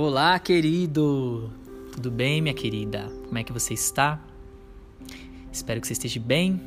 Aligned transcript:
Olá, 0.00 0.38
querido! 0.38 1.50
Tudo 1.90 2.08
bem, 2.08 2.40
minha 2.40 2.54
querida? 2.54 3.10
Como 3.26 3.36
é 3.36 3.42
que 3.42 3.52
você 3.52 3.74
está? 3.74 4.20
Espero 5.50 5.80
que 5.80 5.88
você 5.88 5.92
esteja 5.92 6.20
bem. 6.20 6.62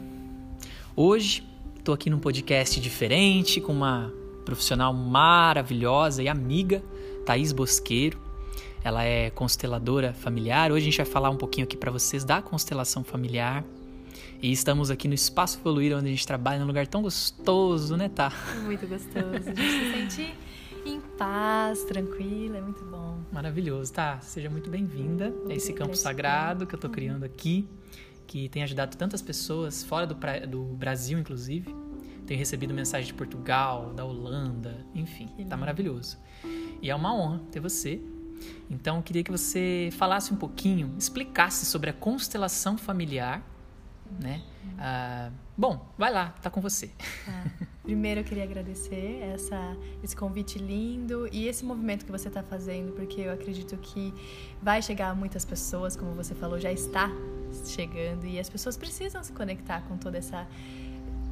Hoje 0.98 1.42
estou 1.80 1.96
aqui 1.96 2.10
num 2.10 2.20
podcast 2.20 2.78
diferente 2.82 3.62
com 3.62 3.72
uma 3.72 4.12
profissional 4.44 4.94
maravilhosa 4.94 6.22
e 6.22 6.28
amiga, 6.28 6.84
Thaís 7.26 7.54
Bosqueiro. 7.54 8.20
Ela 8.84 9.06
é 9.06 9.30
consteladora 9.30 10.12
familiar. 10.12 10.70
Hoje 10.70 10.82
a 10.82 10.90
gente 10.90 10.98
vai 10.98 11.06
falar 11.06 11.30
um 11.30 11.38
pouquinho 11.38 11.64
aqui 11.64 11.78
para 11.78 11.90
vocês 11.90 12.26
da 12.26 12.42
constelação 12.42 13.02
familiar. 13.02 13.64
E 14.42 14.52
estamos 14.52 14.92
aqui 14.92 15.08
no 15.08 15.14
Espaço 15.14 15.58
Evoluir, 15.58 15.96
onde 15.96 16.08
a 16.08 16.12
gente 16.12 16.28
trabalha 16.28 16.60
num 16.60 16.68
lugar 16.68 16.86
tão 16.86 17.02
gostoso, 17.02 17.96
né, 17.96 18.10
tá? 18.10 18.30
Muito 18.66 18.86
gostoso. 18.86 19.26
A 19.36 19.56
gente 19.56 19.56
se 19.72 20.20
sente 20.20 20.34
em 20.86 21.00
paz, 21.02 21.84
tranquila, 21.84 22.58
é 22.58 22.62
muito 22.62 22.84
bom. 22.86 23.20
Maravilhoso, 23.32 23.94
tá? 23.94 24.20
Seja 24.22 24.50
muito 24.50 24.70
bem-vinda 24.70 25.34
a 25.50 25.54
esse 25.54 25.74
campo 25.74 25.96
sagrado 25.96 26.66
que 26.66 26.76
eu 26.76 26.80
tô 26.80 26.90
criando 26.90 27.24
aqui, 27.24 27.68
que 28.26 28.50
tem 28.50 28.64
ajudado 28.64 28.96
tantas 28.98 29.22
pessoas 29.22 29.84
fora 29.84 30.08
do, 30.08 30.16
pra... 30.16 30.40
do 30.46 30.64
Brasil, 30.64 31.20
inclusive. 31.20 31.76
Tenho 32.26 32.38
recebido 32.38 32.74
mensagem 32.74 33.08
de 33.08 33.14
Portugal, 33.14 33.94
da 33.94 34.06
Holanda, 34.06 34.86
enfim, 34.96 35.30
tá 35.50 35.58
maravilhoso. 35.58 36.18
E 36.82 36.90
é 36.90 36.96
uma 36.96 37.14
honra 37.14 37.42
ter 37.52 37.60
você. 37.60 38.02
Então, 38.70 38.98
eu 38.98 39.04
queria 39.04 39.24
que 39.24 39.32
você 39.32 39.90
falasse 39.94 40.34
um 40.34 40.38
pouquinho, 40.38 40.96
explicasse 40.98 41.66
sobre 41.66 41.90
a 41.90 41.94
constelação 41.94 42.78
familiar 42.78 43.44
né? 44.20 44.42
Ah, 44.78 45.32
bom, 45.62 45.94
vai 45.96 46.12
lá, 46.12 46.34
tá 46.42 46.50
com 46.50 46.60
você. 46.60 46.90
Ah, 47.28 47.44
primeiro 47.84 48.22
eu 48.22 48.24
queria 48.24 48.44
agradecer 48.44 49.20
essa, 49.22 49.78
esse 50.04 50.16
convite 50.16 50.58
lindo 50.58 51.30
e 51.32 51.48
esse 51.48 51.64
movimento 51.64 52.04
que 52.04 52.12
você 52.12 52.30
está 52.30 52.42
fazendo, 52.42 52.94
porque 52.94 53.22
eu 53.22 53.32
acredito 53.32 53.78
que 53.78 54.12
vai 54.60 54.82
chegar 54.82 55.10
a 55.10 55.14
muitas 55.14 55.46
pessoas, 55.46 55.96
como 55.96 56.16
você 56.16 56.34
falou, 56.34 56.60
já 56.60 56.72
está 56.72 57.12
chegando 57.64 58.26
e 58.26 58.40
as 58.40 58.50
pessoas 58.50 58.76
precisam 58.76 59.24
se 59.24 59.32
conectar 59.34 59.82
com 59.82 59.98
toda 59.98 60.18
essa 60.18 60.48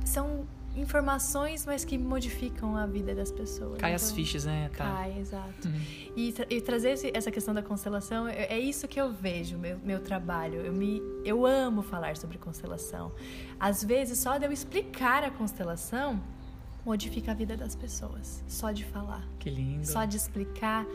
são 0.05 0.45
informações, 0.75 1.65
mas 1.65 1.83
que 1.83 1.97
modificam 1.97 2.75
a 2.75 2.85
vida 2.85 3.13
das 3.13 3.31
pessoas. 3.31 3.79
Cai 3.79 3.93
então, 3.93 4.05
as 4.05 4.11
fichas, 4.11 4.45
né? 4.45 4.69
Tá. 4.75 4.85
Cai, 4.85 5.19
exato. 5.19 5.67
Uhum. 5.67 5.81
E, 6.15 6.31
tra 6.31 6.45
e, 6.49 6.61
trazer 6.61 6.91
esse, 6.91 7.11
essa 7.13 7.31
questão 7.31 7.53
da 7.53 7.61
constelação, 7.61 8.27
é, 8.27 8.45
é, 8.45 8.59
isso 8.59 8.87
que 8.87 8.99
eu 8.99 9.11
vejo, 9.11 9.57
meu, 9.57 9.79
meu 9.83 9.99
trabalho. 9.99 10.61
Eu, 10.61 10.73
me, 10.73 11.01
eu 11.23 11.45
amo 11.45 11.81
falar 11.81 12.15
sobre 12.17 12.37
constelação. 12.37 13.11
Às 13.59 13.83
vezes, 13.83 14.19
só 14.19 14.37
de 14.37 14.45
eu 14.45 14.51
explicar 14.51 15.23
a 15.23 15.31
constelação, 15.31 16.21
modifica 16.85 17.31
a 17.31 17.33
vida 17.33 17.55
das 17.55 17.75
pessoas. 17.75 18.43
Só 18.47 18.71
de 18.71 18.83
falar. 18.85 19.27
Que 19.39 19.49
lindo. 19.49 19.85
Só 19.85 20.05
de 20.05 20.17
explicar 20.17 20.85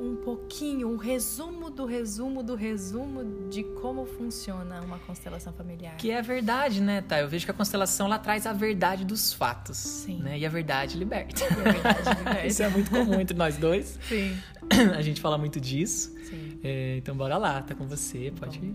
um 0.00 0.16
pouquinho, 0.16 0.88
um 0.88 0.96
resumo 0.96 1.70
do 1.70 1.84
resumo 1.84 2.42
do 2.42 2.54
resumo 2.54 3.48
de 3.48 3.62
como 3.80 4.06
funciona 4.06 4.80
uma 4.80 4.98
constelação 4.98 5.52
familiar. 5.52 5.96
Que 5.96 6.10
é 6.10 6.18
a 6.18 6.22
verdade, 6.22 6.80
né, 6.80 7.00
tá? 7.00 7.20
Eu 7.20 7.28
vejo 7.28 7.44
que 7.44 7.50
a 7.50 7.54
constelação 7.54 8.08
lá 8.08 8.18
traz 8.18 8.46
a 8.46 8.52
verdade 8.52 9.04
dos 9.04 9.32
fatos. 9.32 9.76
Sim. 9.76 10.18
Né? 10.22 10.38
E 10.38 10.46
a 10.46 10.48
verdade 10.48 10.98
liberta. 10.98 11.42
E 11.42 11.46
a 11.46 11.72
verdade 11.72 12.08
liberta. 12.18 12.46
Isso 12.46 12.62
é 12.62 12.68
muito 12.68 12.90
comum 12.90 13.20
entre 13.20 13.36
nós 13.36 13.56
dois. 13.56 13.98
Sim. 14.08 14.36
A 14.96 15.02
gente 15.02 15.20
fala 15.20 15.36
muito 15.36 15.60
disso. 15.60 16.14
Sim. 16.24 16.58
É, 16.64 16.96
então 16.96 17.14
bora 17.14 17.36
lá, 17.36 17.60
tá 17.60 17.74
com 17.74 17.86
você, 17.86 18.32
pode 18.38 18.58
ir. 18.58 18.74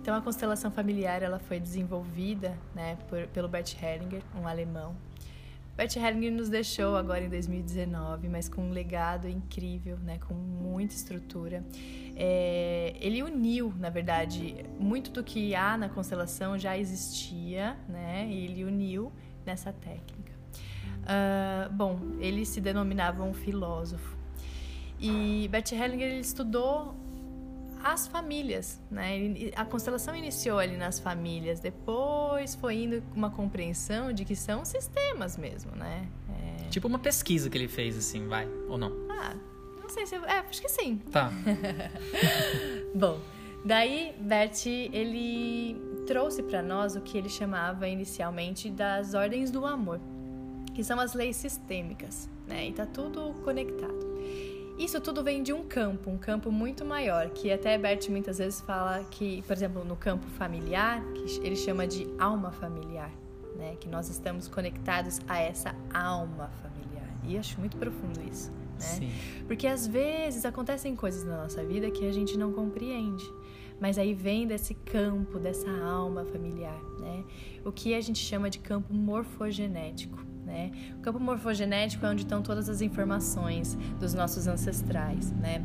Então 0.00 0.16
a 0.16 0.20
constelação 0.20 0.70
familiar 0.70 1.22
ela 1.22 1.38
foi 1.38 1.60
desenvolvida, 1.60 2.58
né, 2.74 2.96
por, 3.08 3.26
pelo 3.28 3.48
Bert 3.48 3.74
Hellinger, 3.80 4.22
um 4.40 4.48
alemão, 4.48 4.96
Bert 5.78 5.94
Hellinger 5.94 6.32
nos 6.32 6.48
deixou 6.48 6.96
agora 6.96 7.22
em 7.22 7.28
2019, 7.28 8.28
mas 8.28 8.48
com 8.48 8.62
um 8.62 8.72
legado 8.72 9.28
incrível, 9.28 9.96
né, 9.98 10.18
com 10.18 10.34
muita 10.34 10.92
estrutura. 10.92 11.64
É, 12.16 12.96
ele 13.00 13.22
uniu, 13.22 13.72
na 13.78 13.88
verdade, 13.88 14.56
muito 14.76 15.12
do 15.12 15.22
que 15.22 15.54
há 15.54 15.78
na 15.78 15.88
constelação 15.88 16.58
já 16.58 16.76
existia, 16.76 17.76
né, 17.88 18.26
e 18.28 18.46
ele 18.46 18.64
uniu 18.64 19.12
nessa 19.46 19.72
técnica. 19.72 20.32
Uh, 21.04 21.72
bom, 21.72 22.00
ele 22.18 22.44
se 22.44 22.60
denominava 22.60 23.22
um 23.22 23.32
filósofo. 23.32 24.18
E 24.98 25.46
Bert 25.46 25.70
Hellinger 25.70 26.08
ele 26.08 26.20
estudou 26.20 26.92
as 27.82 28.06
famílias, 28.06 28.80
né? 28.90 29.18
A 29.56 29.64
constelação 29.64 30.14
iniciou 30.14 30.58
ali 30.58 30.76
nas 30.76 30.98
famílias, 30.98 31.60
depois 31.60 32.54
foi 32.54 32.82
indo 32.82 33.02
uma 33.14 33.30
compreensão 33.30 34.12
de 34.12 34.24
que 34.24 34.34
são 34.34 34.64
sistemas 34.64 35.36
mesmo, 35.36 35.72
né? 35.72 36.06
É... 36.28 36.68
Tipo 36.68 36.88
uma 36.88 36.98
pesquisa 36.98 37.48
que 37.48 37.56
ele 37.56 37.68
fez, 37.68 37.96
assim, 37.96 38.26
vai, 38.26 38.48
ou 38.68 38.78
não? 38.78 38.92
Ah, 39.10 39.34
não 39.80 39.88
sei 39.88 40.06
se... 40.06 40.16
É, 40.16 40.38
acho 40.38 40.60
que 40.60 40.68
sim. 40.68 40.98
Tá. 41.10 41.30
Bom, 42.94 43.18
daí 43.64 44.14
Bert, 44.20 44.66
ele 44.66 45.76
trouxe 46.06 46.42
para 46.42 46.62
nós 46.62 46.96
o 46.96 47.00
que 47.00 47.18
ele 47.18 47.28
chamava 47.28 47.88
inicialmente 47.88 48.70
das 48.70 49.14
ordens 49.14 49.50
do 49.50 49.66
amor, 49.66 50.00
que 50.74 50.82
são 50.82 50.98
as 50.98 51.14
leis 51.14 51.36
sistêmicas, 51.36 52.28
né? 52.46 52.68
E 52.68 52.72
tá 52.72 52.86
tudo 52.86 53.34
conectado. 53.44 54.07
Isso 54.78 55.00
tudo 55.00 55.24
vem 55.24 55.42
de 55.42 55.52
um 55.52 55.64
campo, 55.64 56.08
um 56.08 56.16
campo 56.16 56.52
muito 56.52 56.84
maior, 56.84 57.30
que 57.30 57.50
até 57.50 57.76
Bert 57.76 58.08
muitas 58.10 58.38
vezes 58.38 58.60
fala 58.60 59.02
que, 59.10 59.42
por 59.42 59.52
exemplo, 59.52 59.84
no 59.84 59.96
campo 59.96 60.24
familiar, 60.38 61.02
que 61.14 61.44
ele 61.44 61.56
chama 61.56 61.84
de 61.84 62.06
alma 62.16 62.52
familiar, 62.52 63.10
né? 63.56 63.74
Que 63.80 63.88
nós 63.88 64.08
estamos 64.08 64.46
conectados 64.46 65.18
a 65.26 65.40
essa 65.40 65.74
alma 65.92 66.48
familiar. 66.62 67.12
E 67.24 67.36
acho 67.36 67.58
muito 67.58 67.76
profundo 67.76 68.22
isso, 68.22 68.52
né? 68.52 68.78
Sim. 68.78 69.10
Porque 69.48 69.66
às 69.66 69.84
vezes 69.84 70.44
acontecem 70.44 70.94
coisas 70.94 71.24
na 71.24 71.42
nossa 71.42 71.64
vida 71.64 71.90
que 71.90 72.06
a 72.06 72.12
gente 72.12 72.38
não 72.38 72.52
compreende. 72.52 73.28
Mas 73.80 73.98
aí 73.98 74.14
vem 74.14 74.46
desse 74.46 74.74
campo, 74.74 75.40
dessa 75.40 75.70
alma 75.70 76.24
familiar, 76.24 76.80
né? 77.00 77.24
O 77.64 77.72
que 77.72 77.94
a 77.94 78.00
gente 78.00 78.18
chama 78.20 78.48
de 78.48 78.60
campo 78.60 78.94
morfogenético. 78.94 80.27
Né? 80.48 80.72
O 80.98 81.02
campo 81.02 81.20
morfogenético 81.20 82.06
é 82.06 82.08
onde 82.08 82.22
estão 82.22 82.40
todas 82.40 82.70
as 82.70 82.80
informações 82.80 83.74
dos 84.00 84.14
nossos 84.14 84.46
ancestrais, 84.46 85.30
né? 85.32 85.62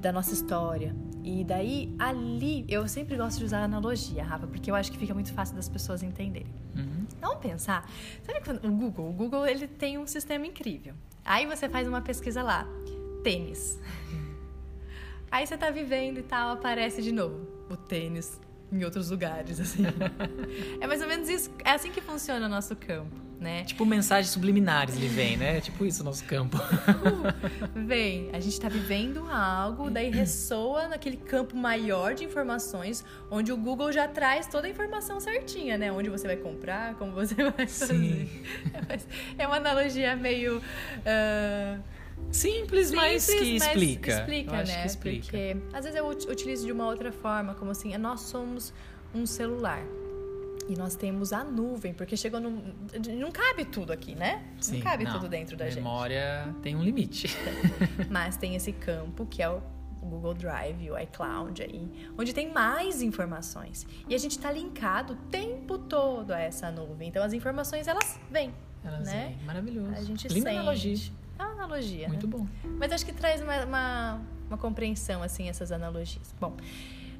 da 0.00 0.12
nossa 0.12 0.34
história. 0.34 0.94
E 1.24 1.42
daí, 1.42 1.92
ali, 1.98 2.64
eu 2.68 2.86
sempre 2.86 3.16
gosto 3.16 3.38
de 3.38 3.46
usar 3.46 3.62
analogia, 3.64 4.22
Rafa, 4.22 4.46
porque 4.46 4.70
eu 4.70 4.74
acho 4.74 4.92
que 4.92 4.98
fica 4.98 5.14
muito 5.14 5.32
fácil 5.32 5.56
das 5.56 5.68
pessoas 5.68 6.02
entenderem. 6.02 6.52
Uhum. 6.76 7.06
Vamos 7.20 7.38
pensar, 7.38 7.88
sabe 8.22 8.40
quando, 8.44 8.64
o 8.64 8.70
Google? 8.70 9.08
O 9.08 9.12
Google 9.12 9.46
ele 9.46 9.66
tem 9.66 9.98
um 9.98 10.06
sistema 10.06 10.46
incrível. 10.46 10.94
Aí 11.24 11.46
você 11.46 11.68
faz 11.68 11.88
uma 11.88 12.02
pesquisa 12.02 12.42
lá, 12.42 12.68
tênis. 13.24 13.80
Aí 15.32 15.44
você 15.46 15.56
tá 15.56 15.70
vivendo 15.70 16.18
e 16.18 16.22
tal, 16.22 16.50
aparece 16.50 17.02
de 17.02 17.10
novo 17.10 17.48
o 17.68 17.76
tênis 17.76 18.40
em 18.70 18.84
outros 18.84 19.10
lugares, 19.10 19.58
assim. 19.58 19.82
é 20.80 20.86
mais 20.86 21.00
ou 21.00 21.08
menos 21.08 21.28
isso, 21.28 21.50
é 21.64 21.70
assim 21.70 21.90
que 21.90 22.00
funciona 22.00 22.46
o 22.46 22.48
nosso 22.48 22.76
campo, 22.76 23.16
né? 23.46 23.62
Tipo 23.62 23.86
mensagens 23.86 24.30
subliminares 24.30 24.96
ele 24.96 25.06
vem, 25.06 25.36
né? 25.36 25.60
Tipo 25.60 25.86
isso 25.86 26.02
o 26.02 26.04
nosso 26.04 26.24
campo. 26.24 26.56
Uh, 26.56 27.86
vem, 27.86 28.28
a 28.32 28.40
gente 28.40 28.60
tá 28.60 28.68
vivendo 28.68 29.24
algo, 29.30 29.88
daí 29.88 30.10
ressoa 30.10 30.88
naquele 30.88 31.16
campo 31.16 31.56
maior 31.56 32.14
de 32.14 32.24
informações, 32.24 33.04
onde 33.30 33.52
o 33.52 33.56
Google 33.56 33.92
já 33.92 34.08
traz 34.08 34.48
toda 34.48 34.66
a 34.66 34.70
informação 34.70 35.20
certinha, 35.20 35.78
né? 35.78 35.92
Onde 35.92 36.10
você 36.10 36.26
vai 36.26 36.36
comprar, 36.36 36.94
como 36.94 37.12
você 37.12 37.36
vai 37.50 37.66
fazer. 37.68 37.94
Sim. 37.94 38.28
É 39.38 39.46
uma 39.46 39.56
analogia 39.56 40.16
meio... 40.16 40.58
Uh, 40.58 41.96
Simples, 42.32 42.90
mas 42.90 43.26
que 43.26 43.58
mas 43.58 43.62
explica. 43.62 44.10
Explica, 44.10 44.64
né? 44.64 44.86
Explica. 44.86 45.22
Porque 45.22 45.56
às 45.72 45.84
vezes 45.84 45.96
eu 45.96 46.08
utilizo 46.08 46.66
de 46.66 46.72
uma 46.72 46.86
outra 46.86 47.12
forma, 47.12 47.54
como 47.54 47.70
assim, 47.70 47.96
nós 47.96 48.22
somos 48.22 48.72
um 49.14 49.24
celular. 49.24 49.84
E 50.68 50.74
nós 50.74 50.96
temos 50.96 51.32
a 51.32 51.44
nuvem, 51.44 51.94
porque 51.94 52.16
chegou 52.16 52.40
no. 52.40 52.50
Não 53.16 53.30
cabe 53.30 53.64
tudo 53.64 53.92
aqui, 53.92 54.14
né? 54.14 54.44
Sim, 54.60 54.76
não 54.76 54.80
cabe 54.80 55.04
não. 55.04 55.12
tudo 55.12 55.28
dentro 55.28 55.56
da 55.56 55.64
Memória 55.66 56.44
gente. 56.46 56.58
tem 56.60 56.74
um 56.76 56.82
limite. 56.82 57.28
Mas 58.10 58.36
tem 58.36 58.56
esse 58.56 58.72
campo 58.72 59.26
que 59.26 59.42
é 59.42 59.48
o 59.48 59.62
Google 60.02 60.34
Drive, 60.34 60.90
o 60.90 60.98
iCloud 60.98 61.62
aí, 61.62 62.10
onde 62.18 62.32
tem 62.32 62.52
mais 62.52 63.02
informações. 63.02 63.86
E 64.08 64.14
a 64.14 64.18
gente 64.18 64.32
está 64.32 64.50
linkado 64.50 65.12
o 65.12 65.16
tempo 65.30 65.78
todo 65.78 66.32
a 66.32 66.40
essa 66.40 66.70
nuvem. 66.70 67.08
Então 67.08 67.22
as 67.22 67.32
informações 67.32 67.86
elas 67.86 68.18
vêm. 68.30 68.52
Elas 68.84 69.06
né? 69.06 69.34
vêm. 69.36 69.46
Maravilhoso. 69.46 69.92
A 69.94 70.02
gente 70.02 70.28
Linda 70.28 70.50
sente. 70.50 70.60
analogia. 70.60 71.12
É 71.38 71.42
uma 71.42 71.52
analogia. 71.52 72.08
Muito 72.08 72.26
né? 72.26 72.36
bom. 72.36 72.46
Mas 72.78 72.92
acho 72.92 73.04
que 73.04 73.12
traz 73.12 73.40
uma, 73.40 73.64
uma, 73.64 74.20
uma 74.48 74.58
compreensão, 74.58 75.22
assim, 75.22 75.48
essas 75.48 75.70
analogias. 75.70 76.34
Bom, 76.40 76.56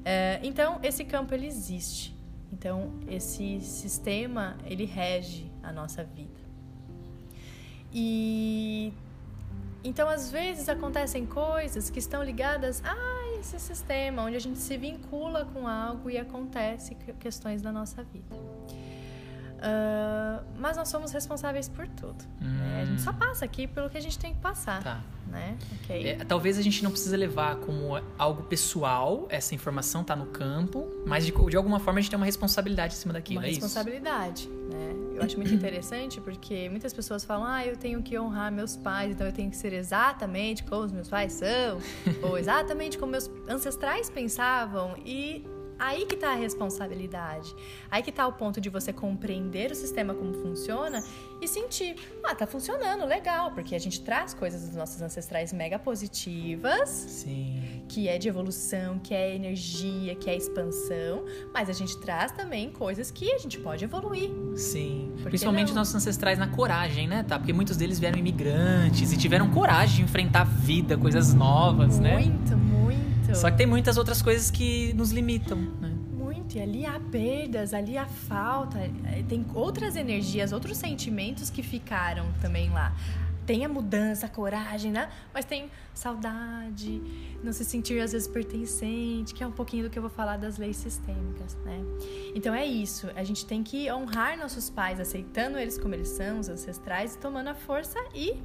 é, 0.03 0.39
então, 0.41 0.79
esse 0.81 1.03
campo, 1.03 1.33
ele 1.33 1.45
existe. 1.45 2.15
Então, 2.51 2.91
esse 3.07 3.59
sistema, 3.61 4.57
ele 4.65 4.85
rege 4.85 5.51
a 5.61 5.71
nossa 5.71 6.03
vida. 6.03 6.39
E... 7.93 8.93
Então, 9.83 10.09
às 10.09 10.31
vezes, 10.31 10.67
acontecem 10.67 11.25
coisas 11.25 11.89
que 11.89 11.99
estão 11.99 12.23
ligadas 12.23 12.81
a 12.83 13.39
esse 13.39 13.59
sistema, 13.59 14.23
onde 14.23 14.35
a 14.35 14.39
gente 14.39 14.59
se 14.59 14.75
vincula 14.77 15.45
com 15.45 15.67
algo 15.67 16.09
e 16.09 16.17
acontece 16.17 16.95
questões 17.19 17.61
na 17.61 17.71
nossa 17.71 18.03
vida. 18.03 18.35
Uh, 19.57 20.43
mas 20.59 20.77
nós 20.77 20.87
somos 20.87 21.11
responsáveis 21.11 21.67
por 21.67 21.87
tudo. 21.87 22.23
Hum. 22.41 22.57
Né? 22.57 22.81
A 22.81 22.85
gente 22.85 23.01
só 23.01 23.11
hum. 23.11 23.15
passa 23.15 23.45
aqui 23.45 23.67
pelo 23.67 23.89
que 23.89 23.97
a 23.97 24.01
gente 24.01 24.17
tem 24.17 24.33
que 24.33 24.39
passar. 24.39 24.83
Tá. 24.83 25.01
Né? 25.27 25.57
Okay. 25.83 26.07
É, 26.07 26.15
talvez 26.23 26.57
a 26.57 26.61
gente 26.61 26.81
não 26.83 26.91
precisa 26.91 27.17
levar 27.17 27.57
como 27.57 28.01
algo 28.17 28.43
pessoal 28.43 29.27
essa 29.29 29.53
informação 29.53 30.01
tá 30.01 30.15
no 30.15 30.27
campo, 30.27 30.87
mas 31.05 31.25
de, 31.25 31.33
de 31.33 31.57
alguma 31.57 31.79
forma 31.79 31.99
a 31.99 32.01
gente 32.01 32.09
tem 32.09 32.17
uma 32.17 32.25
responsabilidade 32.25 32.93
em 32.93 32.97
cima 32.97 33.13
daquilo. 33.13 33.41
Uma 33.41 33.47
é 33.47 33.49
responsabilidade, 33.49 34.43
isso? 34.43 34.49
né? 34.71 34.95
Eu 35.15 35.23
acho 35.23 35.35
muito 35.35 35.51
interessante 35.53 36.21
porque 36.21 36.69
muitas 36.69 36.93
pessoas 36.93 37.25
falam: 37.25 37.45
ah, 37.45 37.65
eu 37.65 37.75
tenho 37.75 38.01
que 38.01 38.17
honrar 38.17 38.51
meus 38.51 38.77
pais, 38.77 39.11
então 39.11 39.27
eu 39.27 39.33
tenho 39.33 39.49
que 39.49 39.57
ser 39.57 39.73
exatamente 39.73 40.63
como 40.63 40.83
os 40.83 40.91
meus 40.93 41.09
pais 41.09 41.33
são, 41.33 41.79
ou 42.23 42.37
exatamente 42.37 42.97
como 42.97 43.11
meus 43.11 43.29
ancestrais 43.49 44.09
pensavam. 44.09 44.95
E 45.05 45.45
Aí 45.79 46.05
que 46.05 46.15
está 46.15 46.31
a 46.31 46.35
responsabilidade. 46.35 47.55
Aí 47.89 48.01
que 48.01 48.09
está 48.09 48.27
o 48.27 48.33
ponto 48.33 48.59
de 48.59 48.69
você 48.69 48.91
compreender 48.91 49.71
o 49.71 49.75
sistema 49.75 50.13
como 50.13 50.33
funciona 50.33 51.03
e 51.39 51.47
sentir, 51.47 51.95
ah, 52.23 52.33
tá 52.33 52.47
funcionando, 52.47 53.05
legal, 53.05 53.51
porque 53.51 53.75
a 53.75 53.79
gente 53.79 54.01
traz 54.01 54.33
coisas 54.33 54.63
dos 54.63 54.75
nossos 54.75 54.99
ancestrais 55.01 55.53
mega 55.53 55.77
positivas, 55.77 56.89
Sim. 56.89 57.83
que 57.87 58.07
é 58.07 58.17
de 58.17 58.27
evolução, 58.27 58.97
que 58.97 59.13
é 59.13 59.35
energia, 59.35 60.15
que 60.15 60.29
é 60.29 60.35
expansão, 60.35 61.25
mas 61.53 61.69
a 61.69 61.73
gente 61.73 61.95
traz 61.97 62.31
também 62.31 62.71
coisas 62.71 63.11
que 63.11 63.31
a 63.31 63.37
gente 63.37 63.59
pode 63.59 63.85
evoluir. 63.85 64.31
Sim. 64.55 65.13
Principalmente 65.23 65.69
não? 65.69 65.75
nossos 65.75 65.93
ancestrais 65.93 66.39
na 66.39 66.47
coragem, 66.47 67.07
né, 67.07 67.23
tá? 67.23 67.37
Porque 67.37 67.53
muitos 67.53 67.77
deles 67.77 67.99
vieram 67.99 68.17
imigrantes 68.17 69.11
e 69.11 69.17
tiveram 69.17 69.49
coragem 69.51 69.97
de 69.97 70.01
enfrentar 70.03 70.41
a 70.41 70.43
vida, 70.43 70.97
coisas 70.97 71.33
novas, 71.33 71.99
muito, 71.99 72.01
né? 72.01 72.13
Muito, 72.15 72.57
muito. 72.57 73.16
Só 73.35 73.51
que 73.51 73.57
tem 73.57 73.65
muitas 73.65 73.97
outras 73.97 74.21
coisas 74.21 74.49
que 74.49 74.93
nos 74.93 75.11
limitam, 75.11 75.57
né? 75.57 75.93
Muito, 76.11 76.57
e 76.57 76.61
ali 76.61 76.85
há 76.85 76.99
perdas, 76.99 77.73
ali 77.73 77.97
há 77.97 78.05
falta, 78.05 78.79
é, 78.79 79.23
tem 79.27 79.45
outras 79.53 79.95
energias, 79.95 80.51
outros 80.51 80.77
sentimentos 80.77 81.49
que 81.49 81.61
ficaram 81.61 82.25
também 82.41 82.69
lá. 82.69 82.95
Tem 83.45 83.63
a 83.63 83.69
mudança, 83.69 84.25
a 84.25 84.29
coragem, 84.29 84.91
né? 84.91 85.09
Mas 85.33 85.45
tem 85.45 85.69
saudade, 85.93 87.01
não 87.41 87.53
se 87.53 87.63
sentir 87.63 87.99
às 88.01 88.11
vezes 88.11 88.27
pertencente, 88.27 89.33
que 89.33 89.41
é 89.41 89.47
um 89.47 89.51
pouquinho 89.51 89.85
do 89.85 89.89
que 89.89 89.97
eu 89.97 90.01
vou 90.01 90.11
falar 90.11 90.37
das 90.37 90.57
leis 90.57 90.75
sistêmicas, 90.75 91.55
né? 91.63 91.79
Então 92.35 92.53
é 92.53 92.65
isso, 92.65 93.09
a 93.15 93.23
gente 93.23 93.45
tem 93.45 93.63
que 93.63 93.89
honrar 93.91 94.37
nossos 94.37 94.69
pais, 94.69 94.99
aceitando 94.99 95.57
eles 95.57 95.77
como 95.77 95.93
eles 95.93 96.09
são, 96.09 96.39
os 96.39 96.49
ancestrais, 96.49 97.15
tomando 97.15 97.47
a 97.47 97.55
força 97.55 97.97
e 98.13 98.37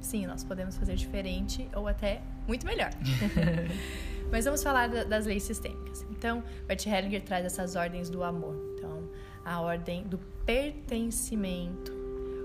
sim, 0.00 0.26
nós 0.26 0.44
podemos 0.44 0.76
fazer 0.76 0.94
diferente 0.94 1.68
ou 1.74 1.88
até 1.88 2.22
muito 2.46 2.66
melhor. 2.66 2.90
Mas 4.30 4.44
vamos 4.44 4.62
falar 4.62 4.88
das 4.88 5.26
leis 5.26 5.42
sistêmicas. 5.42 6.06
Então, 6.10 6.42
Bert 6.66 6.86
Hellinger 6.86 7.22
traz 7.22 7.44
essas 7.44 7.74
ordens 7.74 8.08
do 8.08 8.22
amor. 8.22 8.54
Então, 8.76 9.08
a 9.44 9.60
ordem 9.60 10.04
do 10.04 10.18
pertencimento, 10.46 11.92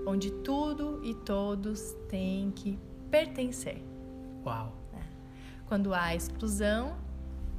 onde 0.06 0.30
tudo 0.30 1.00
e 1.04 1.14
todos 1.14 1.94
têm 2.08 2.50
que 2.50 2.78
pertencer. 3.10 3.82
Uau! 4.44 4.72
É. 4.94 5.02
Quando 5.66 5.94
há 5.94 6.14
exclusão, 6.14 6.96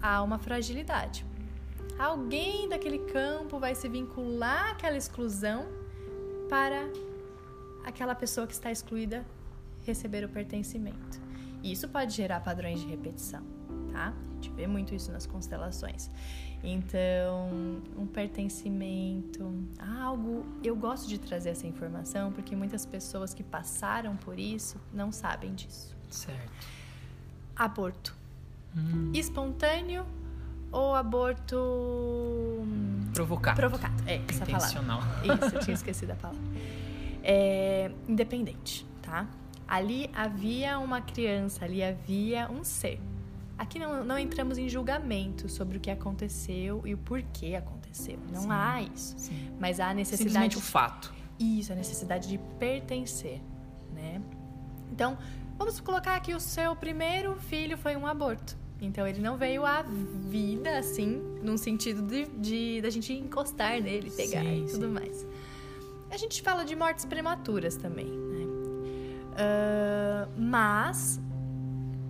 há 0.01 0.21
uma 0.21 0.37
fragilidade. 0.37 1.25
Alguém 1.97 2.67
daquele 2.67 2.99
campo 2.99 3.59
vai 3.59 3.75
se 3.75 3.87
vincular 3.87 4.71
àquela 4.71 4.97
exclusão 4.97 5.65
para 6.49 6.83
aquela 7.85 8.13
pessoa 8.13 8.45
que 8.45 8.53
está 8.53 8.71
excluída 8.71 9.25
receber 9.85 10.23
o 10.25 10.29
pertencimento. 10.29 11.19
E 11.63 11.71
isso 11.71 11.87
pode 11.87 12.13
gerar 12.13 12.41
padrões 12.41 12.81
de 12.81 12.87
repetição 12.87 13.56
tá? 13.97 14.13
A 14.13 14.35
gente 14.35 14.51
vê 14.51 14.67
muito 14.67 14.93
isso 14.93 15.11
nas 15.11 15.25
constelações. 15.25 16.11
Então, 16.63 17.49
um 17.97 18.05
pertencimento, 18.05 19.51
algo. 19.79 20.45
Eu 20.63 20.75
gosto 20.75 21.07
de 21.07 21.17
trazer 21.17 21.49
essa 21.49 21.65
informação 21.65 22.31
porque 22.31 22.55
muitas 22.55 22.85
pessoas 22.85 23.33
que 23.33 23.43
passaram 23.43 24.15
por 24.15 24.37
isso 24.37 24.77
não 24.93 25.11
sabem 25.11 25.53
disso. 25.55 25.95
Certo. 26.11 26.67
Aborto. 27.55 28.15
Hum. 28.75 29.11
Espontâneo 29.13 30.05
ou 30.71 30.93
aborto. 30.93 31.57
Provocado. 33.13 33.55
Provocado, 33.55 34.03
é, 34.05 34.21
essa 34.27 34.43
Intencional. 34.43 34.99
palavra. 34.99 35.47
Isso, 35.47 35.55
eu 35.55 35.59
tinha 35.61 35.73
esquecido 35.75 36.11
a 36.11 36.15
palavra. 36.15 36.41
É, 37.23 37.91
independente, 38.07 38.85
tá? 39.01 39.27
Ali 39.67 40.09
havia 40.13 40.79
uma 40.79 41.01
criança, 41.01 41.65
ali 41.65 41.83
havia 41.83 42.49
um 42.49 42.63
ser 42.63 42.99
Aqui 43.57 43.79
não, 43.79 44.03
não 44.03 44.19
entramos 44.19 44.57
em 44.57 44.69
julgamento 44.69 45.49
sobre 45.49 45.77
o 45.77 45.79
que 45.79 45.89
aconteceu 45.89 46.81
e 46.85 46.93
o 46.93 46.97
porquê 46.97 47.55
aconteceu. 47.55 48.19
Não 48.31 48.43
sim, 48.43 48.47
há 48.51 48.81
isso. 48.83 49.15
Sim. 49.17 49.51
Mas 49.59 49.79
há 49.79 49.89
a 49.89 49.93
necessidade. 49.93 50.29
Simplesmente 50.29 50.57
o 50.57 50.61
fato. 50.61 51.13
Isso, 51.39 51.73
a 51.73 51.75
necessidade 51.75 52.27
de 52.27 52.37
pertencer, 52.59 53.41
né? 53.93 54.21
Então, 54.91 55.17
vamos 55.57 55.79
colocar 55.79 56.15
aqui 56.15 56.33
o 56.33 56.39
seu 56.39 56.75
primeiro 56.75 57.35
filho 57.35 57.77
foi 57.77 57.95
um 57.95 58.05
aborto. 58.05 58.57
Então 58.81 59.07
ele 59.07 59.19
não 59.19 59.37
veio 59.37 59.65
à 59.65 59.83
vida 60.29 60.77
assim, 60.77 61.19
num 61.41 61.57
sentido 61.57 62.01
de, 62.01 62.27
de 62.27 62.81
da 62.81 62.89
gente 62.89 63.11
encostar 63.11 63.81
nele, 63.81 64.11
pegar 64.11 64.41
sim, 64.41 64.65
e 64.65 64.69
tudo 64.69 64.85
sim. 64.85 64.91
mais. 64.91 65.25
A 66.11 66.17
gente 66.17 66.41
fala 66.41 66.63
de 66.63 66.75
mortes 66.75 67.05
prematuras 67.05 67.75
também, 67.75 68.05
né? 68.05 68.45
Uh, 69.37 70.31
mas 70.37 71.19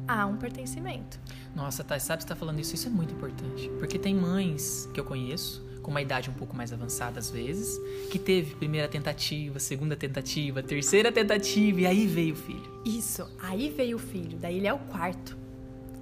há 0.08 0.26
um 0.26 0.38
pertencimento. 0.38 1.20
Nossa, 1.56 1.84
Thay, 1.84 2.00
sabe 2.00 2.24
você 2.24 2.30
tá 2.30 2.36
falando 2.36 2.60
isso? 2.60 2.76
Isso 2.76 2.88
é 2.88 2.92
muito 2.92 3.14
importante. 3.14 3.70
Porque 3.80 4.00
tem 4.00 4.16
mães 4.16 4.88
que 4.94 5.00
eu 5.00 5.04
conheço, 5.04 5.66
com 5.82 5.92
uma 5.92 6.02
idade 6.02 6.30
um 6.30 6.34
pouco 6.34 6.56
mais 6.56 6.74
avançada 6.74 7.20
às 7.20 7.30
vezes, 7.30 7.80
que 8.12 8.20
teve 8.20 8.56
primeira 8.56 8.88
tentativa, 8.88 9.58
segunda 9.60 9.96
tentativa, 9.96 10.62
terceira 10.62 11.12
tentativa, 11.12 11.82
e 11.82 11.86
aí 11.86 12.06
veio 12.06 12.34
o 12.34 12.38
filho. 12.38 12.82
Isso, 12.86 13.28
aí 13.42 13.70
veio 13.70 13.98
o 13.98 14.00
filho, 14.00 14.38
daí 14.38 14.58
ele 14.58 14.68
é 14.68 14.74
o 14.74 14.80
quarto. 14.80 15.38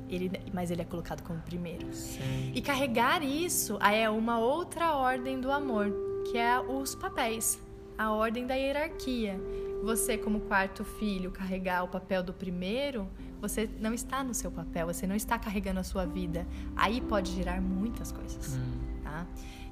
Ele, 0.10 0.32
mas 0.54 0.70
ele 0.70 0.82
é 0.82 0.86
colocado 0.86 1.24
como 1.24 1.40
primeiro. 1.40 1.88
Sim. 1.92 2.52
E 2.54 2.62
carregar 2.62 3.24
isso 3.24 3.78
é 3.80 4.10
uma 4.10 4.40
outra 4.40 4.94
ordem 4.96 5.40
do 5.40 5.52
amor, 5.52 5.92
que 6.32 6.38
é 6.38 6.60
os 6.60 6.94
papéis, 6.96 7.60
a 7.98 8.12
ordem 8.12 8.46
da 8.46 8.56
hierarquia. 8.56 9.40
Você, 9.84 10.18
como 10.18 10.42
quarto 10.42 10.84
filho, 10.84 11.32
carregar 11.32 11.84
o 11.84 11.88
papel 11.88 12.24
do 12.24 12.34
primeiro 12.34 13.08
você 13.48 13.70
não 13.80 13.94
está 13.94 14.24
no 14.24 14.34
seu 14.34 14.52
papel, 14.52 14.88
você 14.88 15.06
não 15.06 15.16
está 15.16 15.38
carregando 15.38 15.80
a 15.80 15.84
sua 15.84 16.06
vida. 16.06 16.46
Aí 16.76 17.02
pode 17.02 17.32
gerar 17.32 17.62
muitas 17.62 18.12
coisas, 18.12 18.56
hum. 18.56 18.80
tá? 19.04 19.26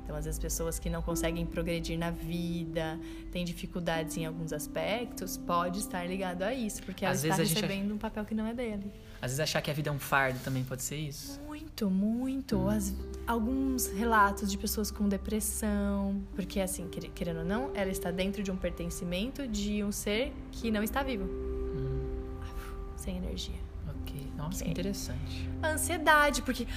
Então, 0.03 0.17
às 0.17 0.25
vezes, 0.25 0.37
pessoas 0.37 0.77
que 0.77 0.89
não 0.89 1.01
conseguem 1.01 1.45
progredir 1.45 1.97
na 1.97 2.11
vida, 2.11 2.99
têm 3.31 3.45
dificuldades 3.45 4.17
em 4.17 4.25
alguns 4.25 4.51
aspectos, 4.51 5.37
pode 5.37 5.79
estar 5.79 6.05
ligado 6.05 6.43
a 6.43 6.53
isso, 6.53 6.83
porque 6.83 7.05
ela 7.05 7.13
às 7.13 7.23
está 7.23 7.37
recebendo 7.37 7.83
gente... 7.83 7.93
um 7.93 7.97
papel 7.97 8.25
que 8.25 8.35
não 8.35 8.45
é 8.45 8.53
dele. 8.53 8.91
Às 9.21 9.31
vezes, 9.31 9.39
achar 9.39 9.61
que 9.61 9.71
a 9.71 9.73
vida 9.73 9.89
é 9.89 9.93
um 9.93 9.99
fardo 9.99 10.37
também 10.43 10.63
pode 10.65 10.83
ser 10.83 10.97
isso? 10.97 11.39
Muito, 11.47 11.89
muito. 11.89 12.57
Hum. 12.57 12.67
As, 12.67 12.93
alguns 13.25 13.87
relatos 13.87 14.51
de 14.51 14.57
pessoas 14.57 14.91
com 14.91 15.07
depressão, 15.07 16.21
porque, 16.35 16.59
assim, 16.59 16.89
querendo 17.15 17.39
ou 17.39 17.45
não, 17.45 17.71
ela 17.73 17.89
está 17.89 18.11
dentro 18.11 18.43
de 18.43 18.51
um 18.51 18.57
pertencimento 18.57 19.47
de 19.47 19.81
um 19.83 19.91
ser 19.91 20.33
que 20.51 20.69
não 20.69 20.83
está 20.83 21.01
vivo. 21.01 21.23
Hum. 21.23 22.09
Sem 22.97 23.15
energia. 23.15 23.62
Nossa, 24.45 24.63
que 24.63 24.69
interessante. 24.69 25.49
A 25.61 25.69
ansiedade, 25.69 26.41
porque 26.41 26.67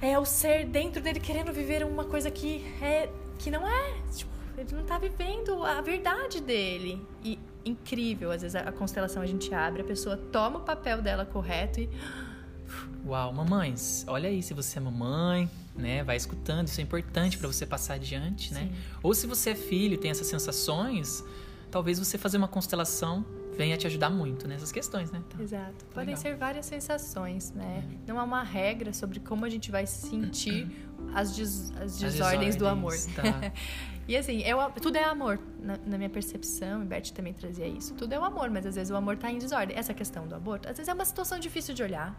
é 0.00 0.18
o 0.18 0.24
ser 0.24 0.66
dentro 0.66 1.02
dele 1.02 1.20
querendo 1.20 1.52
viver 1.52 1.84
uma 1.84 2.04
coisa 2.04 2.30
que 2.30 2.64
é 2.80 3.10
que 3.38 3.50
não 3.50 3.66
é, 3.66 3.94
tipo, 4.14 4.30
ele 4.56 4.74
não 4.74 4.84
tá 4.84 4.98
vivendo 4.98 5.62
a 5.62 5.80
verdade 5.80 6.40
dele. 6.40 7.00
E 7.22 7.38
incrível, 7.64 8.30
às 8.30 8.42
vezes 8.42 8.56
a 8.56 8.72
constelação 8.72 9.22
a 9.22 9.26
gente 9.26 9.52
abre, 9.54 9.82
a 9.82 9.84
pessoa 9.84 10.16
toma 10.16 10.58
o 10.58 10.62
papel 10.62 11.02
dela 11.02 11.24
correto 11.24 11.80
e 11.80 11.88
Uau, 13.06 13.32
mamães, 13.32 14.04
olha 14.08 14.28
aí, 14.28 14.42
se 14.42 14.52
você 14.52 14.78
é 14.78 14.80
mamãe, 14.80 15.48
né, 15.74 16.02
vai 16.02 16.16
escutando, 16.16 16.66
isso 16.66 16.80
é 16.80 16.84
importante 16.84 17.38
para 17.38 17.46
você 17.46 17.64
passar 17.64 17.94
adiante, 17.94 18.52
né? 18.52 18.70
Ou 19.02 19.14
se 19.14 19.26
você 19.26 19.50
é 19.50 19.54
filho 19.54 19.94
e 19.94 19.96
tem 19.96 20.10
essas 20.10 20.26
sensações, 20.26 21.24
talvez 21.70 21.98
você 21.98 22.18
fazer 22.18 22.36
uma 22.36 22.48
constelação 22.48 23.24
venha 23.58 23.76
te 23.76 23.88
ajudar 23.88 24.08
muito 24.08 24.46
nessas 24.46 24.70
questões, 24.70 25.10
né? 25.10 25.20
Tá. 25.28 25.42
Exato. 25.42 25.84
Tá 25.84 25.86
Podem 25.92 26.14
legal. 26.14 26.22
ser 26.22 26.36
várias 26.36 26.64
sensações, 26.64 27.50
né? 27.52 27.82
Uhum. 27.84 27.98
Não 28.06 28.20
há 28.20 28.22
uma 28.22 28.44
regra 28.44 28.92
sobre 28.92 29.18
como 29.18 29.44
a 29.44 29.50
gente 29.50 29.68
vai 29.68 29.84
sentir 29.84 30.70
as, 31.12 31.34
des, 31.34 31.72
as, 31.72 31.98
desordens, 31.98 32.14
desordens 32.14 32.56
do 32.56 32.68
amor. 32.68 32.94
Tá. 33.16 33.52
e 34.06 34.16
assim, 34.16 34.42
eu, 34.42 34.58
tudo 34.80 34.96
é 34.96 35.02
amor, 35.02 35.40
na, 35.60 35.76
na, 35.84 35.98
minha 35.98 36.08
percepção, 36.08 36.84
e 36.84 36.86
Beth 36.86 37.10
também 37.12 37.34
trazia 37.34 37.66
isso. 37.66 37.94
Tudo 37.94 38.12
é 38.12 38.18
o 38.18 38.22
amor, 38.22 38.48
mas 38.48 38.64
às 38.64 38.76
vezes 38.76 38.92
o 38.92 38.96
amor 38.96 39.14
está 39.14 39.28
em 39.28 39.38
desordem. 39.38 39.76
Essa 39.76 39.92
questão 39.92 40.28
do 40.28 40.36
aborto, 40.36 40.68
às 40.68 40.76
vezes 40.76 40.88
é 40.88 40.94
uma 40.94 41.04
situação 41.04 41.40
difícil 41.40 41.74
de 41.74 41.82
olhar. 41.82 42.16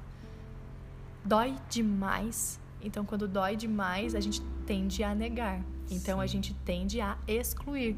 Dói 1.24 1.56
demais. 1.70 2.60
Então, 2.82 3.06
quando 3.06 3.30
dói 3.30 3.56
demais, 3.56 4.14
a 4.14 4.20
gente 4.20 4.42
tende 4.66 5.04
a 5.04 5.16
negar. 5.16 5.62
Então, 5.90 6.18
Sim. 6.18 6.24
a 6.24 6.28
gente 6.28 6.54
tende 6.66 7.00
a 7.00 7.18
excluir. 7.28 7.96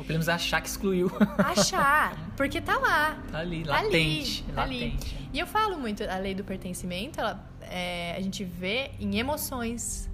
Ou 0.00 0.04
pelo 0.04 0.14
menos 0.14 0.30
achar 0.30 0.62
que 0.62 0.68
excluiu. 0.68 1.10
Achar, 1.36 2.16
porque 2.34 2.58
tá 2.58 2.78
lá. 2.78 3.22
Tá 3.30 3.40
ali, 3.40 3.64
latente. 3.64 4.42
Tá 4.44 4.62
ali, 4.62 4.80
latente. 4.80 5.14
Ali. 5.14 5.28
E 5.34 5.38
eu 5.38 5.46
falo 5.46 5.78
muito, 5.78 6.02
a 6.02 6.16
lei 6.16 6.34
do 6.34 6.42
pertencimento, 6.42 7.20
ela, 7.20 7.46
é, 7.60 8.14
a 8.16 8.20
gente 8.22 8.42
vê 8.42 8.92
em 8.98 9.18
emoções, 9.18 10.08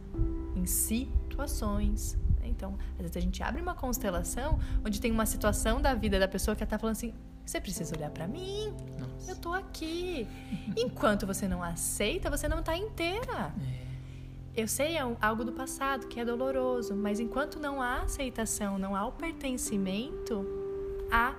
em 0.57 0.67
situações, 0.67 2.19
em 2.43 2.51
Então, 2.51 2.77
às 2.95 3.03
vezes 3.03 3.17
a 3.17 3.21
gente 3.21 3.41
abre 3.45 3.63
uma 3.63 3.77
constelação 3.77 4.59
onde 4.85 5.01
tem 5.01 5.13
uma 5.13 5.25
situação 5.25 5.81
da 5.81 5.95
vida 5.95 6.19
da 6.19 6.27
pessoa 6.27 6.57
que 6.57 6.65
ela 6.65 6.71
tá 6.71 6.81
falando 6.81 6.97
assim: 6.97 7.15
você 7.45 7.61
precisa 7.61 7.95
olhar 7.97 8.11
para 8.11 8.27
mim. 8.27 8.75
Nossa. 8.99 9.31
Eu 9.31 9.37
tô 9.37 9.53
aqui. 9.53 10.27
Enquanto 10.77 11.29
você 11.29 11.47
não 11.47 11.63
aceita, 11.63 12.29
você 12.29 12.49
não 12.49 12.61
tá 12.61 12.77
inteira. 12.77 13.55
É. 13.83 13.86
Eu 14.57 14.67
sei 14.67 14.97
é 14.97 15.17
algo 15.21 15.45
do 15.45 15.53
passado 15.53 16.07
que 16.07 16.19
é 16.19 16.25
doloroso, 16.25 16.97
mas 16.97 17.21
enquanto 17.21 17.61
não 17.61 17.83
há 17.83 18.01
aceitação, 18.01 18.79
não 18.79 18.97
há 18.97 19.07
o 19.07 19.13
pertencimento, 19.13 20.47
há 21.13 21.35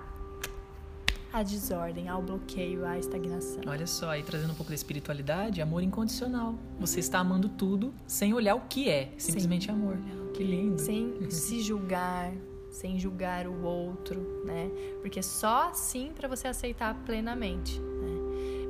a 1.32 1.42
desordem, 1.42 2.08
ao 2.08 2.22
bloqueio, 2.22 2.86
à 2.86 2.96
estagnação. 2.96 3.60
Olha 3.66 3.88
só, 3.88 4.10
aí 4.10 4.22
trazendo 4.22 4.52
um 4.52 4.54
pouco 4.54 4.70
da 4.70 4.76
espiritualidade, 4.76 5.60
amor 5.60 5.82
incondicional. 5.82 6.54
Você 6.78 7.00
está 7.00 7.18
amando 7.18 7.48
tudo 7.48 7.92
sem 8.06 8.32
olhar 8.32 8.54
o 8.54 8.60
que 8.60 8.88
é, 8.88 9.12
simplesmente 9.18 9.66
sem 9.66 9.74
amor. 9.74 9.98
Que 10.32 10.44
lindo. 10.44 10.80
Sem 10.80 11.12
se 11.28 11.60
julgar, 11.60 12.32
sem 12.70 13.00
julgar 13.00 13.48
o 13.48 13.64
outro, 13.64 14.44
né? 14.44 14.70
Porque 15.00 15.24
só 15.24 15.70
assim 15.70 16.12
para 16.14 16.28
você 16.28 16.46
aceitar 16.46 16.94
plenamente? 17.04 17.82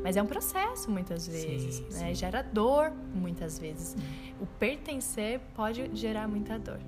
Mas 0.02 0.16
é 0.16 0.22
um 0.22 0.26
processo 0.26 0.90
muitas 0.90 1.26
vezes, 1.26 1.76
sim, 1.76 1.82
né? 1.98 2.08
Sim. 2.08 2.14
Gera 2.14 2.42
dor 2.42 2.92
muitas 3.14 3.58
vezes. 3.58 3.96
O 4.40 4.46
pertencer 4.46 5.40
pode 5.54 5.90
gerar 5.94 6.28
muita 6.28 6.58
dor, 6.58 6.80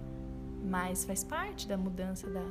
mas 0.64 1.04
faz 1.04 1.24
parte 1.24 1.66
da 1.66 1.76
mudança 1.76 2.28
da 2.28 2.42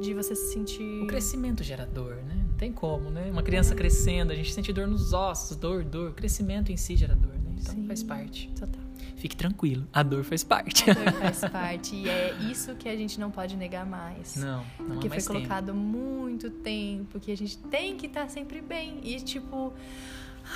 de 0.00 0.12
você 0.12 0.34
se 0.34 0.52
sentir. 0.52 1.02
O 1.02 1.06
crescimento 1.06 1.62
gera 1.62 1.86
dor, 1.86 2.16
né? 2.16 2.44
Não 2.48 2.54
tem 2.54 2.72
como, 2.72 3.10
né? 3.10 3.30
Uma 3.30 3.42
criança 3.42 3.74
crescendo, 3.74 4.32
a 4.32 4.34
gente 4.34 4.52
sente 4.52 4.72
dor 4.72 4.86
nos 4.86 5.12
ossos, 5.12 5.56
dor, 5.56 5.84
dor. 5.84 6.10
O 6.10 6.14
crescimento 6.14 6.72
em 6.72 6.76
si 6.76 6.96
gera 6.96 7.14
dor, 7.14 7.32
né? 7.32 7.54
Então 7.60 7.74
Sim, 7.74 7.86
faz 7.86 8.02
parte. 8.02 8.50
Total. 8.58 8.83
Fique 9.24 9.36
tranquilo, 9.36 9.88
a 9.90 10.02
dor 10.02 10.22
faz 10.22 10.44
parte. 10.44 10.90
A 10.90 10.92
dor 10.92 11.12
faz 11.14 11.40
parte. 11.50 11.96
E 11.96 12.10
é 12.10 12.34
isso 12.42 12.74
que 12.74 12.86
a 12.86 12.94
gente 12.94 13.18
não 13.18 13.30
pode 13.30 13.56
negar 13.56 13.86
mais. 13.86 14.36
Não, 14.36 14.62
não 14.78 14.86
Porque 14.88 15.08
foi 15.08 15.22
colocado 15.22 15.68
tempo. 15.68 15.78
muito 15.78 16.50
tempo 16.50 17.18
que 17.18 17.32
a 17.32 17.34
gente 17.34 17.56
tem 17.56 17.96
que 17.96 18.04
estar 18.04 18.28
sempre 18.28 18.60
bem. 18.60 19.00
E 19.02 19.18
tipo, 19.22 19.72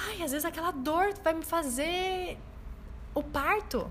ai, 0.07 0.23
às 0.23 0.33
vezes 0.33 0.45
aquela 0.45 0.71
dor 0.71 1.15
vai 1.25 1.33
me 1.33 1.47
fazer 1.47 2.37
o 3.15 3.23
parto. 3.23 3.91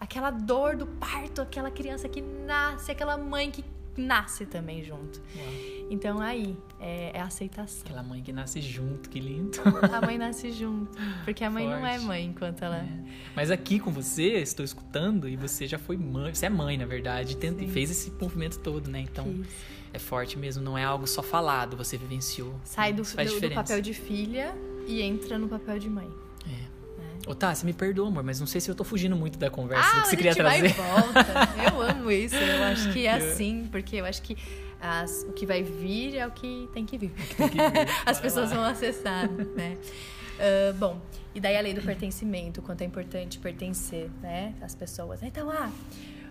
Aquela 0.00 0.30
dor 0.30 0.74
do 0.74 0.86
parto, 0.86 1.42
aquela 1.42 1.70
criança 1.70 2.08
que 2.08 2.22
nasce, 2.22 2.90
aquela 2.90 3.18
mãe 3.18 3.50
que 3.50 3.62
nasce 4.00 4.46
também 4.46 4.82
junto. 4.82 5.20
Uau. 5.36 5.46
Então 5.90 6.20
aí 6.20 6.56
é, 6.80 7.12
é, 7.14 7.20
aceitação. 7.20 7.82
Aquela 7.84 8.02
mãe 8.02 8.22
que 8.22 8.32
nasce 8.32 8.60
junto, 8.60 9.08
que 9.08 9.20
lindo. 9.20 9.58
A 9.92 10.04
mãe 10.04 10.18
nasce 10.18 10.52
junto, 10.52 10.96
porque 11.24 11.44
a 11.44 11.50
mãe 11.50 11.66
Forte. 11.66 11.80
não 11.80 11.86
é 11.86 11.98
mãe 11.98 12.26
enquanto 12.26 12.62
ela. 12.62 12.78
É. 12.78 12.88
Mas 13.34 13.50
aqui 13.50 13.78
com 13.78 13.90
você, 13.90 14.38
estou 14.38 14.64
escutando 14.64 15.28
e 15.28 15.36
você 15.36 15.66
já 15.66 15.78
foi 15.78 15.96
mãe, 15.96 16.34
você 16.34 16.46
é 16.46 16.50
mãe 16.50 16.76
na 16.76 16.86
verdade, 16.86 17.36
tenta, 17.36 17.64
e 17.64 17.68
fez 17.68 17.90
esse 17.90 18.10
movimento 18.20 18.58
todo, 18.60 18.90
né? 18.90 19.00
Então 19.00 19.24
Fiz. 19.24 19.46
é 19.92 19.98
forte 19.98 20.38
mesmo, 20.38 20.62
não 20.62 20.76
é 20.76 20.84
algo 20.84 21.06
só 21.06 21.22
falado, 21.22 21.76
você 21.76 21.96
vivenciou. 21.96 22.54
Sai 22.64 22.92
do, 22.92 23.02
do, 23.02 23.40
do 23.40 23.54
papel 23.54 23.80
de 23.80 23.94
filha 23.94 24.54
e 24.86 25.02
entra 25.02 25.38
no 25.38 25.48
papel 25.48 25.78
de 25.78 25.88
mãe. 25.88 26.08
Ô, 27.28 27.34
tá, 27.34 27.54
você 27.54 27.66
me 27.66 27.74
perdoa, 27.74 28.08
amor, 28.08 28.24
mas 28.24 28.40
não 28.40 28.46
sei 28.46 28.58
se 28.58 28.70
eu 28.70 28.74
tô 28.74 28.82
fugindo 28.82 29.14
muito 29.14 29.38
da 29.38 29.50
conversa 29.50 29.86
ah, 29.86 30.00
que 30.00 30.08
você 30.08 30.16
queria 30.16 30.34
trazer. 30.34 30.72
Vai 30.72 31.02
volta. 31.02 31.26
eu 31.70 31.82
amo 31.82 32.10
isso. 32.10 32.34
Eu 32.34 32.62
acho 32.64 32.90
que 32.90 33.04
é 33.06 33.12
assim, 33.12 33.68
porque 33.70 33.96
eu 33.96 34.06
acho 34.06 34.22
que 34.22 34.34
as, 34.80 35.26
o 35.28 35.32
que 35.32 35.44
vai 35.44 35.62
vir 35.62 36.16
é 36.16 36.26
o 36.26 36.30
que 36.30 36.70
tem 36.72 36.86
que 36.86 36.96
vir. 36.96 37.12
Tem 37.36 37.48
que 37.50 37.56
vir. 37.56 37.88
As 38.06 38.18
pessoas 38.18 38.50
lá. 38.50 38.56
vão 38.56 38.64
acessar, 38.64 39.30
né? 39.30 39.76
Uh, 40.38 40.72
bom, 40.78 40.98
e 41.34 41.40
daí 41.40 41.54
a 41.54 41.60
lei 41.60 41.74
do 41.74 41.82
pertencimento, 41.82 42.62
quanto 42.62 42.80
é 42.80 42.84
importante 42.84 43.38
pertencer, 43.38 44.08
né? 44.22 44.54
As 44.62 44.74
pessoas. 44.74 45.22
Então, 45.22 45.50
ah, 45.50 45.70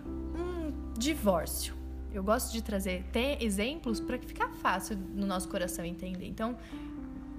um 0.03 0.93
divórcio. 0.97 1.75
Eu 2.11 2.23
gosto 2.23 2.51
de 2.51 2.63
trazer 2.63 3.03
ter 3.11 3.37
exemplos 3.43 3.99
para 3.99 4.17
que 4.17 4.25
ficar 4.25 4.49
fácil 4.49 4.97
no 5.13 5.27
nosso 5.27 5.47
coração 5.47 5.85
entender. 5.85 6.25
Então, 6.25 6.57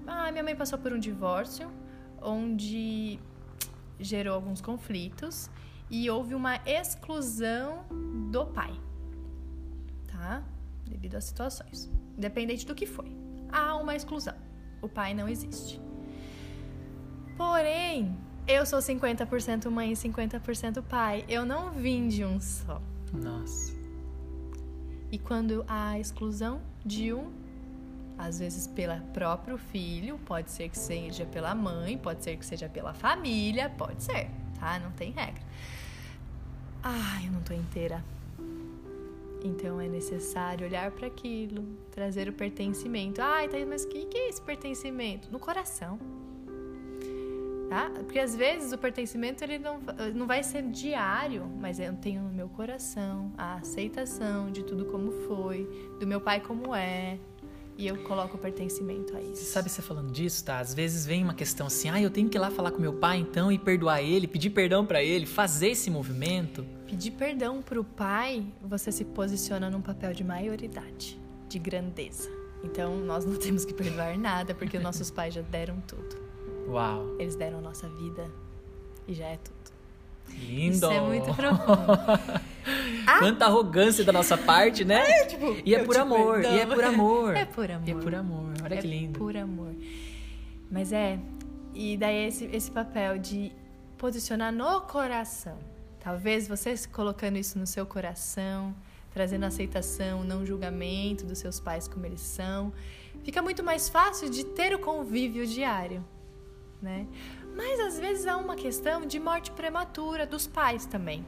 ah, 0.07 0.31
minha 0.31 0.45
mãe 0.45 0.55
passou 0.55 0.79
por 0.79 0.93
um 0.93 0.99
divórcio 0.99 1.69
onde 2.23 3.19
gerou 3.99 4.35
alguns 4.35 4.61
conflitos 4.61 5.51
e 5.91 6.09
houve 6.11 6.35
uma 6.35 6.57
exclusão 6.67 7.85
do 8.31 8.47
pai, 8.47 8.73
tá? 10.07 10.43
Devido 10.87 11.17
às 11.17 11.25
situações, 11.25 11.91
independente 12.17 12.67
do 12.67 12.75
que 12.75 12.87
foi. 12.87 13.17
Há 13.51 13.75
uma 13.77 13.95
exclusão. 13.95 14.35
O 14.81 14.89
pai 14.89 15.15
não 15.15 15.29
existe. 15.29 15.81
Porém, 17.37 18.17
eu 18.47 18.65
sou 18.67 18.79
50% 18.79 19.71
mãe 19.71 19.93
e 19.93 19.95
50% 19.95 20.83
pai. 20.83 21.25
Eu 21.29 21.45
não 21.45 21.71
vim 21.71 22.09
de 22.09 22.25
um 22.25 22.41
só. 22.41 22.81
Nossa. 23.13 23.73
E 25.11 25.19
quando 25.19 25.65
há 25.67 25.99
exclusão 25.99 26.61
de 26.85 27.13
um, 27.13 27.33
às 28.19 28.41
vezes 28.41 28.67
pelo 28.67 29.01
próprio 29.13 29.57
filho, 29.57 30.19
pode 30.27 30.51
ser 30.51 30.69
que 30.69 30.79
seja 30.79 31.25
pela 31.25 31.55
mãe, 31.55 31.97
pode 31.97 32.25
ser 32.25 32.37
que 32.37 32.45
seja 32.45 32.69
pela 32.69 32.93
família, 32.93 33.71
pode 33.71 34.03
ser, 34.03 34.29
tá? 34.59 34.79
Não 34.79 34.91
tem 34.91 35.13
regra. 35.13 35.43
Ai, 36.83 37.27
eu 37.27 37.33
não 37.33 37.41
tô 37.43 37.55
inteira. 37.55 38.05
Então 39.45 39.81
é 39.81 39.89
necessário 39.89 40.67
olhar 40.67 40.91
para 40.91 41.07
aquilo, 41.07 41.65
trazer 41.93 42.29
o 42.29 42.33
pertencimento. 42.33 43.23
Ai, 43.23 43.49
Thaís, 43.49 43.69
mas 43.69 43.85
o 43.85 43.89
que, 43.89 44.07
que 44.07 44.19
é 44.19 44.29
esse 44.29 44.43
pertencimento? 44.43 45.31
No 45.31 45.39
coração. 45.39 45.99
Tá? 47.69 47.91
Porque 47.91 48.19
às 48.19 48.35
vezes 48.35 48.73
o 48.73 48.79
pertencimento 48.79 49.45
ele 49.45 49.59
não, 49.59 49.79
não 50.15 50.27
vai 50.27 50.43
ser 50.43 50.63
diário, 50.63 51.47
mas 51.61 51.79
eu 51.79 51.95
tenho 51.95 52.23
no 52.23 52.31
meu 52.31 52.49
coração 52.49 53.31
a 53.37 53.57
aceitação 53.57 54.51
de 54.51 54.65
tudo 54.65 54.87
como 54.87 55.13
foi, 55.13 55.69
do 56.01 56.07
meu 56.07 56.19
pai 56.19 56.41
como 56.41 56.75
é, 56.75 57.19
e 57.79 57.87
eu 57.87 57.97
coloco 57.99 58.37
o 58.37 58.41
pertencimento 58.41 59.17
a 59.17 59.21
isso. 59.23 59.45
Sabe 59.45 59.71
você 59.71 59.81
falando 59.81 60.11
disso, 60.11 60.45
tá? 60.45 60.59
Às 60.59 60.75
vezes 60.75 61.07
vem 61.07 61.23
uma 61.23 61.33
questão 61.33 61.69
assim, 61.69 61.89
ah, 61.89 62.03
eu 62.03 62.11
tenho 62.11 62.29
que 62.29 62.37
ir 62.37 62.41
lá 62.41 62.51
falar 62.51 62.73
com 62.73 62.81
meu 62.81 62.93
pai 62.93 63.19
então 63.19 63.53
e 63.53 63.59
perdoar 63.59 64.03
ele, 64.03 64.27
pedir 64.27 64.51
perdão 64.51 64.85
para 64.85 65.01
ele, 65.01 65.25
fazer 65.25 65.69
esse 65.69 65.89
movimento. 65.89 66.67
Pedir 66.89 67.13
perdão 67.13 67.63
pro 67.63 67.85
pai, 67.85 68.45
você 68.61 68.91
se 68.91 69.05
posiciona 69.05 69.71
num 69.71 69.81
papel 69.81 70.13
de 70.13 70.25
maioridade, 70.25 71.21
de 71.49 71.59
grandeza. 71.61 72.29
Então 72.65 72.97
nós 72.97 73.25
não 73.25 73.37
temos 73.39 73.65
que 73.65 73.73
perdoar 73.73 74.19
nada 74.19 74.57
porque 74.57 74.77
nossos 74.81 75.09
pais 75.09 75.33
já 75.33 75.43
deram 75.43 75.81
tudo. 75.83 76.19
Uau. 76.67 77.15
Eles 77.17 77.37
deram 77.37 77.59
a 77.59 77.63
nossa 77.63 77.89
vida 77.89 78.29
e 79.07 79.15
já 79.15 79.27
é 79.27 79.37
tudo. 79.37 79.58
Lindo! 80.35 80.77
Isso 80.77 80.87
é 80.87 81.01
muito 81.01 81.35
profundo. 81.35 81.93
ah. 83.07 83.19
Quanta 83.19 83.47
arrogância 83.47 84.05
da 84.05 84.13
nossa 84.13 84.37
parte, 84.37 84.85
né? 84.85 85.01
É, 85.01 85.25
tipo, 85.25 85.57
e 85.65 85.75
é 85.75 85.83
por 85.83 85.97
amor, 85.97 86.43
e 86.43 86.59
é 86.59 86.67
por 86.67 86.85
amor. 86.85 87.37
É 87.37 87.45
por 87.45 87.71
amor. 87.71 87.89
E 87.89 87.91
é 87.91 87.95
por 87.95 88.15
amor. 88.15 88.53
Olha 88.65 88.75
é 88.75 88.79
que 88.79 88.87
lindo. 88.87 89.17
É 89.17 89.19
por 89.19 89.37
amor. 89.37 89.75
Mas 90.71 90.93
é, 90.93 91.19
e 91.75 91.97
daí 91.97 92.27
esse, 92.27 92.45
esse 92.47 92.71
papel 92.71 93.19
de 93.19 93.53
posicionar 93.97 94.53
no 94.53 94.81
coração. 94.83 95.59
Talvez 96.01 96.47
você 96.47 96.75
colocando 96.93 97.37
isso 97.37 97.59
no 97.59 97.67
seu 97.67 97.85
coração, 97.85 98.75
trazendo 99.13 99.45
aceitação, 99.45 100.23
não 100.23 100.47
julgamento 100.47 101.27
dos 101.27 101.39
seus 101.39 101.59
pais 101.59 101.89
como 101.89 102.07
eles 102.07 102.21
são, 102.21 102.73
fica 103.25 103.43
muito 103.43 103.63
mais 103.63 103.89
fácil 103.89 104.31
de 104.31 104.45
ter 104.45 104.75
o 104.75 104.79
convívio 104.79 105.47
diário, 105.47 106.05
né? 106.81 107.07
Mas 107.57 107.81
às 107.81 107.99
vezes 107.99 108.27
há 108.27 108.37
uma 108.37 108.55
questão 108.55 109.05
de 109.05 109.19
morte 109.19 109.51
prematura 109.51 110.27
dos 110.27 110.47
pais 110.47 110.87
também. 110.87 111.25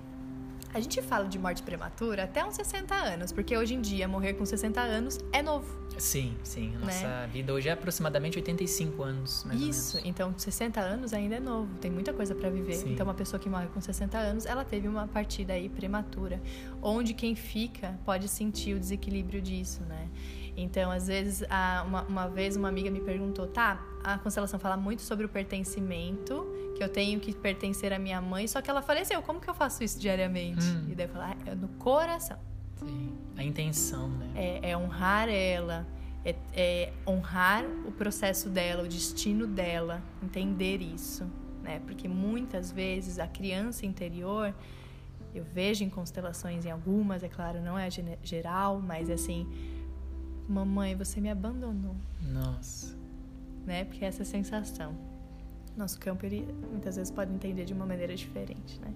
A 0.72 0.78
gente 0.78 1.02
fala 1.02 1.26
de 1.26 1.36
morte 1.36 1.62
prematura 1.64 2.24
até 2.24 2.44
uns 2.44 2.54
60 2.54 2.94
anos, 2.94 3.32
porque 3.32 3.56
hoje 3.56 3.74
em 3.74 3.80
dia 3.80 4.06
morrer 4.06 4.34
com 4.34 4.46
60 4.46 4.80
anos 4.80 5.18
é 5.32 5.42
novo. 5.42 5.80
Sim, 5.98 6.36
sim. 6.44 6.72
A 6.76 6.78
nossa 6.78 7.06
né? 7.06 7.30
vida 7.32 7.52
hoje 7.52 7.68
é 7.68 7.72
aproximadamente 7.72 8.38
85 8.38 9.02
anos, 9.02 9.44
mais 9.44 9.60
Isso, 9.60 10.00
então 10.04 10.32
60 10.36 10.80
anos 10.80 11.12
ainda 11.12 11.34
é 11.34 11.40
novo, 11.40 11.76
tem 11.78 11.90
muita 11.90 12.12
coisa 12.12 12.36
para 12.36 12.48
viver. 12.48 12.74
Sim. 12.74 12.92
Então 12.92 13.04
uma 13.04 13.14
pessoa 13.14 13.40
que 13.40 13.48
morre 13.48 13.66
com 13.66 13.80
60 13.80 14.16
anos, 14.16 14.46
ela 14.46 14.64
teve 14.64 14.86
uma 14.86 15.08
partida 15.08 15.54
aí 15.54 15.68
prematura, 15.68 16.40
onde 16.80 17.14
quem 17.14 17.34
fica 17.34 17.98
pode 18.04 18.28
sentir 18.28 18.74
o 18.74 18.78
desequilíbrio 18.78 19.42
disso, 19.42 19.82
né? 19.82 20.08
Então, 20.62 20.90
às 20.90 21.06
vezes, 21.06 21.42
uma, 21.86 22.02
uma 22.02 22.28
vez 22.28 22.56
uma 22.56 22.68
amiga 22.68 22.90
me 22.90 23.00
perguntou, 23.00 23.46
tá, 23.46 23.82
a 24.04 24.18
constelação 24.18 24.58
fala 24.58 24.76
muito 24.76 25.02
sobre 25.02 25.24
o 25.24 25.28
pertencimento, 25.28 26.46
que 26.76 26.82
eu 26.82 26.88
tenho 26.88 27.18
que 27.20 27.34
pertencer 27.34 27.92
à 27.92 27.98
minha 27.98 28.20
mãe, 28.20 28.46
só 28.46 28.60
que 28.60 28.70
ela 28.70 28.82
faleceu, 28.82 29.22
como 29.22 29.40
que 29.40 29.48
eu 29.48 29.54
faço 29.54 29.82
isso 29.82 29.98
diariamente? 29.98 30.64
Hum. 30.64 30.86
E 30.90 30.94
daí 30.94 31.06
eu 31.06 31.10
falei, 31.10 31.36
ah, 31.46 31.50
é 31.50 31.54
no 31.54 31.68
coração. 31.68 32.38
Sim, 32.76 33.12
a 33.36 33.44
intenção, 33.44 34.08
né? 34.08 34.30
É, 34.34 34.70
é 34.70 34.76
honrar 34.76 35.28
ela, 35.28 35.86
é, 36.24 36.34
é, 36.54 36.92
honrar 37.06 37.64
o 37.86 37.92
processo 37.92 38.48
dela, 38.48 38.82
o 38.82 38.88
destino 38.88 39.46
dela, 39.46 40.02
entender 40.22 40.80
isso, 40.80 41.26
né? 41.62 41.80
Porque 41.86 42.08
muitas 42.08 42.70
vezes 42.70 43.18
a 43.18 43.26
criança 43.26 43.84
interior, 43.84 44.54
eu 45.34 45.44
vejo 45.44 45.84
em 45.84 45.90
constelações, 45.90 46.64
em 46.64 46.70
algumas, 46.70 47.22
é 47.22 47.28
claro, 47.28 47.60
não 47.60 47.78
é 47.78 47.88
geral, 48.22 48.80
mas 48.80 49.08
assim, 49.10 49.46
mamãe, 50.50 50.94
você 50.94 51.20
me 51.20 51.30
abandonou. 51.30 51.96
Nossa 52.20 53.00
né? 53.70 53.84
Porque 53.84 54.04
é 54.04 54.08
essa 54.08 54.24
sensação. 54.24 54.94
Nosso 55.76 55.98
campo, 55.98 56.26
ele 56.26 56.46
muitas 56.70 56.96
vezes 56.96 57.10
pode 57.10 57.32
entender 57.32 57.64
de 57.64 57.72
uma 57.72 57.86
maneira 57.86 58.14
diferente, 58.14 58.78
né? 58.80 58.92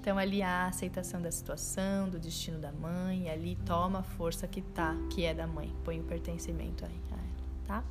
Então 0.00 0.18
ali 0.18 0.42
há 0.42 0.64
a 0.64 0.66
aceitação 0.68 1.20
da 1.20 1.30
situação, 1.30 2.08
do 2.08 2.18
destino 2.18 2.58
da 2.58 2.72
mãe, 2.72 3.30
ali 3.30 3.56
toma 3.64 4.00
a 4.00 4.02
força 4.02 4.46
que 4.46 4.60
tá, 4.60 4.94
que 5.10 5.24
é 5.24 5.32
da 5.32 5.46
mãe, 5.46 5.74
põe 5.84 6.00
o 6.00 6.04
pertencimento 6.04 6.84
aí, 6.84 7.00
tá? 7.66 7.84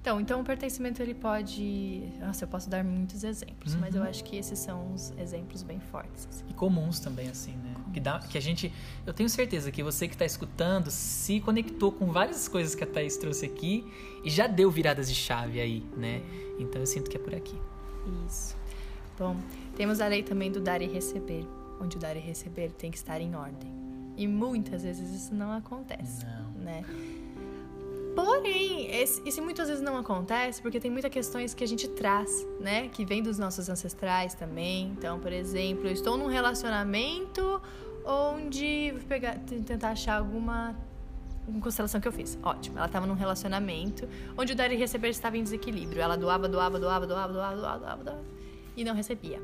Então, 0.00 0.20
então 0.20 0.40
o 0.40 0.44
pertencimento 0.44 1.02
ele 1.02 1.14
pode, 1.14 2.12
nossa, 2.20 2.44
eu 2.44 2.48
posso 2.48 2.70
dar 2.70 2.84
muitos 2.84 3.24
exemplos, 3.24 3.74
uhum. 3.74 3.80
mas 3.80 3.94
eu 3.94 4.02
uhum. 4.02 4.08
acho 4.08 4.22
que 4.22 4.36
esses 4.36 4.56
são 4.56 4.92
os 4.94 5.10
exemplos 5.18 5.64
bem 5.64 5.80
fortes. 5.80 6.28
Assim. 6.30 6.44
E 6.48 6.54
comuns 6.54 7.00
também 7.00 7.28
assim, 7.28 7.56
né? 7.56 7.74
Que 7.96 8.00
dá, 8.00 8.18
que 8.18 8.36
a 8.36 8.42
gente, 8.42 8.70
eu 9.06 9.14
tenho 9.14 9.26
certeza 9.26 9.72
que 9.72 9.82
você 9.82 10.06
que 10.06 10.14
está 10.14 10.26
escutando 10.26 10.90
se 10.90 11.40
conectou 11.40 11.90
com 11.90 12.12
várias 12.12 12.46
coisas 12.46 12.74
que 12.74 12.84
a 12.84 12.86
Thaís 12.86 13.16
trouxe 13.16 13.46
aqui 13.46 13.90
e 14.22 14.28
já 14.28 14.46
deu 14.46 14.70
viradas 14.70 15.08
de 15.08 15.14
chave 15.14 15.58
aí, 15.58 15.82
né? 15.96 16.20
Então 16.58 16.78
eu 16.82 16.86
sinto 16.86 17.08
que 17.08 17.16
é 17.16 17.18
por 17.18 17.34
aqui. 17.34 17.58
Isso. 18.26 18.54
Bom, 19.18 19.34
temos 19.76 20.02
a 20.02 20.08
lei 20.08 20.22
também 20.22 20.52
do 20.52 20.60
dar 20.60 20.82
e 20.82 20.86
receber, 20.86 21.48
onde 21.80 21.96
o 21.96 21.98
dar 21.98 22.14
e 22.14 22.20
receber 22.20 22.70
tem 22.72 22.90
que 22.90 22.98
estar 22.98 23.18
em 23.18 23.34
ordem. 23.34 23.72
E 24.14 24.28
muitas 24.28 24.82
vezes 24.82 25.08
isso 25.08 25.34
não 25.34 25.50
acontece, 25.50 26.26
não. 26.26 26.62
né? 26.62 26.84
Porém, 28.16 28.90
esse, 28.90 29.20
isso 29.28 29.42
muitas 29.42 29.68
vezes 29.68 29.82
não 29.82 29.94
acontece 29.98 30.62
porque 30.62 30.80
tem 30.80 30.90
muitas 30.90 31.10
questões 31.10 31.52
que 31.52 31.62
a 31.62 31.68
gente 31.68 31.86
traz, 31.86 32.46
né? 32.58 32.88
Que 32.88 33.04
vem 33.04 33.22
dos 33.22 33.38
nossos 33.38 33.68
ancestrais 33.68 34.32
também. 34.32 34.86
Então, 34.96 35.20
por 35.20 35.30
exemplo, 35.30 35.86
eu 35.86 35.92
estou 35.92 36.16
num 36.16 36.26
relacionamento 36.26 37.60
onde 38.06 38.92
vou 38.92 39.02
pegar, 39.02 39.38
tentar 39.40 39.90
achar 39.90 40.18
alguma 40.18 40.74
constelação 41.60 42.00
que 42.00 42.08
eu 42.08 42.12
fiz. 42.12 42.38
Ótimo. 42.42 42.78
Ela 42.78 42.86
estava 42.86 43.06
num 43.06 43.14
relacionamento 43.14 44.08
onde 44.36 44.52
o 44.52 44.56
dar 44.56 44.70
e 44.70 44.76
receber 44.76 45.08
estava 45.08 45.36
em 45.36 45.42
desequilíbrio. 45.42 46.00
Ela 46.00 46.16
doava, 46.16 46.48
doava, 46.48 46.78
doava, 46.78 47.06
doava, 47.06 47.32
doava, 47.32 47.56
doava, 47.56 47.78
doava, 47.78 48.04
doava 48.04 48.24
e 48.76 48.84
não 48.84 48.94
recebia. 48.94 49.40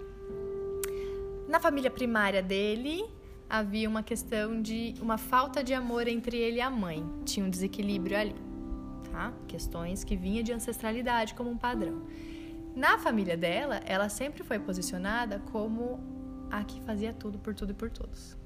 Na 1.49 1.59
família 1.59 1.91
primária 1.91 2.43
dele, 2.43 3.05
havia 3.49 3.89
uma 3.89 4.03
questão 4.03 4.61
de 4.61 4.95
uma 5.01 5.19
falta 5.19 5.63
de 5.63 5.75
amor 5.75 6.07
entre 6.07 6.37
ele 6.37 6.59
e 6.59 6.61
a 6.61 6.71
mãe. 6.71 7.05
Tinha 7.25 7.45
um 7.45 7.51
desequilíbrio 7.51 8.17
ali, 8.17 8.37
tá? 9.11 9.33
Questões 9.49 10.05
que 10.05 10.17
vinha 10.17 10.43
de 10.43 10.53
ancestralidade 10.53 11.35
como 11.35 11.51
um 11.51 11.57
padrão. 11.57 12.03
Na 12.75 12.99
família 12.99 13.37
dela, 13.37 13.81
ela 13.85 14.09
sempre 14.09 14.43
foi 14.43 14.59
posicionada 14.59 15.41
como 15.53 16.01
a 16.51 16.65
que 16.65 16.81
fazia 16.83 17.13
tudo 17.13 17.39
por 17.39 17.55
tudo 17.55 17.73
e 17.73 17.75
por 17.75 17.91
todos. 17.91 18.42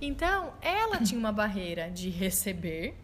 Então, 0.00 0.52
ela 0.60 0.98
tinha 0.98 1.18
uma 1.18 1.32
barreira 1.32 1.90
de 1.90 2.10
receber 2.10 2.94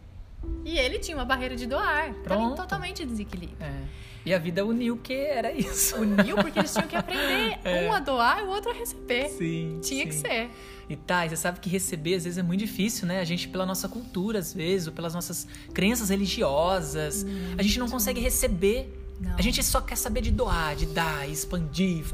e 0.65 0.77
ele 0.77 0.99
tinha 0.99 1.17
uma 1.17 1.25
barreira 1.25 1.55
de 1.55 1.65
doar. 1.65 2.13
Pronto. 2.23 2.55
totalmente 2.55 3.05
desequilíbrio. 3.05 3.57
É. 3.59 4.01
E 4.23 4.33
a 4.33 4.37
vida 4.37 4.63
uniu 4.63 4.97
que 4.97 5.13
era 5.13 5.51
isso. 5.51 5.95
Uniu 5.95 6.35
porque 6.35 6.59
eles 6.59 6.71
tinham 6.71 6.87
que 6.87 6.95
aprender 6.95 7.57
é. 7.65 7.87
um 7.87 7.93
a 7.93 7.99
doar 7.99 8.39
e 8.39 8.43
o 8.43 8.49
outro 8.49 8.69
a 8.69 8.73
receber. 8.73 9.29
Sim. 9.29 9.79
Tinha 9.81 10.03
sim. 10.03 10.09
que 10.09 10.13
ser. 10.13 10.49
E 10.87 10.95
tá, 10.95 11.25
e 11.25 11.29
você 11.29 11.37
sabe 11.37 11.59
que 11.59 11.69
receber 11.69 12.15
às 12.15 12.25
vezes 12.25 12.37
é 12.37 12.43
muito 12.43 12.59
difícil, 12.59 13.07
né? 13.07 13.19
A 13.19 13.23
gente, 13.23 13.47
pela 13.47 13.65
nossa 13.65 13.87
cultura, 13.87 14.39
às 14.39 14.53
vezes, 14.53 14.87
ou 14.87 14.93
pelas 14.93 15.13
nossas 15.13 15.47
crenças 15.73 16.09
religiosas, 16.09 17.25
a 17.57 17.63
gente 17.63 17.79
não 17.79 17.89
consegue 17.89 18.19
receber. 18.19 18.93
Não. 19.19 19.37
A 19.37 19.41
gente 19.41 19.63
só 19.63 19.81
quer 19.81 19.95
saber 19.95 20.21
de 20.21 20.31
doar, 20.31 20.75
de 20.75 20.87
dar, 20.87 21.29
expandir. 21.29 22.05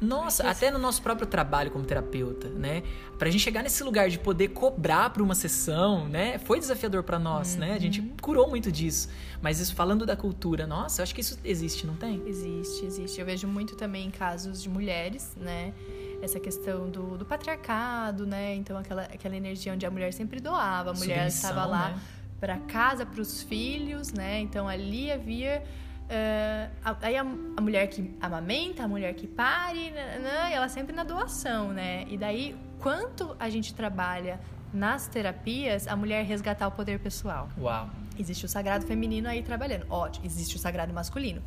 Nossa, 0.00 0.48
até 0.48 0.70
no 0.70 0.78
nosso 0.78 1.00
próprio 1.00 1.26
trabalho 1.26 1.70
como 1.70 1.84
terapeuta, 1.84 2.48
né? 2.48 2.82
Pra 3.18 3.30
gente 3.30 3.42
chegar 3.42 3.62
nesse 3.62 3.82
lugar 3.82 4.10
de 4.10 4.18
poder 4.18 4.48
cobrar 4.48 5.08
para 5.10 5.22
uma 5.22 5.34
sessão, 5.34 6.06
né? 6.06 6.38
Foi 6.38 6.58
desafiador 6.58 7.02
para 7.02 7.18
nós, 7.18 7.54
uhum. 7.54 7.60
né? 7.60 7.72
A 7.72 7.78
gente 7.78 8.00
uhum. 8.00 8.14
curou 8.20 8.48
muito 8.48 8.70
disso. 8.70 9.08
Mas 9.40 9.58
isso 9.58 9.74
falando 9.74 10.04
da 10.04 10.14
cultura, 10.14 10.66
nossa, 10.66 11.00
eu 11.00 11.02
acho 11.02 11.14
que 11.14 11.22
isso 11.22 11.38
existe, 11.42 11.86
não 11.86 11.96
tem? 11.96 12.22
Existe, 12.26 12.84
existe. 12.84 13.20
Eu 13.20 13.24
vejo 13.24 13.48
muito 13.48 13.74
também 13.74 14.06
em 14.06 14.10
casos 14.10 14.62
de 14.62 14.68
mulheres, 14.68 15.34
né? 15.36 15.72
Essa 16.20 16.38
questão 16.38 16.90
do, 16.90 17.16
do 17.16 17.24
patriarcado, 17.24 18.26
né? 18.26 18.54
Então 18.54 18.76
aquela, 18.76 19.02
aquela 19.04 19.36
energia 19.36 19.72
onde 19.72 19.86
a 19.86 19.90
mulher 19.90 20.12
sempre 20.12 20.40
doava, 20.40 20.90
a 20.90 20.94
mulher 20.94 21.26
estava 21.28 21.64
lá 21.64 21.90
né? 21.90 22.00
para 22.38 22.58
casa, 22.58 23.06
para 23.06 23.20
os 23.20 23.42
filhos, 23.42 24.12
né? 24.12 24.40
Então 24.40 24.68
ali 24.68 25.10
havia 25.10 25.62
Uh, 26.06 26.96
aí 27.02 27.16
a, 27.16 27.22
a, 27.56 27.60
mulher 27.60 27.88
que 27.88 28.14
amamenta, 28.20 28.84
a 28.84 28.88
mulher 28.88 29.12
que 29.14 29.26
pare, 29.26 29.90
né, 29.90 30.52
ela 30.52 30.68
sempre 30.68 30.94
na 30.94 31.02
doação, 31.02 31.72
né? 31.72 32.04
E 32.08 32.16
daí, 32.16 32.56
quanto 32.78 33.36
a 33.40 33.50
gente 33.50 33.74
trabalha 33.74 34.38
nas 34.72 35.08
terapias, 35.08 35.88
a 35.88 35.96
mulher 35.96 36.24
resgatar 36.24 36.68
o 36.68 36.72
poder 36.72 37.00
pessoal. 37.00 37.48
Uau. 37.58 37.90
Existe 38.18 38.44
o 38.44 38.48
sagrado 38.48 38.86
feminino 38.86 39.28
aí 39.28 39.42
trabalhando. 39.42 39.86
Ótimo, 39.90 40.24
existe 40.26 40.56
o 40.56 40.58
sagrado 40.58 40.92
masculino. 40.92 41.42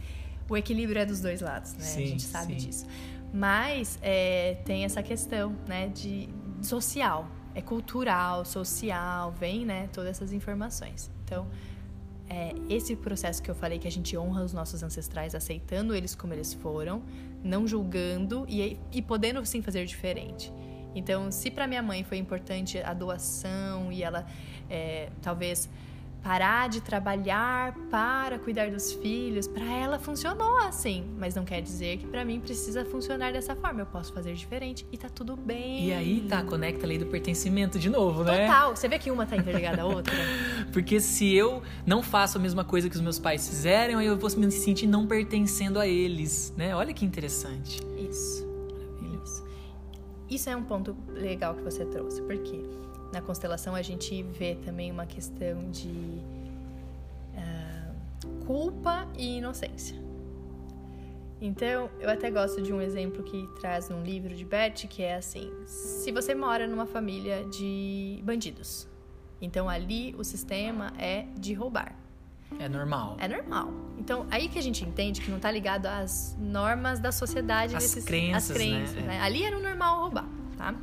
O 0.50 0.58
equilíbrio 0.58 1.00
é 1.00 1.06
dos 1.06 1.22
dois 1.22 1.42
lados, 1.42 1.74
né? 1.74 1.84
Sim, 1.84 2.04
a 2.04 2.08
gente 2.08 2.24
sabe 2.24 2.60
sim. 2.60 2.68
disso. 2.68 2.86
Mas 3.34 4.00
é, 4.02 4.58
tem 4.66 4.84
essa 4.84 5.04
questão, 5.04 5.56
né, 5.68 5.88
de 5.88 6.28
social. 6.62 7.28
É 7.54 7.62
cultural, 7.62 8.46
social, 8.46 9.32
vem, 9.32 9.66
né, 9.66 9.90
todas 9.94 10.12
essas 10.12 10.34
informações. 10.34 11.12
Então, 11.24 11.48
é, 12.30 12.54
esse 12.70 12.96
processo 12.96 13.42
que 13.42 13.50
eu 13.50 13.56
falei 13.56 13.80
que 13.80 13.88
a 13.88 13.92
gente 13.92 14.16
honra 14.16 14.44
os 14.44 14.54
nossos 14.54 14.84
ancestrais, 14.84 15.34
aceitando 15.34 15.96
eles 15.96 16.14
como 16.14 16.34
eles 16.34 16.54
foram, 16.54 17.02
não 17.44 17.68
julgando 17.68 18.46
e, 18.48 18.80
e 18.92 19.02
podendo 19.02 19.44
sim 19.46 19.62
fazer 19.62 19.86
diferente. 19.86 20.54
Então, 20.94 21.32
se 21.32 21.50
para 21.50 21.68
minha 21.68 21.82
mãe 21.82 22.04
foi 22.04 22.18
importante 22.18 22.80
a 22.80 22.94
doação 22.94 23.92
e 23.92 24.04
ela 24.04 24.26
é, 24.70 25.10
talvez 25.22 25.70
parar 26.24 26.70
de 26.70 26.82
trabalhar 26.82 27.74
para 27.90 28.38
cuidar 28.40 28.70
dos 28.70 28.92
filhos, 28.94 29.48
para 29.48 29.64
ela 29.64 29.98
funcionou 30.00 30.58
assim, 30.58 31.06
mas 31.18 31.36
não 31.36 31.46
quer 31.46 31.62
dizer 31.62 31.98
que 31.98 32.08
para 32.08 32.26
mim 32.26 32.40
precisa 32.40 32.84
funcionar 32.86 33.32
dessa 33.32 33.56
forma. 33.56 33.82
Eu 33.82 33.86
posso 33.86 34.14
fazer 34.14 34.34
diferente 34.34 34.86
e 34.92 34.98
tá 34.98 35.10
tudo 35.10 35.36
bem. 35.36 35.88
E 35.88 35.94
aí 35.94 36.26
tá, 36.28 36.44
conecta 36.44 36.86
a 36.86 36.88
lei 36.88 36.98
do 36.98 37.06
pertencimento 37.06 37.80
de 37.80 37.90
novo, 37.90 38.24
né? 38.24 38.48
Total. 38.48 38.76
Você 38.76 38.88
vê 38.88 39.00
que 39.00 39.10
uma 39.10 39.26
tá 39.26 39.38
interligada 39.38 39.82
à 39.82 39.86
outra? 39.86 40.14
Porque 40.72 41.00
se 41.00 41.34
eu 41.34 41.62
não 41.86 42.04
faço 42.04 42.38
a 42.38 42.42
mesma 42.42 42.64
coisa 42.64 42.90
que 42.90 42.96
os 42.96 43.02
meus 43.02 43.18
pais 43.18 43.48
fizeram, 43.48 44.02
eu 44.02 44.18
vou 44.18 44.30
me 44.38 44.52
sentir 44.52 44.88
não 44.88 45.08
pertencendo 45.08 45.80
a 45.80 45.88
eles, 45.88 46.54
né? 46.58 46.76
Olha 46.76 46.94
que 46.94 47.06
interessante. 47.06 47.82
Isso. 47.98 48.48
Isso. 49.24 49.44
Isso 50.30 50.50
é 50.50 50.56
um 50.56 50.64
ponto 50.64 50.96
legal 51.14 51.56
que 51.56 51.64
você 51.64 51.86
trouxe, 51.86 52.22
porque 52.22 52.64
na 53.12 53.22
constelação 53.22 53.76
a 53.76 53.82
gente 53.82 54.22
vê 54.24 54.56
também 54.56 54.92
uma 54.92 55.06
questão 55.06 55.70
de 55.72 56.22
uh, 57.36 58.46
culpa 58.46 59.08
e 59.18 59.38
inocência. 59.38 59.98
Então, 61.42 61.90
eu 62.00 62.10
até 62.10 62.30
gosto 62.30 62.62
de 62.62 62.74
um 62.74 62.82
exemplo 62.82 63.24
que 63.24 63.48
traz 63.60 63.90
num 63.90 64.04
livro 64.04 64.36
de 64.36 64.44
Bert, 64.44 64.88
que 64.88 65.02
é 65.02 65.16
assim: 65.16 65.50
se 65.66 66.12
você 66.12 66.36
mora 66.36 66.68
numa 66.68 66.86
família 66.86 67.46
de 67.46 68.22
bandidos, 68.24 68.88
então 69.42 69.70
ali 69.70 70.14
o 70.18 70.24
sistema 70.24 70.92
é 70.98 71.26
de 71.38 71.54
roubar. 71.54 71.96
É 72.60 72.68
normal. 72.68 73.16
É 73.20 73.28
normal. 73.28 73.72
Então, 73.98 74.26
aí 74.32 74.50
que 74.50 74.58
a 74.58 74.62
gente 74.62 74.84
entende 74.84 75.22
que 75.22 75.30
não 75.30 75.38
está 75.38 75.52
ligado 75.52 75.86
às 75.86 76.36
normas 76.40 77.00
da 77.00 77.12
sociedade. 77.12 77.76
As 77.76 77.84
nesses, 77.84 78.04
crenças, 78.04 78.52
as 78.52 78.58
crenças 78.58 78.96
né? 78.96 79.02
né? 79.04 79.22
Ali 79.22 79.44
era 79.44 79.58
o 79.58 79.62
normal 79.62 80.02
roubar, 80.02 80.28
tá? 80.58 80.76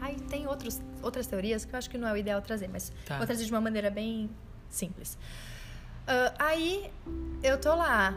Aí 0.00 0.16
tem 0.20 0.46
outros, 0.46 0.80
outras 1.02 1.26
teorias 1.26 1.64
que 1.64 1.74
eu 1.74 1.78
acho 1.78 1.88
que 1.88 1.98
não 1.98 2.08
é 2.08 2.12
o 2.12 2.16
ideal 2.16 2.40
trazer, 2.42 2.68
mas 2.68 2.92
tá. 3.04 3.16
vou 3.16 3.26
trazer 3.26 3.44
de 3.44 3.50
uma 3.50 3.60
maneira 3.60 3.90
bem 3.90 4.30
simples. 4.68 5.18
Uh, 6.06 6.34
aí 6.38 6.90
eu 7.42 7.60
tô 7.60 7.74
lá 7.74 8.14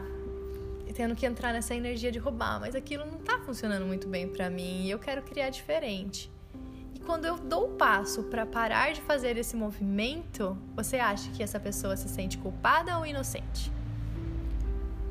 tendo 0.94 1.14
que 1.16 1.24
entrar 1.24 1.52
nessa 1.52 1.74
energia 1.74 2.12
de 2.12 2.18
roubar, 2.18 2.60
mas 2.60 2.74
aquilo 2.74 3.06
não 3.06 3.18
tá 3.18 3.38
funcionando 3.38 3.86
muito 3.86 4.06
bem 4.06 4.28
para 4.28 4.50
mim 4.50 4.84
e 4.84 4.90
eu 4.90 4.98
quero 4.98 5.22
criar 5.22 5.48
diferente. 5.48 6.30
E 6.94 7.00
quando 7.00 7.24
eu 7.24 7.38
dou 7.38 7.66
o 7.66 7.76
passo 7.76 8.24
para 8.24 8.44
parar 8.44 8.92
de 8.92 9.00
fazer 9.00 9.38
esse 9.38 9.56
movimento, 9.56 10.58
você 10.76 10.98
acha 10.98 11.30
que 11.30 11.42
essa 11.42 11.58
pessoa 11.58 11.96
se 11.96 12.08
sente 12.08 12.36
culpada 12.36 12.98
ou 12.98 13.06
inocente? 13.06 13.72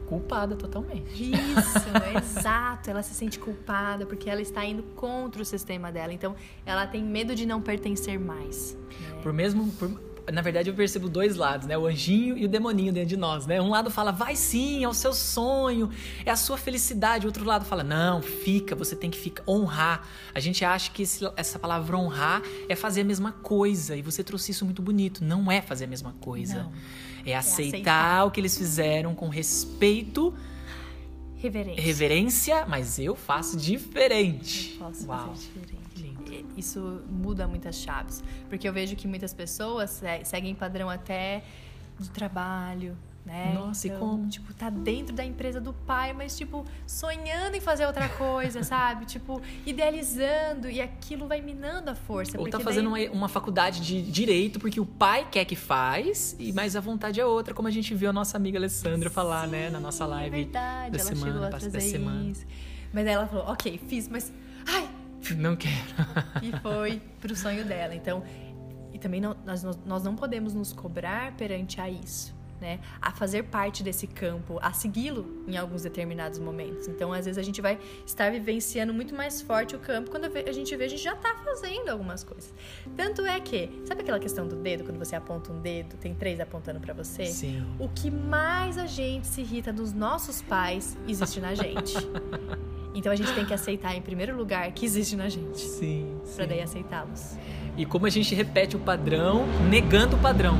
Culpada 0.09 0.55
totalmente. 0.55 1.31
Isso, 1.31 1.87
exato. 2.17 2.89
Ela 2.89 3.03
se 3.03 3.13
sente 3.13 3.37
culpada 3.37 4.07
porque 4.07 4.27
ela 4.27 4.41
está 4.41 4.65
indo 4.65 4.81
contra 4.95 5.41
o 5.41 5.45
sistema 5.45 5.91
dela. 5.91 6.11
Então, 6.11 6.35
ela 6.65 6.87
tem 6.87 7.03
medo 7.03 7.35
de 7.35 7.45
não 7.45 7.61
pertencer 7.61 8.19
mais. 8.19 8.75
Né? 8.99 9.21
Por 9.21 9.31
mesmo. 9.31 9.71
Por, 9.73 10.09
na 10.31 10.41
verdade, 10.41 10.69
eu 10.69 10.75
percebo 10.75 11.09
dois 11.09 11.35
lados, 11.35 11.67
né? 11.67 11.77
O 11.77 11.87
anjinho 11.87 12.37
e 12.37 12.45
o 12.45 12.47
demoninho 12.47 12.93
dentro 12.93 13.09
de 13.09 13.17
nós, 13.17 13.47
né? 13.47 13.59
Um 13.61 13.69
lado 13.69 13.89
fala, 13.89 14.11
vai 14.11 14.35
sim, 14.35 14.83
é 14.83 14.87
o 14.87 14.93
seu 14.93 15.11
sonho, 15.13 15.89
é 16.25 16.29
a 16.29 16.35
sua 16.35 16.57
felicidade. 16.57 17.25
O 17.25 17.29
outro 17.29 17.43
lado 17.43 17.65
fala, 17.65 17.83
não, 17.83 18.21
fica, 18.21 18.75
você 18.75 18.95
tem 18.95 19.09
que 19.09 19.17
ficar, 19.17 19.43
honrar. 19.47 20.07
A 20.33 20.39
gente 20.39 20.63
acha 20.63 20.91
que 20.91 21.03
esse, 21.03 21.27
essa 21.35 21.57
palavra 21.57 21.97
honrar 21.97 22.41
é 22.67 22.75
fazer 22.75 23.01
a 23.01 23.05
mesma 23.05 23.31
coisa. 23.31 23.95
E 23.95 24.01
você 24.01 24.23
trouxe 24.23 24.51
isso 24.51 24.65
muito 24.65 24.81
bonito. 24.81 25.23
Não 25.23 25.51
é 25.51 25.61
fazer 25.61 25.85
a 25.85 25.87
mesma 25.87 26.13
coisa. 26.19 26.63
Não. 26.63 26.71
É 27.25 27.35
aceitar, 27.35 27.35
é 27.35 27.69
aceitar 27.69 28.25
o 28.25 28.31
que 28.31 28.39
eles 28.39 28.57
fizeram 28.57 29.15
com 29.15 29.29
respeito. 29.29 30.33
Reverência. 31.37 31.81
Reverência, 31.81 32.65
mas 32.65 32.99
eu 32.99 33.15
faço 33.15 33.55
diferente. 33.57 34.73
Eu 34.73 34.79
posso 34.79 35.07
Uau. 35.07 35.27
fazer 35.29 35.47
diferente. 35.59 36.45
Isso 36.57 37.01
muda 37.09 37.47
muitas 37.47 37.75
chaves. 37.75 38.23
Porque 38.49 38.67
eu 38.67 38.73
vejo 38.73 38.95
que 38.95 39.07
muitas 39.07 39.33
pessoas 39.33 40.01
seguem 40.23 40.53
padrão 40.53 40.89
até 40.89 41.43
de 41.97 42.09
trabalho, 42.09 42.97
né? 43.25 43.53
Nossa, 43.53 43.87
então, 43.87 43.97
e 43.97 43.99
como? 43.99 44.27
Tipo, 44.27 44.53
tá 44.53 44.69
dentro 44.69 45.15
da 45.15 45.23
empresa 45.23 45.61
do 45.61 45.73
pai, 45.73 46.13
mas, 46.13 46.37
tipo, 46.37 46.65
sonhando 46.87 47.55
em 47.55 47.61
fazer 47.61 47.85
outra 47.85 48.09
coisa, 48.09 48.63
sabe? 48.63 49.05
Tipo, 49.05 49.41
idealizando 49.65 50.69
e 50.69 50.81
aquilo 50.81 51.27
vai 51.27 51.41
minando 51.41 51.91
a 51.91 51.95
força. 51.95 52.39
Ou 52.39 52.49
tá 52.49 52.59
fazendo 52.59 52.89
daí... 52.91 53.07
uma, 53.07 53.15
uma 53.15 53.29
faculdade 53.29 53.81
de 53.81 54.01
direito 54.01 54.59
porque 54.59 54.79
o 54.79 54.85
pai 54.85 55.27
quer 55.29 55.45
que 55.45 55.55
faz, 55.55 56.35
e 56.39 56.51
mas 56.53 56.75
a 56.75 56.79
vontade 56.79 57.19
é 57.19 57.25
outra, 57.25 57.53
como 57.53 57.67
a 57.67 57.71
gente 57.71 57.93
viu 57.93 58.09
a 58.09 58.13
nossa 58.13 58.37
amiga 58.37 58.57
Alessandra 58.57 59.09
falar, 59.09 59.45
Sim, 59.45 59.51
né, 59.51 59.69
na 59.69 59.79
nossa 59.79 60.05
live 60.05 60.35
É 60.35 60.43
verdade, 60.43 60.91
da 60.91 60.97
ela 60.97 61.07
semana, 61.07 61.31
chegou 61.31 61.47
a 61.47 61.49
passa 61.49 61.69
trazer 61.69 61.87
da 61.87 61.99
semana. 61.99 62.29
isso. 62.29 62.45
Mas 62.91 63.05
aí 63.05 63.13
ela 63.13 63.27
falou, 63.27 63.45
ok, 63.45 63.79
fiz, 63.87 64.07
mas... 64.07 64.33
Ai! 64.67 64.89
Não 65.37 65.55
quero. 65.55 65.75
E 66.41 66.51
foi 66.61 67.01
pro 67.19 67.35
sonho 67.35 67.63
dela. 67.65 67.93
Então, 67.93 68.23
e 68.93 68.97
também 68.97 69.21
não, 69.21 69.35
nós, 69.45 69.63
nós 69.85 70.03
não 70.03 70.15
podemos 70.15 70.53
nos 70.53 70.73
cobrar 70.73 71.33
perante 71.33 71.79
a 71.79 71.89
isso. 71.89 72.38
Né, 72.59 72.81
a 73.01 73.09
fazer 73.11 73.43
parte 73.43 73.81
desse 73.81 74.05
campo, 74.05 74.59
a 74.61 74.73
segui-lo 74.73 75.45
em 75.47 75.55
alguns 75.55 75.83
determinados 75.83 76.39
momentos. 76.39 76.89
Então, 76.89 77.13
às 77.13 77.23
vezes, 77.23 77.37
a 77.37 77.41
gente 77.41 77.61
vai 77.61 77.79
estar 78.05 78.29
vivenciando 78.29 78.93
muito 78.93 79.15
mais 79.15 79.41
forte 79.41 79.77
o 79.77 79.79
campo 79.79 80.11
quando 80.11 80.25
a 80.25 80.51
gente 80.51 80.75
vê, 80.75 80.83
a 80.83 80.87
gente 80.89 81.01
já 81.01 81.13
está 81.13 81.35
fazendo 81.35 81.87
algumas 81.87 82.21
coisas. 82.21 82.53
Tanto 82.97 83.25
é 83.25 83.39
que, 83.39 83.81
sabe 83.85 84.01
aquela 84.01 84.19
questão 84.19 84.45
do 84.45 84.57
dedo, 84.57 84.83
quando 84.83 84.97
você 84.97 85.15
aponta 85.15 85.53
um 85.53 85.61
dedo, 85.61 85.95
tem 85.95 86.13
três 86.13 86.41
apontando 86.41 86.81
para 86.81 86.93
você? 86.93 87.27
Sim. 87.27 87.65
O 87.79 87.87
que 87.87 88.11
mais 88.11 88.77
a 88.77 88.85
gente 88.85 89.25
se 89.25 89.39
irrita 89.39 89.71
dos 89.71 89.93
nossos 89.93 90.41
pais 90.41 90.97
existe 91.07 91.39
na 91.39 91.55
gente. 91.55 91.95
Então 92.93 93.11
a 93.11 93.15
gente 93.15 93.31
tem 93.33 93.45
que 93.45 93.53
aceitar 93.53 93.95
em 93.95 94.01
primeiro 94.01 94.35
lugar 94.35 94.71
que 94.71 94.85
existe 94.85 95.15
na 95.15 95.29
gente. 95.29 95.59
Sim. 95.59 96.17
Pra 96.35 96.43
sim. 96.43 96.49
daí 96.49 96.61
aceitá-los. 96.61 97.37
E 97.77 97.85
como 97.85 98.05
a 98.05 98.09
gente 98.09 98.33
repete 98.33 98.75
o 98.75 98.79
padrão, 98.79 99.45
negando 99.69 100.15
o 100.15 100.19
padrão. 100.19 100.57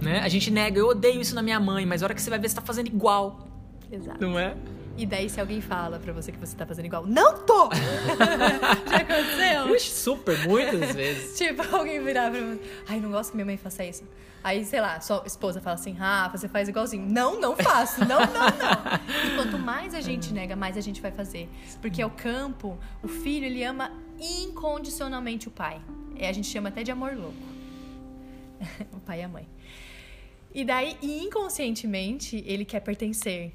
Né? 0.00 0.20
A 0.20 0.28
gente 0.28 0.50
nega, 0.50 0.78
eu 0.78 0.88
odeio 0.88 1.20
isso 1.20 1.34
na 1.34 1.42
minha 1.42 1.60
mãe, 1.60 1.84
mas 1.84 2.02
a 2.02 2.06
hora 2.06 2.14
que 2.14 2.22
você 2.22 2.30
vai 2.30 2.38
ver, 2.38 2.48
você 2.48 2.56
tá 2.56 2.62
fazendo 2.62 2.86
igual. 2.86 3.46
Exato. 3.90 4.20
Não 4.20 4.38
é? 4.38 4.56
E 4.96 5.04
daí, 5.04 5.28
se 5.28 5.38
alguém 5.38 5.60
fala 5.60 5.98
pra 5.98 6.12
você 6.12 6.32
que 6.32 6.38
você 6.38 6.56
tá 6.56 6.64
fazendo 6.64 6.86
igual, 6.86 7.06
não 7.06 7.44
tô! 7.44 7.68
Já 8.88 8.96
aconteceu? 8.96 9.72
Ux, 9.74 9.82
super, 9.82 10.48
muitas 10.48 10.94
vezes. 10.96 11.36
tipo, 11.36 11.62
alguém 11.76 12.02
virar 12.02 12.30
pra 12.30 12.40
mim, 12.40 12.58
ai, 12.88 12.98
não 12.98 13.10
gosto 13.10 13.30
que 13.30 13.36
minha 13.36 13.44
mãe 13.44 13.58
faça 13.58 13.84
isso. 13.84 14.04
Aí, 14.42 14.64
sei 14.64 14.80
lá, 14.80 15.00
sua 15.00 15.22
esposa 15.26 15.60
fala 15.60 15.74
assim, 15.74 15.92
Rafa, 15.92 16.38
você 16.38 16.48
faz 16.48 16.68
igualzinho. 16.68 17.04
Não, 17.04 17.38
não 17.40 17.56
faço. 17.56 18.00
Não, 18.06 18.20
não, 18.20 18.26
não. 18.26 19.32
E 19.32 19.34
quanto 19.34 19.58
mais 19.58 19.92
a 19.92 20.00
gente 20.00 20.32
nega, 20.32 20.54
mais 20.54 20.76
a 20.76 20.80
gente 20.80 21.02
vai 21.02 21.10
fazer. 21.10 21.48
Porque 21.80 22.00
é 22.00 22.06
o 22.06 22.10
campo, 22.10 22.78
o 23.02 23.08
filho, 23.08 23.44
ele 23.44 23.64
ama 23.64 23.90
incondicionalmente 24.20 25.48
o 25.48 25.50
pai. 25.50 25.80
É, 26.16 26.28
a 26.28 26.32
gente 26.32 26.46
chama 26.46 26.68
até 26.68 26.84
de 26.84 26.92
amor 26.92 27.14
louco. 27.16 27.34
o 28.92 29.00
pai 29.00 29.20
e 29.20 29.24
a 29.24 29.28
mãe. 29.28 29.48
E 30.56 30.64
daí, 30.64 30.96
inconscientemente, 31.02 32.42
ele 32.46 32.64
quer 32.64 32.80
pertencer. 32.80 33.52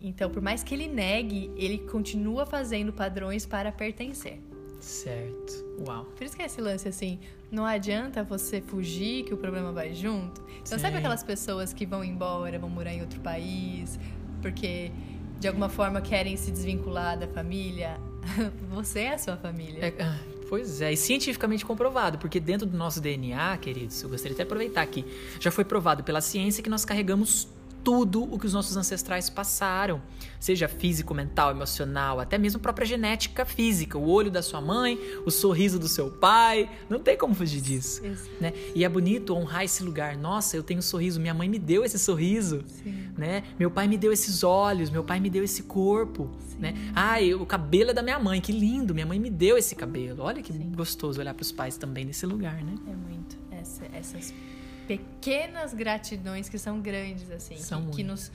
Então, 0.00 0.28
por 0.28 0.42
mais 0.42 0.64
que 0.64 0.74
ele 0.74 0.88
negue, 0.88 1.48
ele 1.56 1.78
continua 1.78 2.44
fazendo 2.44 2.92
padrões 2.92 3.46
para 3.46 3.70
pertencer. 3.70 4.40
Certo. 4.80 5.64
Uau. 5.86 6.04
Por 6.06 6.24
isso 6.24 6.34
que 6.34 6.42
é 6.42 6.46
esse 6.46 6.60
lance 6.60 6.88
assim, 6.88 7.20
não 7.52 7.64
adianta 7.64 8.24
você 8.24 8.60
fugir 8.60 9.22
que 9.22 9.32
o 9.32 9.36
problema 9.36 9.70
vai 9.70 9.94
junto. 9.94 10.44
Então, 10.60 10.76
sabe 10.76 10.94
Sim. 10.94 10.98
aquelas 10.98 11.22
pessoas 11.22 11.72
que 11.72 11.86
vão 11.86 12.02
embora, 12.02 12.58
vão 12.58 12.68
morar 12.68 12.92
em 12.92 13.00
outro 13.00 13.20
país, 13.20 13.96
porque 14.42 14.90
de 15.38 15.46
alguma 15.46 15.68
forma 15.68 16.00
querem 16.00 16.36
se 16.36 16.50
desvincular 16.50 17.16
da 17.16 17.28
família? 17.28 17.96
Você 18.74 19.02
é 19.02 19.14
a 19.14 19.18
sua 19.18 19.36
família. 19.36 19.86
É, 19.86 20.02
ah, 20.02 20.18
pois 20.54 20.80
é, 20.80 20.92
e 20.92 20.96
cientificamente 20.96 21.66
comprovado, 21.66 22.16
porque 22.16 22.38
dentro 22.38 22.64
do 22.64 22.76
nosso 22.78 23.00
DNA, 23.00 23.56
queridos, 23.56 24.00
eu 24.00 24.08
gostaria 24.08 24.36
de 24.36 24.42
aproveitar 24.42 24.82
aqui, 24.82 25.04
já 25.40 25.50
foi 25.50 25.64
provado 25.64 26.04
pela 26.04 26.20
ciência 26.20 26.62
que 26.62 26.70
nós 26.70 26.84
carregamos 26.84 27.48
tudo 27.84 28.22
o 28.24 28.38
que 28.38 28.46
os 28.46 28.54
nossos 28.54 28.76
ancestrais 28.76 29.28
passaram, 29.28 30.00
seja 30.40 30.66
físico, 30.66 31.12
mental, 31.14 31.50
emocional, 31.50 32.18
até 32.18 32.38
mesmo 32.38 32.58
própria 32.58 32.86
genética 32.86 33.44
física, 33.44 33.98
o 33.98 34.08
olho 34.08 34.30
da 34.30 34.40
sua 34.42 34.60
mãe, 34.60 34.98
o 35.26 35.30
sorriso 35.30 35.78
do 35.78 35.86
seu 35.86 36.10
pai, 36.10 36.70
não 36.88 36.98
tem 36.98 37.16
como 37.16 37.34
fugir 37.34 37.60
disso. 37.60 38.04
Isso. 38.04 38.30
Né? 38.40 38.52
E 38.74 38.82
é 38.84 38.88
bonito 38.88 39.34
honrar 39.34 39.64
esse 39.64 39.82
lugar. 39.84 40.16
Nossa, 40.16 40.56
eu 40.56 40.62
tenho 40.62 40.78
um 40.78 40.82
sorriso, 40.82 41.20
minha 41.20 41.34
mãe 41.34 41.48
me 41.48 41.58
deu 41.58 41.84
esse 41.84 41.98
sorriso, 41.98 42.64
Sim. 42.66 43.10
né? 43.16 43.42
Meu 43.58 43.70
pai 43.70 43.86
me 43.86 43.98
deu 43.98 44.12
esses 44.12 44.42
olhos, 44.42 44.88
meu 44.88 45.04
pai 45.04 45.20
me 45.20 45.28
deu 45.28 45.44
esse 45.44 45.64
corpo, 45.64 46.30
né? 46.58 46.74
Ai, 46.94 47.34
o 47.34 47.44
cabelo 47.44 47.90
é 47.90 47.94
da 47.94 48.02
minha 48.02 48.18
mãe, 48.18 48.40
que 48.40 48.52
lindo, 48.52 48.94
minha 48.94 49.06
mãe 49.06 49.18
me 49.18 49.28
deu 49.28 49.58
esse 49.58 49.74
cabelo. 49.74 50.22
Olha 50.22 50.42
que 50.42 50.52
Sim. 50.52 50.72
gostoso 50.74 51.20
olhar 51.20 51.34
para 51.34 51.42
os 51.42 51.52
pais 51.52 51.76
também 51.76 52.04
nesse 52.06 52.24
lugar, 52.24 52.62
né? 52.64 52.74
É 52.86 52.94
muito. 52.94 53.36
Essa- 53.50 53.84
essas 53.92 54.32
pequenas 54.86 55.74
gratidões 55.74 56.48
que 56.48 56.58
são 56.58 56.80
grandes, 56.80 57.30
assim. 57.30 57.56
São 57.56 57.86
que, 57.86 57.96
que 57.96 58.02
nos 58.04 58.30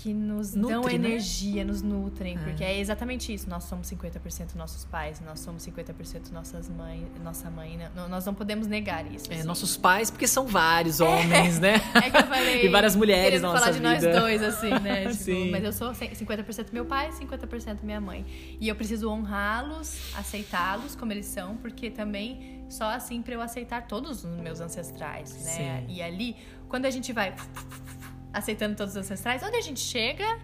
que 0.00 0.14
nos 0.14 0.52
dão 0.52 0.82
Nutre, 0.82 0.96
né? 0.96 1.08
energia, 1.08 1.64
nos 1.64 1.82
nutrem, 1.82 2.36
É. 2.36 2.38
porque 2.38 2.62
é 2.62 2.78
exatamente 2.78 3.34
isso. 3.34 3.50
Nós 3.50 3.64
somos 3.64 3.88
50% 3.90 4.54
nossos 4.54 4.84
pais, 4.84 5.20
nós 5.20 5.40
somos 5.40 5.64
50% 5.66 6.30
nossas 6.30 6.68
mães, 6.70 7.04
nossa 7.20 7.50
mãe. 7.50 7.76
né? 7.76 7.90
Não- 7.96 8.08
Nós 8.08 8.24
não 8.24 8.32
podemos 8.32 8.68
negar 8.68 9.04
isso. 9.12 9.26
É, 9.32 9.38
assim. 9.38 9.42
nossos 9.48 9.76
pais, 9.76 10.08
porque 10.08 10.28
são 10.28 10.46
vários 10.46 11.00
homens, 11.00 11.58
né? 11.58 11.80
É 11.96 12.10
que 12.10 12.16
eu 12.16 12.26
falei. 12.28 12.62
E 12.64 12.68
várias 12.68 12.94
mulheres 12.94 13.42
na 13.42 13.48
falar 13.48 13.58
nossa 13.58 13.72
de 13.72 13.78
vida. 13.80 14.12
nós 14.12 14.20
dois, 14.22 14.40
assim, 14.40 14.70
né? 14.70 15.00
Tipo, 15.10 15.14
Sim. 15.14 15.50
Mas 15.50 15.64
eu 15.64 15.72
sou 15.72 15.90
50% 15.90 16.66
meu 16.72 16.84
pai, 16.84 17.10
50% 17.10 17.78
minha 17.82 18.00
mãe. 18.00 18.24
E 18.60 18.68
eu 18.68 18.76
preciso 18.76 19.10
honrá-los, 19.10 20.14
aceitá-los 20.16 20.94
como 20.94 21.10
eles 21.12 21.26
são, 21.26 21.56
porque 21.56 21.90
também 21.90 22.57
só 22.68 22.90
assim 22.90 23.22
pra 23.22 23.34
eu 23.34 23.40
aceitar 23.40 23.86
todos 23.86 24.24
os 24.24 24.40
meus 24.40 24.60
ancestrais, 24.60 25.32
né? 25.44 25.84
Sim. 25.86 25.94
E 25.94 26.02
ali, 26.02 26.36
quando 26.68 26.86
a 26.86 26.90
gente 26.90 27.12
vai 27.12 27.34
aceitando 28.32 28.76
todos 28.76 28.94
os 28.94 29.00
ancestrais, 29.00 29.42
onde 29.42 29.56
a 29.56 29.60
gente 29.60 29.80
chega? 29.80 30.38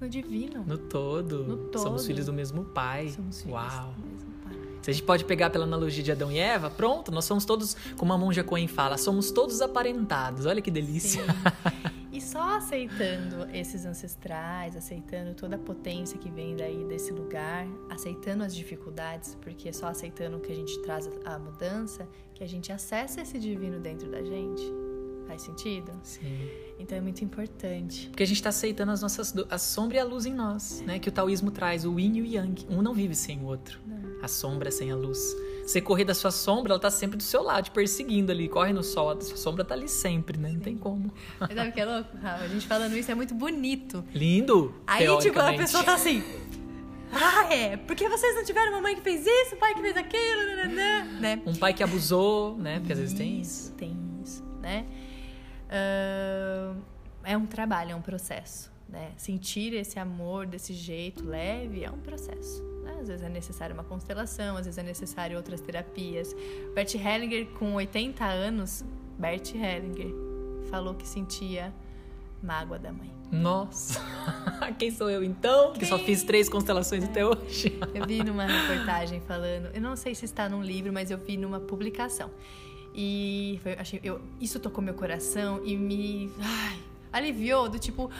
No 0.00 0.08
divino. 0.08 0.64
No 0.66 0.78
todo. 0.78 1.44
No 1.44 1.56
todo. 1.68 1.82
Somos 1.82 2.06
filhos 2.06 2.26
do 2.26 2.32
mesmo 2.32 2.64
pai. 2.64 3.10
Somos 3.10 3.42
filhos 3.42 3.54
Uau. 3.54 3.92
do 3.92 4.06
mesmo 4.06 4.30
pai. 4.42 4.56
Se 4.82 4.90
a 4.90 4.94
gente 4.94 5.04
pode 5.04 5.24
pegar 5.24 5.50
pela 5.50 5.64
analogia 5.64 6.02
de 6.02 6.10
Adão 6.10 6.32
e 6.32 6.38
Eva, 6.38 6.70
pronto, 6.70 7.12
nós 7.12 7.26
somos 7.26 7.44
todos, 7.44 7.76
como 7.96 8.12
a 8.12 8.18
monja 8.18 8.42
Coen 8.42 8.66
fala, 8.66 8.96
somos 8.96 9.30
todos 9.30 9.60
aparentados. 9.60 10.46
Olha 10.46 10.62
que 10.62 10.70
delícia. 10.70 11.22
Sim. 11.22 11.28
E 12.20 12.22
só 12.22 12.56
aceitando 12.58 13.48
esses 13.50 13.86
ancestrais, 13.86 14.76
aceitando 14.76 15.32
toda 15.32 15.56
a 15.56 15.58
potência 15.58 16.18
que 16.18 16.30
vem 16.30 16.54
daí 16.54 16.84
desse 16.84 17.10
lugar, 17.12 17.66
aceitando 17.88 18.44
as 18.44 18.54
dificuldades, 18.54 19.38
porque 19.40 19.70
é 19.70 19.72
só 19.72 19.86
aceitando 19.86 20.38
que 20.38 20.52
a 20.52 20.54
gente 20.54 20.78
traz 20.82 21.08
a 21.24 21.38
mudança, 21.38 22.06
que 22.34 22.44
a 22.44 22.46
gente 22.46 22.70
acessa 22.70 23.22
esse 23.22 23.38
divino 23.38 23.80
dentro 23.80 24.10
da 24.10 24.22
gente. 24.22 24.62
Faz 25.26 25.40
sentido? 25.40 25.90
Sim. 26.02 26.46
Então 26.78 26.98
é 26.98 27.00
muito 27.00 27.24
importante. 27.24 28.08
Porque 28.10 28.22
a 28.22 28.26
gente 28.26 28.36
está 28.36 28.50
aceitando 28.50 28.92
as 28.92 29.00
nossas 29.00 29.32
do- 29.32 29.46
a 29.48 29.56
sombra 29.56 29.96
e 29.96 30.00
a 30.00 30.04
luz 30.04 30.26
em 30.26 30.34
nós, 30.34 30.82
né? 30.82 30.98
Que 30.98 31.08
o 31.08 31.12
taoísmo 31.12 31.50
traz, 31.50 31.86
o 31.86 31.98
yin 31.98 32.16
e 32.18 32.20
o 32.20 32.26
yang. 32.26 32.66
Um 32.68 32.82
não 32.82 32.92
vive 32.92 33.14
sem 33.14 33.40
o 33.40 33.44
outro. 33.46 33.80
A 34.22 34.28
sombra 34.28 34.70
sem 34.70 34.90
a 34.90 34.96
luz. 34.96 35.18
Você 35.66 35.80
correr 35.80 36.04
da 36.04 36.14
sua 36.14 36.30
sombra, 36.30 36.72
ela 36.72 36.80
tá 36.80 36.90
sempre 36.90 37.16
do 37.16 37.22
seu 37.22 37.42
lado, 37.42 37.64
te 37.64 37.70
perseguindo 37.70 38.32
ali. 38.32 38.48
Corre 38.48 38.72
no 38.72 38.82
sol, 38.82 39.10
a 39.10 39.20
sua 39.20 39.36
sombra 39.36 39.64
tá 39.64 39.74
ali 39.74 39.88
sempre, 39.88 40.38
né? 40.38 40.50
Não 40.52 40.60
tem 40.60 40.76
como. 40.76 41.12
Mas 41.38 41.54
sabe 41.54 41.70
o 41.70 41.72
que 41.72 41.80
é 41.80 41.84
louco, 41.84 42.16
Rafa? 42.16 42.44
A 42.44 42.48
gente 42.48 42.66
falando 42.66 42.96
isso 42.96 43.10
é 43.10 43.14
muito 43.14 43.34
bonito. 43.34 44.04
Lindo! 44.12 44.74
Aí, 44.86 45.06
tipo, 45.18 45.38
a 45.38 45.52
pessoa 45.52 45.84
tá 45.84 45.94
assim. 45.94 46.22
Ah, 47.12 47.52
é? 47.52 47.76
Porque 47.76 48.08
vocês 48.08 48.36
não 48.36 48.44
tiveram 48.44 48.72
uma 48.72 48.80
mãe 48.80 48.94
que 48.94 49.00
fez 49.00 49.26
isso, 49.26 49.56
um 49.56 49.58
pai 49.58 49.74
que 49.74 49.80
fez 49.80 49.96
aquilo, 49.96 50.46
nananã", 50.46 51.04
né? 51.20 51.42
Um 51.44 51.56
pai 51.56 51.74
que 51.74 51.82
abusou, 51.82 52.56
né? 52.56 52.78
Porque 52.78 52.92
às 52.92 52.98
vezes 52.98 53.14
tem 53.16 53.40
isso. 53.40 53.72
Tem 53.72 53.96
isso, 54.24 54.44
né? 54.60 54.86
Ahn, 55.68 56.76
é 57.24 57.36
um 57.36 57.46
trabalho, 57.46 57.92
é 57.92 57.94
um 57.94 58.02
processo, 58.02 58.70
né? 58.90 59.12
Sentir 59.16 59.72
esse 59.74 59.98
amor 59.98 60.46
desse 60.46 60.72
jeito 60.74 61.24
leve 61.24 61.84
é 61.84 61.90
um 61.90 61.98
processo. 61.98 62.62
né? 62.82 62.98
Às 63.00 63.08
vezes 63.08 63.22
é 63.24 63.28
necessário 63.28 63.74
uma 63.74 63.84
constelação, 63.84 64.56
às 64.56 64.64
vezes 64.66 64.78
é 64.78 64.82
necessário 64.82 65.36
outras 65.36 65.60
terapias. 65.60 66.34
Bert 66.74 66.94
Hellinger, 66.94 67.46
com 67.58 67.74
80 67.74 68.24
anos, 68.24 68.84
Bert 69.18 69.54
Hellinger 69.54 70.12
falou 70.70 70.94
que 70.94 71.06
sentia 71.06 71.72
mágoa 72.42 72.78
da 72.78 72.92
mãe. 72.92 73.10
Nossa! 73.30 74.00
Quem 74.78 74.90
sou 74.90 75.08
eu 75.08 75.22
então? 75.22 75.72
Que 75.72 75.86
só 75.86 75.96
Quem? 75.96 76.06
fiz 76.06 76.24
três 76.24 76.48
constelações 76.48 77.04
até 77.04 77.24
hoje. 77.24 77.78
Eu 77.94 78.04
vi 78.06 78.24
numa 78.24 78.44
reportagem 78.44 79.20
falando, 79.20 79.70
eu 79.74 79.80
não 79.80 79.94
sei 79.94 80.14
se 80.16 80.24
está 80.24 80.48
num 80.48 80.62
livro, 80.62 80.92
mas 80.92 81.10
eu 81.12 81.18
vi 81.18 81.36
numa 81.36 81.60
publicação. 81.60 82.30
E 82.94 83.60
foi- 83.62 83.74
achei, 83.74 84.00
eu, 84.02 84.20
isso 84.40 84.58
tocou 84.58 84.82
meu 84.82 84.94
coração 84.94 85.60
e 85.64 85.76
me 85.76 86.28
ai, 86.40 86.78
aliviou 87.12 87.68
do 87.68 87.78
tipo, 87.78 88.10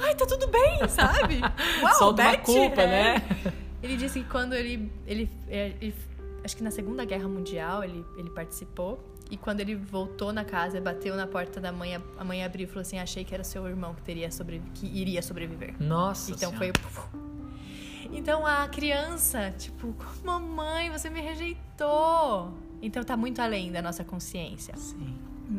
ai, 0.00 0.14
tá 0.14 0.26
tudo 0.26 0.46
bem, 0.48 0.88
sabe? 0.88 1.40
Uau, 1.82 1.94
Solta 1.94 2.22
uma 2.22 2.30
Bert, 2.32 2.42
culpa, 2.44 2.82
é. 2.82 2.86
né? 3.18 3.22
Ele 3.82 3.96
disse 3.96 4.20
que 4.20 4.28
quando 4.28 4.52
ele, 4.54 4.92
ele, 5.06 5.30
é, 5.48 5.72
ele- 5.80 5.94
acho 6.44 6.54
que 6.56 6.62
na 6.62 6.70
Segunda 6.70 7.02
Guerra 7.04 7.26
Mundial 7.28 7.82
ele, 7.82 8.04
ele 8.18 8.28
participou 8.28 9.02
e 9.30 9.38
quando 9.38 9.60
ele 9.60 9.74
voltou 9.74 10.34
na 10.34 10.44
casa 10.44 10.78
bateu 10.82 11.16
na 11.16 11.26
porta 11.26 11.60
da 11.62 11.72
mãe, 11.72 11.94
a- 11.96 12.24
mãe 12.24 12.44
abriu 12.44 12.64
e 12.64 12.66
falou 12.66 12.82
assim, 12.82 12.98
achei 12.98 13.24
que 13.24 13.32
era 13.32 13.42
seu 13.42 13.66
irmão 13.66 13.94
que 13.94 14.02
teria 14.02 14.30
sobrevi 14.30 14.68
que 14.74 14.86
iria 14.86 15.22
sobreviver. 15.22 15.74
Nossa 15.82 16.30
Então 16.32 16.50
Senhora. 16.50 16.72
foi. 16.74 17.20
Então 18.12 18.44
a 18.44 18.68
criança, 18.68 19.50
tipo, 19.56 19.94
mamãe, 20.24 20.90
você 20.90 21.08
me 21.08 21.20
rejeitou. 21.22 22.52
Então 22.82 23.02
tá 23.04 23.16
muito 23.16 23.40
além 23.40 23.70
da 23.72 23.80
nossa 23.80 24.04
consciência. 24.04 24.76
Sim. 24.76 25.16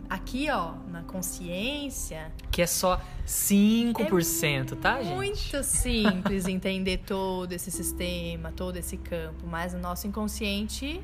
Aqui, 0.09 0.49
ó, 0.49 0.73
na 0.89 1.03
consciência. 1.03 2.31
Que 2.51 2.61
é 2.61 2.67
só 2.67 3.01
5%, 3.25 4.73
é 4.73 4.75
tá, 4.75 5.01
gente? 5.01 5.15
Muito 5.15 5.63
simples 5.63 6.47
entender 6.47 6.97
todo 7.05 7.51
esse 7.51 7.71
sistema, 7.71 8.51
todo 8.51 8.77
esse 8.77 8.97
campo. 8.97 9.45
Mas 9.47 9.73
o 9.73 9.77
nosso 9.77 10.07
inconsciente 10.07 11.01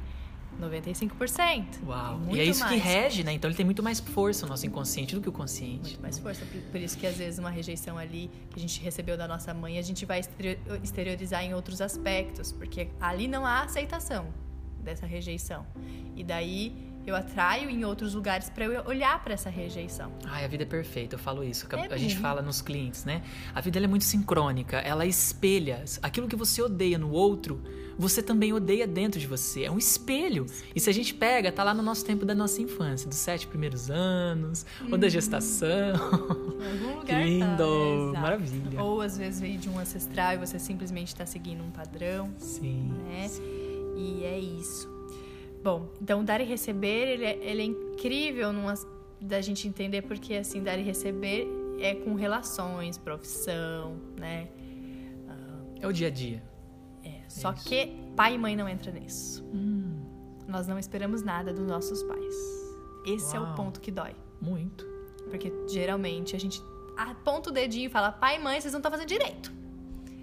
95%. 0.60 1.86
Uau. 1.86 2.20
E 2.32 2.40
é 2.40 2.44
isso 2.44 2.62
mais. 2.62 2.74
que 2.74 2.80
rege, 2.80 3.24
né? 3.24 3.34
Então 3.34 3.50
ele 3.50 3.56
tem 3.56 3.66
muito 3.66 3.84
mais 3.84 4.00
força 4.00 4.46
o 4.46 4.50
nosso 4.50 4.66
inconsciente 4.66 5.16
do 5.16 5.22
que 5.22 5.30
o 5.30 5.32
consciente. 5.32 5.90
Muito 5.90 6.02
mais 6.02 6.18
força. 6.18 6.46
Por 6.72 6.80
isso 6.80 6.98
que 6.98 7.06
às 7.06 7.16
vezes 7.16 7.40
uma 7.40 7.50
rejeição 7.50 7.98
ali 7.98 8.30
que 8.50 8.58
a 8.58 8.60
gente 8.60 8.82
recebeu 8.82 9.16
da 9.16 9.28
nossa 9.28 9.54
mãe, 9.54 9.78
a 9.78 9.82
gente 9.82 10.06
vai 10.06 10.22
exteriorizar 10.84 11.44
em 11.44 11.54
outros 11.54 11.80
aspectos, 11.82 12.52
porque 12.52 12.90
ali 13.00 13.28
não 13.28 13.46
há 13.46 13.64
aceitação 13.64 14.28
dessa 14.84 15.06
rejeição. 15.06 15.66
E 16.16 16.24
daí 16.24 16.88
eu 17.08 17.16
atraio 17.16 17.70
em 17.70 17.86
outros 17.86 18.14
lugares 18.14 18.50
para 18.50 18.66
eu 18.66 18.86
olhar 18.86 19.24
para 19.24 19.34
essa 19.34 19.50
rejeição. 19.50 20.12
Ai, 20.26 20.44
a 20.44 20.48
vida 20.48 20.64
é 20.64 20.66
perfeita, 20.66 21.16
eu 21.16 21.20
falo 21.20 21.42
isso. 21.42 21.66
É 21.72 21.94
a 21.94 21.98
gente 21.98 22.18
fala 22.18 22.42
nos 22.42 22.62
clientes, 22.62 23.06
né? 23.06 23.24
A 23.56 23.62
vida 23.62 23.80
é 23.80 23.88
muito 23.88 24.04
sincrônica, 24.04 24.78
ela 24.80 25.06
espelha 25.06 25.86
aquilo 26.04 26.28
que 26.28 26.36
você 26.36 26.62
odeia 26.62 26.98
no 26.98 27.10
outro, 27.10 27.64
você 27.98 28.22
também 28.22 28.52
odeia 28.52 28.86
dentro 28.86 29.22
de 29.22 29.26
você. 29.26 29.64
É 29.64 29.72
um 29.72 29.78
espelho. 29.78 30.46
E 30.76 30.82
se 30.82 30.90
a 30.90 30.94
gente 30.94 31.14
pega, 31.14 31.50
tá 31.50 31.64
lá 31.64 31.74
no 31.74 31.82
nosso 31.82 32.04
tempo 32.04 32.26
da 32.26 32.36
nossa 32.36 32.62
infância, 32.62 33.08
dos 33.08 33.18
sete 33.18 33.48
primeiros 33.48 33.90
anos, 33.90 34.66
hum. 34.82 34.90
ou 34.92 34.98
da 34.98 35.08
gestação. 35.08 35.70
Em 35.70 36.72
algum 36.74 37.00
lugar. 37.00 37.24
que 37.24 37.30
lindo, 37.30 38.12
tá, 38.14 38.20
maravilha. 38.20 38.84
Ou 38.84 39.00
às 39.00 39.18
vezes 39.18 39.40
veio 39.40 39.58
de 39.58 39.70
um 39.70 39.80
ancestral 39.80 40.34
e 40.34 40.38
você 40.38 40.60
simplesmente 40.60 41.08
está 41.08 41.26
seguindo 41.26 41.64
um 41.64 41.72
padrão. 41.72 42.34
Sim. 42.38 42.92
Né? 43.06 43.30
Sim. 43.30 43.44
E 43.96 44.26
é 44.26 44.38
isso. 44.38 44.97
Bom, 45.64 45.90
então 46.02 46.24
dar 46.24 46.40
e 46.40 46.44
receber, 46.44 47.08
ele 47.08 47.26
é, 47.26 47.38
ele 47.42 47.62
é 47.62 47.66
incrível 47.66 48.54
numa, 48.54 48.74
da 49.20 49.42
gente 49.42 49.68
entender 49.68 50.04
porque, 50.04 50.36
assim, 50.36 50.64
dar 50.64 50.78
e 50.78 50.84
receber 50.84 51.48
é 51.80 51.96
com 51.96 52.16
relações, 52.16 52.98
profissão, 52.98 54.00
né? 54.18 54.48
é 55.82 55.88
o 55.88 55.94
dia 55.94 56.08
a 56.08 56.12
dia. 56.12 56.44
É, 57.04 57.10
é 57.10 57.30
só 57.30 57.54
isso. 57.54 57.68
que 57.68 57.94
pai 58.16 58.36
e 58.36 58.38
mãe 58.38 58.56
não 58.56 58.68
entram 58.68 58.94
nisso. 58.94 59.44
Hum. 59.54 60.02
Nós 60.48 60.68
não 60.68 60.80
esperamos 60.80 61.22
nada 61.22 61.54
dos 61.54 61.66
nossos 61.66 62.04
pais. 62.04 62.36
Esse 63.06 63.36
Uau. 63.36 63.46
é 63.46 63.52
o 63.52 63.56
ponto 63.56 63.80
que 63.80 63.92
dói. 63.92 64.16
Muito. 64.42 64.86
Porque 65.30 65.52
geralmente 65.68 66.36
a 66.36 66.40
gente 66.40 66.62
aponta 66.96 67.50
o 67.50 67.54
dedinho 67.54 67.88
e 67.88 67.90
fala: 67.90 68.12
pai 68.12 68.38
e 68.38 68.40
mãe, 68.40 68.60
vocês 68.60 68.74
não 68.74 68.80
estão 68.80 68.92
fazendo 68.92 69.08
direito. 69.08 69.52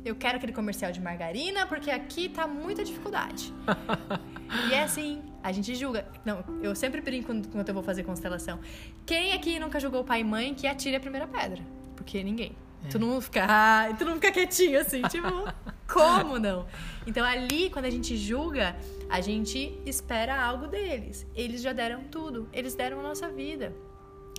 Eu 0.05 0.15
quero 0.15 0.37
aquele 0.37 0.53
comercial 0.53 0.93
de 0.93 1.01
margarina 1.01 1.67
porque 1.67 1.91
aqui 1.91 2.29
tá 2.29 2.47
muita 2.47 2.85
dificuldade. 2.85 3.53
e 4.69 4.75
é 4.75 4.83
assim, 4.83 5.23
a 5.43 5.53
gente 5.53 5.75
julga. 5.75 6.07
Não, 6.25 6.45
eu 6.63 6.75
sempre 6.75 7.01
brinco 7.01 7.33
quando 7.51 7.69
eu 7.69 7.75
vou 7.75 7.83
fazer 7.83 8.03
constelação. 8.03 8.61
Quem 9.07 9.33
aqui 9.33 9.59
nunca 9.59 9.79
julgou 9.81 10.05
pai 10.05 10.21
e 10.21 10.25
mãe 10.25 10.55
que 10.55 10.67
atire 10.67 10.97
a 10.97 11.01
primeira 11.01 11.27
pedra? 11.27 11.63
Porque 11.97 12.23
ninguém. 12.23 12.57
É. 12.85 12.89
Tu 12.89 12.99
não 12.99 13.21
fica, 13.21 13.47
ah, 13.49 13.95
tu 13.99 14.05
não 14.05 14.15
fica 14.15 14.31
quietinho 14.31 14.79
assim, 14.79 15.03
tipo, 15.03 15.29
como 15.91 16.39
não? 16.39 16.67
Então 17.07 17.25
ali, 17.25 17.71
quando 17.71 17.87
a 17.87 17.91
gente 17.91 18.17
julga, 18.17 18.77
a 19.09 19.21
gente 19.21 19.79
espera 19.87 20.43
algo 20.43 20.67
deles. 20.67 21.27
Eles 21.35 21.63
já 21.63 21.73
deram 21.73 22.05
tudo, 22.05 22.49
eles 22.53 22.75
deram 22.75 23.01
a 23.01 23.03
nossa 23.03 23.29
vida. 23.29 23.75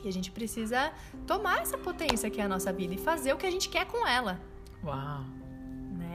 E 0.03 0.07
a 0.07 0.11
gente 0.11 0.31
precisa 0.31 0.93
tomar 1.25 1.63
essa 1.63 1.77
potência 1.77 2.29
que 2.29 2.39
é 2.39 2.43
a 2.43 2.47
nossa 2.47 2.71
vida 2.71 2.93
e 2.93 2.97
fazer 2.97 3.33
o 3.33 3.37
que 3.37 3.45
a 3.47 3.51
gente 3.51 3.69
quer 3.69 3.85
com 3.85 4.05
ela. 4.07 4.39
Uau! 4.83 5.25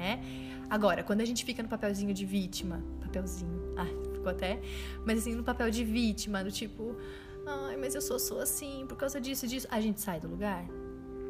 né? 0.01 0.21
Agora, 0.69 1.03
quando 1.03 1.21
a 1.21 1.25
gente 1.25 1.45
fica 1.45 1.63
no 1.63 1.69
papelzinho 1.69 2.15
de 2.15 2.25
vítima, 2.25 2.83
papelzinho, 3.01 3.70
ficou 3.87 4.31
até, 4.31 4.61
mas 5.05 5.19
assim, 5.19 5.35
no 5.35 5.43
papel 5.43 5.71
de 5.71 5.85
vítima, 5.85 6.45
do 6.45 6.51
tipo, 6.51 6.97
ai, 7.47 7.77
mas 7.77 7.95
eu 7.95 8.01
sou, 8.01 8.19
sou 8.19 8.41
assim, 8.41 8.85
por 8.89 8.97
causa 8.97 9.21
disso, 9.21 9.47
disso, 9.47 9.67
a 9.71 9.81
gente 9.81 10.01
sai 10.01 10.21
do 10.21 10.29
lugar. 10.29 10.67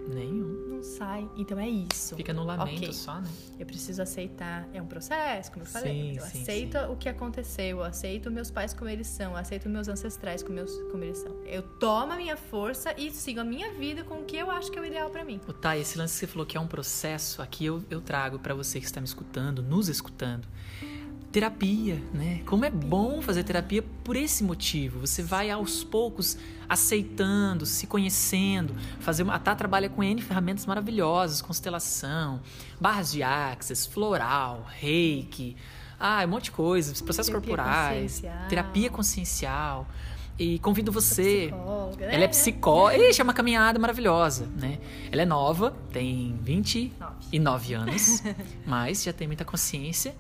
Nenhum. 0.09 0.67
Não 0.69 0.83
sai. 0.83 1.29
Então 1.37 1.59
é 1.59 1.69
isso. 1.69 2.17
Fica 2.17 2.33
no 2.33 2.43
lamento 2.43 2.79
okay. 2.79 2.93
só, 2.93 3.21
né? 3.21 3.29
Eu 3.59 3.67
preciso 3.67 4.03
aceitar. 4.03 4.69
É 4.73 4.81
um 4.81 4.87
processo, 4.87 5.53
como 5.53 5.65
eu 5.65 5.69
falei. 5.69 5.93
Sim, 5.93 6.17
eu 6.17 6.25
sim, 6.25 6.43
aceito 6.43 6.79
sim. 6.79 6.85
o 6.87 6.97
que 6.97 7.09
aconteceu. 7.09 7.79
Eu 7.79 7.85
aceito 7.85 8.31
meus 8.31 8.51
pais 8.51 8.75
como 8.75 8.91
eles 8.91 9.07
são. 9.07 9.33
Eu 9.33 9.37
aceito 9.37 9.69
meus 9.69 9.89
ancestrais 9.89 10.43
como, 10.43 10.55
meus, 10.55 10.75
como 10.91 11.05
eles 11.05 11.19
são. 11.19 11.33
Eu 11.45 11.63
tomo 11.63 12.13
a 12.13 12.17
minha 12.17 12.37
força 12.37 12.95
e 12.97 13.11
sigo 13.11 13.41
a 13.41 13.45
minha 13.45 13.73
vida 13.75 14.03
com 14.03 14.21
o 14.21 14.25
que 14.25 14.37
eu 14.37 14.51
acho 14.51 14.71
que 14.71 14.79
é 14.79 14.83
o 14.83 14.85
ideal 14.85 15.11
para 15.11 15.25
mim. 15.25 15.41
O 15.47 15.53
Thay, 15.53 15.81
esse 15.81 15.99
lance 15.99 16.15
que 16.15 16.21
você 16.21 16.27
falou 16.27 16.47
que 16.47 16.57
é 16.57 16.61
um 16.61 16.69
processo, 16.69 17.43
aqui 17.43 17.67
eu, 17.67 17.83
eu 17.91 18.01
trago 18.01 18.39
para 18.39 18.55
você 18.55 18.81
que 18.81 18.87
está 18.87 19.01
me 19.01 19.07
escutando, 19.07 19.63
nos 19.63 19.89
escutando 19.89 20.49
terapia, 21.33 22.03
né? 22.13 22.43
Como 22.45 22.65
é 22.65 22.71
bom 22.71 23.23
fazer 23.23 23.45
terapia 23.45 23.85
por 24.03 24.17
esse 24.17 24.43
motivo. 24.43 25.01
Você 25.01 25.23
vai 25.23 25.51
aos 25.51 25.85
poucos 25.85 26.37
aceitando, 26.69 27.67
se 27.67 27.87
conhecendo, 27.87 28.75
fazer 29.01 29.23
uma, 29.23 29.35
a 29.35 29.39
Tá 29.39 29.55
trabalha 29.55 29.89
com 29.89 30.03
N 30.03 30.21
ferramentas 30.21 30.67
maravilhosas, 30.67 31.41
constelação, 31.41 32.41
barras 32.81 33.13
de 33.13 33.23
axis, 33.23 33.87
floral, 33.87 34.67
reiki, 34.69 35.57
ah, 35.99 36.23
um 36.25 36.29
monte 36.29 36.45
de 36.45 36.51
coisas, 36.53 37.01
processos 37.01 37.29
terapia 37.31 37.57
corporais, 37.57 38.13
consciencial. 38.13 38.49
terapia 38.49 38.91
consciencial. 38.91 39.87
E 40.39 40.59
convido 40.61 40.91
você. 40.91 41.53
Né? 41.99 42.15
Ela 42.15 42.25
é 42.25 42.29
psicóloga. 42.29 42.97
Ixi, 42.97 43.21
é 43.21 43.25
uma 43.25 43.35
caminhada 43.35 43.79
maravilhosa, 43.79 44.49
né? 44.57 44.79
Ela 45.13 45.21
é 45.21 45.27
nova, 45.27 45.77
tem 45.93 46.35
29 46.43 47.75
anos, 47.75 48.23
mas 48.67 49.03
já 49.03 49.13
tem 49.13 49.27
muita 49.27 49.45
consciência. 49.45 50.15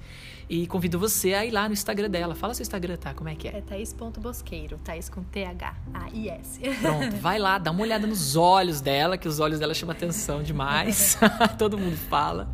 E 0.50 0.66
convido 0.66 0.98
você 0.98 1.32
a 1.32 1.46
ir 1.46 1.52
lá 1.52 1.68
no 1.68 1.72
Instagram 1.72 2.10
dela. 2.10 2.34
Fala 2.34 2.52
seu 2.54 2.64
Instagram, 2.64 2.96
tá? 2.96 3.14
Como 3.14 3.28
é 3.28 3.36
que 3.36 3.46
é? 3.46 3.58
É 3.58 3.60
Thaís.bosqueiro. 3.60 4.78
Thaís 4.78 5.08
com 5.08 5.22
T-H-A-I-S. 5.22 6.60
Pronto, 6.80 7.16
vai 7.18 7.38
lá, 7.38 7.56
dá 7.56 7.70
uma 7.70 7.82
olhada 7.82 8.04
nos 8.04 8.34
olhos 8.34 8.80
dela, 8.80 9.16
que 9.16 9.28
os 9.28 9.38
olhos 9.38 9.60
dela 9.60 9.72
chamam 9.72 9.94
atenção 9.94 10.42
demais. 10.42 11.16
Todo 11.56 11.78
mundo 11.78 11.96
fala. 11.96 12.50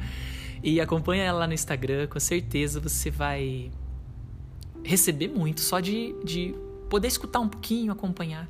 E 0.62 0.78
acompanha 0.78 1.24
ela 1.24 1.38
lá 1.38 1.46
no 1.46 1.54
Instagram. 1.54 2.06
Com 2.06 2.20
certeza 2.20 2.80
você 2.80 3.10
vai 3.10 3.70
receber 4.84 5.28
muito 5.28 5.62
só 5.62 5.80
de, 5.80 6.14
de 6.22 6.54
poder 6.90 7.08
escutar 7.08 7.40
um 7.40 7.48
pouquinho, 7.48 7.90
acompanhar. 7.90 8.46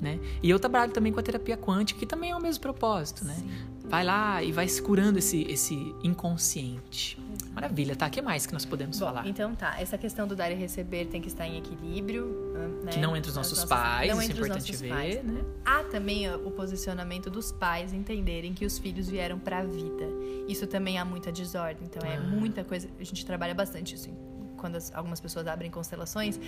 Né? 0.00 0.18
E 0.42 0.48
eu 0.48 0.58
trabalho 0.58 0.92
também 0.92 1.12
com 1.12 1.20
a 1.20 1.22
terapia 1.22 1.58
quântica, 1.58 2.00
que 2.00 2.06
também 2.06 2.30
é 2.30 2.36
o 2.36 2.40
mesmo 2.40 2.62
propósito, 2.62 3.26
né? 3.26 3.34
Sim. 3.34 3.50
Vai 3.90 4.04
lá 4.04 4.42
e 4.42 4.52
vai 4.52 4.66
se 4.68 4.80
curando 4.80 5.18
esse, 5.18 5.42
esse 5.42 5.94
inconsciente. 6.02 7.18
Maravilha, 7.56 7.96
tá? 7.96 8.06
O 8.06 8.10
que 8.10 8.20
mais 8.20 8.44
que 8.44 8.52
nós 8.52 8.66
podemos 8.66 8.98
Bom, 8.98 9.06
falar? 9.06 9.26
Então 9.26 9.54
tá, 9.54 9.80
essa 9.80 9.96
questão 9.96 10.28
do 10.28 10.36
dar 10.36 10.50
e 10.50 10.54
receber 10.54 11.06
tem 11.06 11.22
que 11.22 11.28
estar 11.28 11.48
em 11.48 11.56
equilíbrio. 11.56 12.52
Né? 12.84 12.92
Que 12.92 12.98
não 12.98 13.16
entre 13.16 13.30
os 13.30 13.36
nossos, 13.36 13.64
pais, 13.64 14.12
não 14.12 14.20
isso 14.20 14.30
é 14.30 14.34
importante 14.34 14.76
ver, 14.76 14.88
pais. 14.90 15.24
né? 15.24 15.42
Há 15.64 15.82
também 15.84 16.30
o 16.34 16.50
posicionamento 16.50 17.30
dos 17.30 17.52
pais 17.52 17.94
entenderem 17.94 18.52
que 18.52 18.66
os 18.66 18.78
filhos 18.78 19.08
vieram 19.08 19.38
para 19.38 19.60
a 19.60 19.64
vida. 19.64 20.04
Isso 20.46 20.66
também 20.66 20.98
há 20.98 21.04
muita 21.04 21.32
desordem, 21.32 21.86
então 21.86 22.06
é 22.06 22.16
ah. 22.16 22.20
muita 22.20 22.62
coisa. 22.62 22.90
A 23.00 23.04
gente 23.04 23.24
trabalha 23.24 23.54
bastante 23.54 23.94
isso 23.94 24.10
quando 24.58 24.76
as, 24.76 24.94
algumas 24.94 25.18
pessoas 25.18 25.46
abrem 25.46 25.70
constelações. 25.70 26.38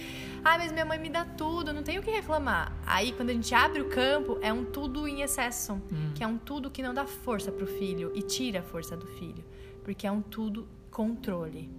Ah, 0.45 0.59
mas 0.59 0.71
minha 0.73 0.85
mãe 0.85 0.99
me 0.99 1.09
dá 1.09 1.25
tudo, 1.25 1.73
não 1.73 1.83
tenho 1.83 2.03
o 2.03 2.05
que 2.05 2.11
reclamar. 2.11 2.77
Aí, 2.85 3.13
quando 3.13 3.31
a 3.31 3.33
gente 3.33 3.55
abre 3.55 3.81
o 3.81 3.89
campo, 3.89 4.39
é 4.43 4.53
um 4.53 4.63
tudo 4.65 5.09
em 5.09 5.23
excesso, 5.23 5.73
hum. 5.73 6.13
que 6.15 6.23
é 6.23 6.27
um 6.27 6.37
tudo 6.37 6.71
que 6.71 6.83
não 6.83 6.93
dá 6.93 7.07
força 7.07 7.51
pro 7.51 7.67
filho 7.67 8.13
e 8.15 8.21
tira 8.21 8.61
a 8.61 8.63
força 8.63 8.95
do 8.95 9.07
filho, 9.07 9.43
porque 9.83 10.07
é 10.07 10.13
um 10.13 10.21
tudo 10.21 10.69
controle, 10.99 11.71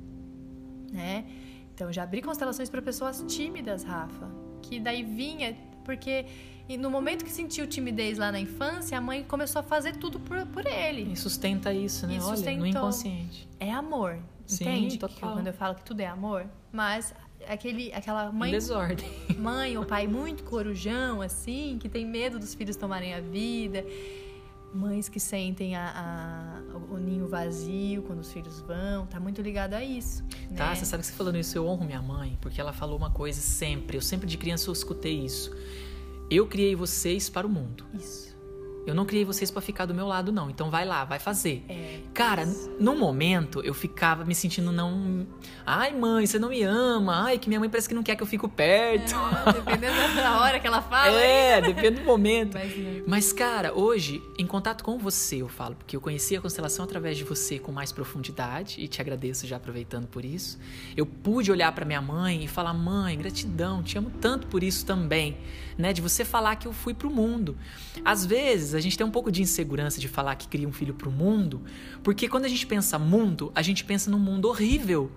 né? 0.94 1.26
Então 1.76 1.92
já 1.92 2.04
abri 2.04 2.22
constelações 2.22 2.70
para 2.70 2.82
pessoas 2.82 3.22
tímidas, 3.28 3.84
Rafa, 3.84 4.32
que 4.62 4.80
daí 4.80 5.04
vinha 5.04 5.58
porque 5.84 6.26
no 6.80 6.90
momento 6.90 7.26
que 7.26 7.32
sentiu 7.32 7.68
timidez 7.68 8.18
lá 8.18 8.32
na 8.32 8.40
infância, 8.40 8.98
a 8.98 9.02
mãe 9.02 9.24
começou 9.24 9.60
a 9.60 9.64
fazer 9.64 9.98
tudo 9.98 10.22
por, 10.22 10.46
por 10.48 10.66
ele. 10.66 11.12
E 11.12 11.18
sustenta 11.18 11.74
isso, 11.74 12.08
né? 12.08 12.14
E 12.14 12.20
Olha, 12.20 12.28
sustentou. 12.28 12.60
no 12.60 12.68
inconsciente. 12.68 13.46
É 13.60 13.72
amor, 13.74 14.20
Sim, 14.46 14.64
entende? 14.64 14.98
Total. 15.00 15.34
quando 15.34 15.48
eu 15.48 15.54
falo 15.54 15.76
que 15.76 15.84
tudo 15.84 16.00
é 16.00 16.08
amor, 16.08 16.46
mas 16.72 17.14
aquele, 17.46 17.92
aquela 17.92 18.32
mãe. 18.32 18.50
Em 18.50 18.54
desordem. 18.54 19.10
Mãe 19.38 19.78
ou 19.78 19.86
pai 19.86 20.08
muito 20.08 20.44
corujão, 20.46 21.22
assim, 21.22 21.78
que 21.78 21.90
tem 21.90 22.06
medo 22.06 22.40
dos 22.40 22.56
filhos 22.56 22.78
tomarem 22.78 23.14
a 23.14 23.20
vida 23.20 23.84
mães 24.74 25.10
que 25.10 25.20
sentem 25.20 25.76
a, 25.76 26.62
a, 26.72 26.94
o 26.94 26.98
ninho 26.98 27.28
vazio 27.28 28.04
quando 28.04 28.20
os 28.20 28.32
filhos 28.32 28.62
vão, 28.62 29.06
tá 29.06 29.20
muito 29.20 29.42
ligado 29.42 29.74
a 29.74 29.84
isso. 29.84 30.24
Tá, 30.56 30.70
né? 30.70 30.76
você 30.76 30.86
sabe 30.86 31.02
que 31.02 31.08
você 31.08 31.14
falando 31.14 31.38
isso, 31.38 31.58
eu 31.58 31.66
honro 31.68 31.86
minha 31.86 32.02
mãe, 32.02 32.38
porque 32.42 32.60
ela 32.60 32.74
falou 32.74 32.98
uma 32.98 33.12
coisa 33.12 33.40
sempre, 33.40 33.98
eu 33.98 34.02
sempre 34.02 34.28
de 34.28 34.38
criança 34.38 34.70
eu 34.70 34.74
escutei 34.74 35.20
isso. 35.26 35.52
Eu 36.30 36.46
criei 36.46 36.76
vocês 36.76 37.30
para 37.30 37.48
o 37.48 37.50
mundo. 37.50 37.86
Isso. 37.94 38.29
Eu 38.86 38.96
não 38.96 39.06
criei 39.06 39.24
vocês 39.24 39.52
para 39.52 39.62
ficar 39.62 39.86
do 39.86 39.94
meu 39.94 40.08
lado, 40.08 40.32
não. 40.32 40.50
Então 40.50 40.70
vai 40.70 40.86
lá, 40.86 41.06
vai 41.06 41.20
fazer. 41.20 41.64
É. 41.70 42.00
Cara, 42.14 42.46
no 42.80 42.96
momento 42.96 43.62
eu 43.64 43.74
ficava 43.74 44.26
me 44.26 44.34
sentindo 44.34 44.72
não. 44.72 45.28
Ai, 45.66 45.94
mãe, 45.94 46.26
você 46.26 46.40
não 46.40 46.50
me 46.50 46.64
ama. 46.64 47.24
Ai, 47.26 47.38
que 47.38 47.48
minha 47.48 47.60
mãe 47.60 47.70
parece 47.70 47.88
que 47.88 47.94
não 47.94 48.02
quer 48.04 48.16
que 48.16 48.24
eu 48.24 48.28
fico 48.28 48.50
perto. 48.50 49.14
É, 49.46 49.54
dependendo 49.54 50.16
da 50.16 50.40
hora 50.42 50.60
que 50.60 50.66
ela 50.66 50.82
fala. 50.82 51.20
É, 51.20 51.62
depende 51.62 52.00
do 52.00 52.06
momento. 52.06 52.54
Mas, 52.56 52.76
né? 52.76 53.04
Mas, 53.06 53.34
cara, 53.34 53.74
hoje, 53.74 54.22
em 54.38 54.46
contato 54.46 54.84
com 54.84 54.98
você, 54.98 55.42
eu 55.42 55.48
falo, 55.50 55.76
porque 55.76 55.96
eu 55.96 56.02
conheci 56.02 56.36
a 56.36 56.42
constelação 56.42 56.84
através 56.86 57.18
de 57.18 57.24
você 57.24 57.60
com 57.60 57.72
mais 57.72 57.92
profundidade 57.92 58.82
e 58.82 58.88
te 58.88 59.02
agradeço 59.02 59.46
já 59.46 59.58
aproveitando 59.58 60.08
por 60.08 60.26
isso. 60.26 60.58
Eu 60.96 61.06
pude 61.06 61.52
olhar 61.52 61.72
para 61.74 61.86
minha 61.86 62.02
mãe 62.02 62.44
e 62.44 62.48
falar: 62.48 62.74
"Mãe, 62.74 63.18
gratidão, 63.18 63.84
te 63.84 63.98
amo 63.98 64.12
tanto 64.22 64.48
por 64.48 64.64
isso 64.64 64.86
também", 64.86 65.38
né, 65.78 65.94
de 65.94 66.02
você 66.02 66.26
falar 66.26 66.56
que 66.56 66.68
eu 66.68 66.74
fui 66.74 66.94
pro 66.94 67.10
mundo. 67.10 67.58
Às 68.04 68.26
vezes, 68.26 68.69
a 68.74 68.80
gente 68.80 68.98
tem 68.98 69.06
um 69.06 69.12
pouco 69.12 69.32
de 69.32 69.42
insegurança 69.42 70.00
de 70.00 70.08
falar 70.08 70.36
que 70.36 70.48
cria 70.48 70.68
um 70.68 70.72
filho 70.72 70.94
pro 70.94 71.12
mundo, 71.12 71.62
porque 72.04 72.28
quando 72.28 72.46
a 72.46 72.50
gente 72.50 72.66
pensa 72.66 72.98
mundo, 73.00 73.52
a 73.56 73.62
gente 73.62 73.84
pensa 73.84 74.10
num 74.10 74.20
mundo 74.20 74.48
horrível. 74.48 75.12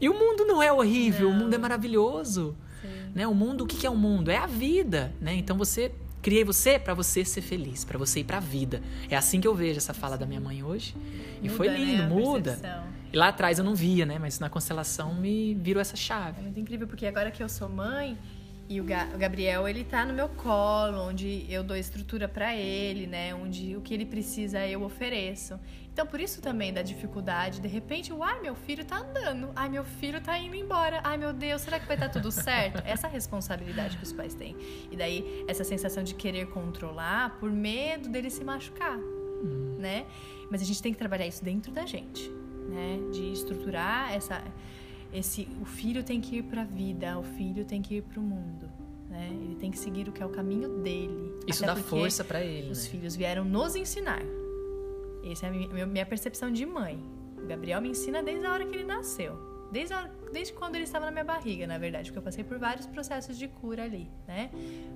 E 0.00 0.08
o 0.08 0.14
mundo 0.14 0.44
não 0.44 0.62
é 0.62 0.72
horrível, 0.72 1.28
Não. 1.30 1.36
o 1.36 1.40
mundo 1.40 1.54
é 1.54 1.58
maravilhoso. 1.58 2.56
Sim. 2.80 2.88
Né? 3.14 3.26
O 3.26 3.34
mundo, 3.34 3.64
o 3.64 3.66
que 3.66 3.86
é 3.86 3.90
o 3.90 3.96
mundo? 3.96 4.30
É 4.30 4.36
a 4.36 4.46
vida, 4.46 5.12
né? 5.20 5.34
Então 5.34 5.56
você 5.58 5.92
criei 6.22 6.44
você 6.44 6.78
para 6.78 6.94
você 6.94 7.24
ser 7.24 7.40
feliz, 7.40 7.84
para 7.84 7.98
você 7.98 8.20
ir 8.20 8.24
para 8.24 8.36
a 8.36 8.40
vida. 8.40 8.80
É 9.10 9.16
assim 9.16 9.40
que 9.40 9.48
eu 9.48 9.54
vejo 9.54 9.78
essa 9.78 9.94
fala 9.94 10.16
da 10.16 10.26
minha 10.26 10.40
mãe 10.40 10.62
hoje. 10.62 10.94
E 11.42 11.44
Muda, 11.48 11.54
foi 11.56 11.68
lindo, 11.68 12.02
né, 12.02 12.08
muda. 12.08 12.50
percepção. 12.52 12.84
E 13.12 13.16
lá 13.16 13.28
atrás 13.28 13.58
eu 13.58 13.64
não 13.64 13.74
via, 13.74 14.04
né? 14.04 14.18
Mas 14.18 14.38
na 14.38 14.50
constelação 14.50 15.14
me 15.14 15.54
virou 15.54 15.80
essa 15.80 15.96
chave. 15.96 16.38
É 16.40 16.42
muito 16.42 16.60
incrível, 16.60 16.86
porque 16.86 17.06
agora 17.06 17.30
que 17.30 17.42
eu 17.42 17.48
sou 17.48 17.68
mãe 17.68 18.18
e 18.68 18.80
o, 18.80 18.84
Ga- 18.84 19.08
o 19.14 19.18
Gabriel, 19.18 19.66
ele 19.66 19.82
tá 19.82 20.04
no 20.04 20.12
meu 20.12 20.28
colo, 20.28 20.98
onde 21.08 21.46
eu 21.48 21.62
dou 21.64 21.76
estrutura 21.76 22.28
pra 22.28 22.54
ele, 22.54 23.06
né? 23.06 23.34
Onde 23.34 23.74
o 23.76 23.80
que 23.80 23.94
ele 23.94 24.04
precisa 24.04 24.66
eu 24.66 24.82
ofereço. 24.82 25.58
Então, 25.92 26.06
por 26.06 26.20
isso 26.20 26.40
também 26.40 26.72
da 26.72 26.80
dificuldade, 26.82 27.60
de 27.60 27.66
repente, 27.66 28.12
ai, 28.22 28.40
meu 28.40 28.54
filho 28.54 28.84
tá 28.84 28.98
andando, 28.98 29.50
ai, 29.56 29.68
meu 29.68 29.82
filho 29.84 30.20
tá 30.20 30.38
indo 30.38 30.54
embora, 30.54 31.00
ai, 31.02 31.16
meu 31.16 31.32
Deus, 31.32 31.62
será 31.62 31.80
que 31.80 31.86
vai 31.86 31.96
estar 31.96 32.08
tudo 32.08 32.30
certo? 32.30 32.80
Essa 32.86 33.08
responsabilidade 33.08 33.96
que 33.96 34.04
os 34.04 34.12
pais 34.12 34.32
têm. 34.34 34.54
E 34.92 34.96
daí, 34.96 35.44
essa 35.48 35.64
sensação 35.64 36.04
de 36.04 36.14
querer 36.14 36.46
controlar 36.50 37.38
por 37.40 37.50
medo 37.50 38.08
dele 38.08 38.30
se 38.30 38.44
machucar, 38.44 38.96
né? 39.78 40.06
Mas 40.50 40.62
a 40.62 40.64
gente 40.64 40.80
tem 40.80 40.92
que 40.92 40.98
trabalhar 40.98 41.26
isso 41.26 41.42
dentro 41.42 41.72
da 41.72 41.84
gente, 41.84 42.30
né? 42.68 43.00
De 43.10 43.32
estruturar 43.32 44.12
essa 44.12 44.40
esse 45.12 45.48
o 45.60 45.64
filho 45.64 46.02
tem 46.02 46.20
que 46.20 46.36
ir 46.36 46.42
para 46.44 46.62
a 46.62 46.64
vida, 46.64 47.18
o 47.18 47.22
filho 47.22 47.64
tem 47.64 47.80
que 47.80 47.96
ir 47.96 48.02
para 48.02 48.20
o 48.20 48.22
mundo, 48.22 48.70
né? 49.08 49.28
Ele 49.30 49.56
tem 49.56 49.70
que 49.70 49.78
seguir 49.78 50.08
o 50.08 50.12
que 50.12 50.22
é 50.22 50.26
o 50.26 50.30
caminho 50.30 50.68
dele. 50.80 51.34
Isso 51.46 51.64
Até 51.64 51.74
dá 51.74 51.80
força 51.80 52.24
para 52.24 52.42
ele, 52.44 52.70
Os 52.70 52.84
né? 52.84 52.90
filhos 52.90 53.16
vieram 53.16 53.44
nos 53.44 53.74
ensinar. 53.74 54.22
Essa 55.24 55.46
é 55.46 55.82
a 55.82 55.86
minha 55.86 56.06
percepção 56.06 56.50
de 56.50 56.64
mãe. 56.64 57.02
O 57.36 57.46
Gabriel 57.46 57.80
me 57.80 57.88
ensina 57.90 58.22
desde 58.22 58.46
a 58.46 58.52
hora 58.52 58.66
que 58.66 58.74
ele 58.74 58.84
nasceu. 58.84 59.47
Desde, 59.70 59.92
a 59.94 60.08
desde 60.32 60.52
quando 60.52 60.76
ele 60.76 60.84
estava 60.84 61.04
na 61.06 61.10
minha 61.10 61.24
barriga, 61.24 61.66
na 61.66 61.78
verdade, 61.78 62.10
porque 62.10 62.18
eu 62.18 62.22
passei 62.22 62.44
por 62.44 62.58
vários 62.58 62.86
processos 62.86 63.38
de 63.38 63.48
cura 63.48 63.84
ali, 63.84 64.10
né? 64.26 64.50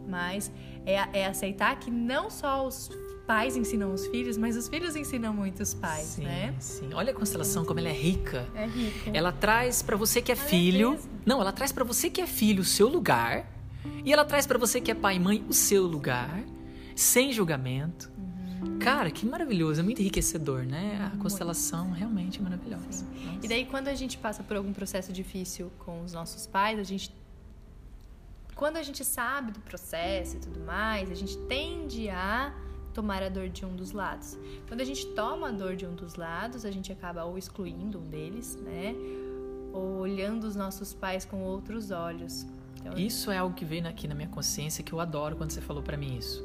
Mas 0.09 0.51
é, 0.87 1.21
é 1.21 1.27
aceitar 1.27 1.79
que 1.79 1.91
não 1.91 2.31
só 2.31 2.67
os 2.67 2.91
pais 3.27 3.57
ensinam 3.57 3.93
os 3.93 4.07
filhos, 4.07 4.37
mas 4.37 4.57
os 4.57 4.69
filhos 4.69 4.97
ensinam 4.97 5.33
muito 5.33 5.63
os 5.63 5.75
pais, 5.75 6.05
sim, 6.05 6.25
né? 6.25 6.55
sim. 6.59 6.93
Olha 6.93 7.13
a 7.13 7.15
constelação 7.15 7.65
como 7.65 7.81
ela 7.81 7.89
é 7.89 7.93
rica. 7.93 8.49
É 8.55 8.67
rico. 8.67 9.11
Ela 9.13 9.33
traz 9.33 9.83
para 9.83 9.97
você 9.97 10.21
que 10.21 10.33
é 10.33 10.35
Ela 10.35 10.45
é 10.45 10.49
filho. 10.49 10.99
Não, 11.25 11.41
ela 11.41 11.53
traz 11.53 11.73
para 11.73 11.85
você 11.85 12.11
que 12.11 12.21
é 12.21 12.27
filho 12.27 12.63
o 12.63 12.65
seu 12.65 12.89
lugar. 12.89 13.47
E 14.05 14.13
ela 14.13 14.25
traz 14.25 14.47
para 14.47 14.59
você 14.59 14.81
que 14.81 14.91
é 14.91 14.95
pai 14.95 15.17
e 15.17 15.21
mãe 15.21 15.45
o 15.49 15.53
seu 15.53 15.87
lugar, 15.87 16.43
sem 16.95 17.33
julgamento. 17.33 18.12
Cara, 18.81 19.11
que 19.11 19.27
maravilhoso, 19.27 19.81
é 19.81 19.83
muito 19.83 20.01
enriquecedor, 20.01 20.65
né? 20.65 21.11
A 21.13 21.17
constelação 21.19 21.91
realmente 21.91 22.39
é 22.39 22.43
maravilhosa. 22.43 23.07
E 23.43 23.49
daí, 23.49 23.65
quando 23.65 23.89
a 23.89 23.95
gente 23.95 24.19
passa 24.19 24.43
por 24.43 24.57
algum 24.57 24.73
processo 24.73 25.13
difícil 25.13 25.71
com 25.79 26.03
os 26.03 26.13
nossos 26.13 26.47
pais, 26.47 26.79
a 26.79 26.83
gente. 26.83 27.13
Quando 28.55 28.77
a 28.77 28.83
gente 28.83 29.05
sabe 29.05 29.51
do 29.53 29.61
processo 29.61 30.37
e 30.37 30.41
tudo 30.41 30.61
mais, 30.61 31.11
a 31.11 31.15
gente 31.15 31.37
tende 31.49 32.09
a 32.09 32.55
tomar 32.93 33.23
a 33.23 33.29
dor 33.29 33.49
de 33.49 33.65
um 33.65 33.75
dos 33.75 33.93
lados. 33.93 34.39
Quando 34.69 34.81
a 34.81 34.85
gente 34.85 35.07
toma 35.07 35.49
a 35.49 35.51
dor 35.51 35.75
de 35.75 35.87
um 35.87 35.95
dos 35.95 36.15
lados, 36.15 36.65
a 36.65 36.71
gente 36.71 36.93
acaba 36.93 37.25
ou 37.25 37.39
excluindo 37.39 37.99
um 37.99 38.09
deles, 38.09 38.57
né? 38.57 38.95
Ou 39.73 40.01
olhando 40.01 40.45
os 40.45 40.55
nossos 40.55 40.93
pais 40.93 41.25
com 41.25 41.43
outros 41.43 41.91
olhos. 41.91 42.47
Então, 42.79 42.99
Isso 42.99 43.31
é 43.31 43.39
algo 43.39 43.55
que 43.55 43.65
veio 43.65 43.87
aqui 43.87 44.07
na 44.07 44.15
minha 44.15 44.29
consciência 44.29 44.83
que 44.85 44.93
eu 44.93 45.01
adoro 45.01 45.37
quando 45.37 45.51
você 45.51 45.61
falou 45.61 45.83
pra 45.83 45.97
mim 45.97 46.19
isso. 46.19 46.45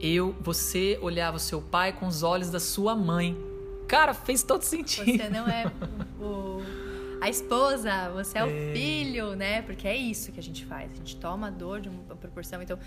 Eu, 0.00 0.34
você 0.40 0.98
olhava 1.00 1.36
o 1.36 1.40
seu 1.40 1.60
pai 1.62 1.92
com 1.92 2.06
os 2.06 2.22
olhos 2.22 2.50
da 2.50 2.60
sua 2.60 2.94
mãe. 2.94 3.36
Cara, 3.88 4.12
fez 4.12 4.42
todo 4.42 4.62
sentido. 4.62 5.04
Você 5.04 5.28
não 5.28 5.46
é 5.46 5.64
o, 6.20 6.60
a 7.20 7.30
esposa, 7.30 8.10
você 8.10 8.38
é, 8.38 8.44
o 8.44 8.74
filho, 8.74 9.34
né? 9.34 9.62
Porque 9.62 9.86
é 9.88 9.96
isso 9.96 10.32
que 10.32 10.40
a 10.40 10.42
gente 10.42 10.66
faz. 10.66 10.92
A 10.92 10.94
gente 10.96 11.16
toma 11.16 11.46
a 11.46 11.50
dor 11.50 11.80
de 11.80 11.88
uma 11.88 12.16
proporção. 12.16 12.60
Então, 12.60 12.78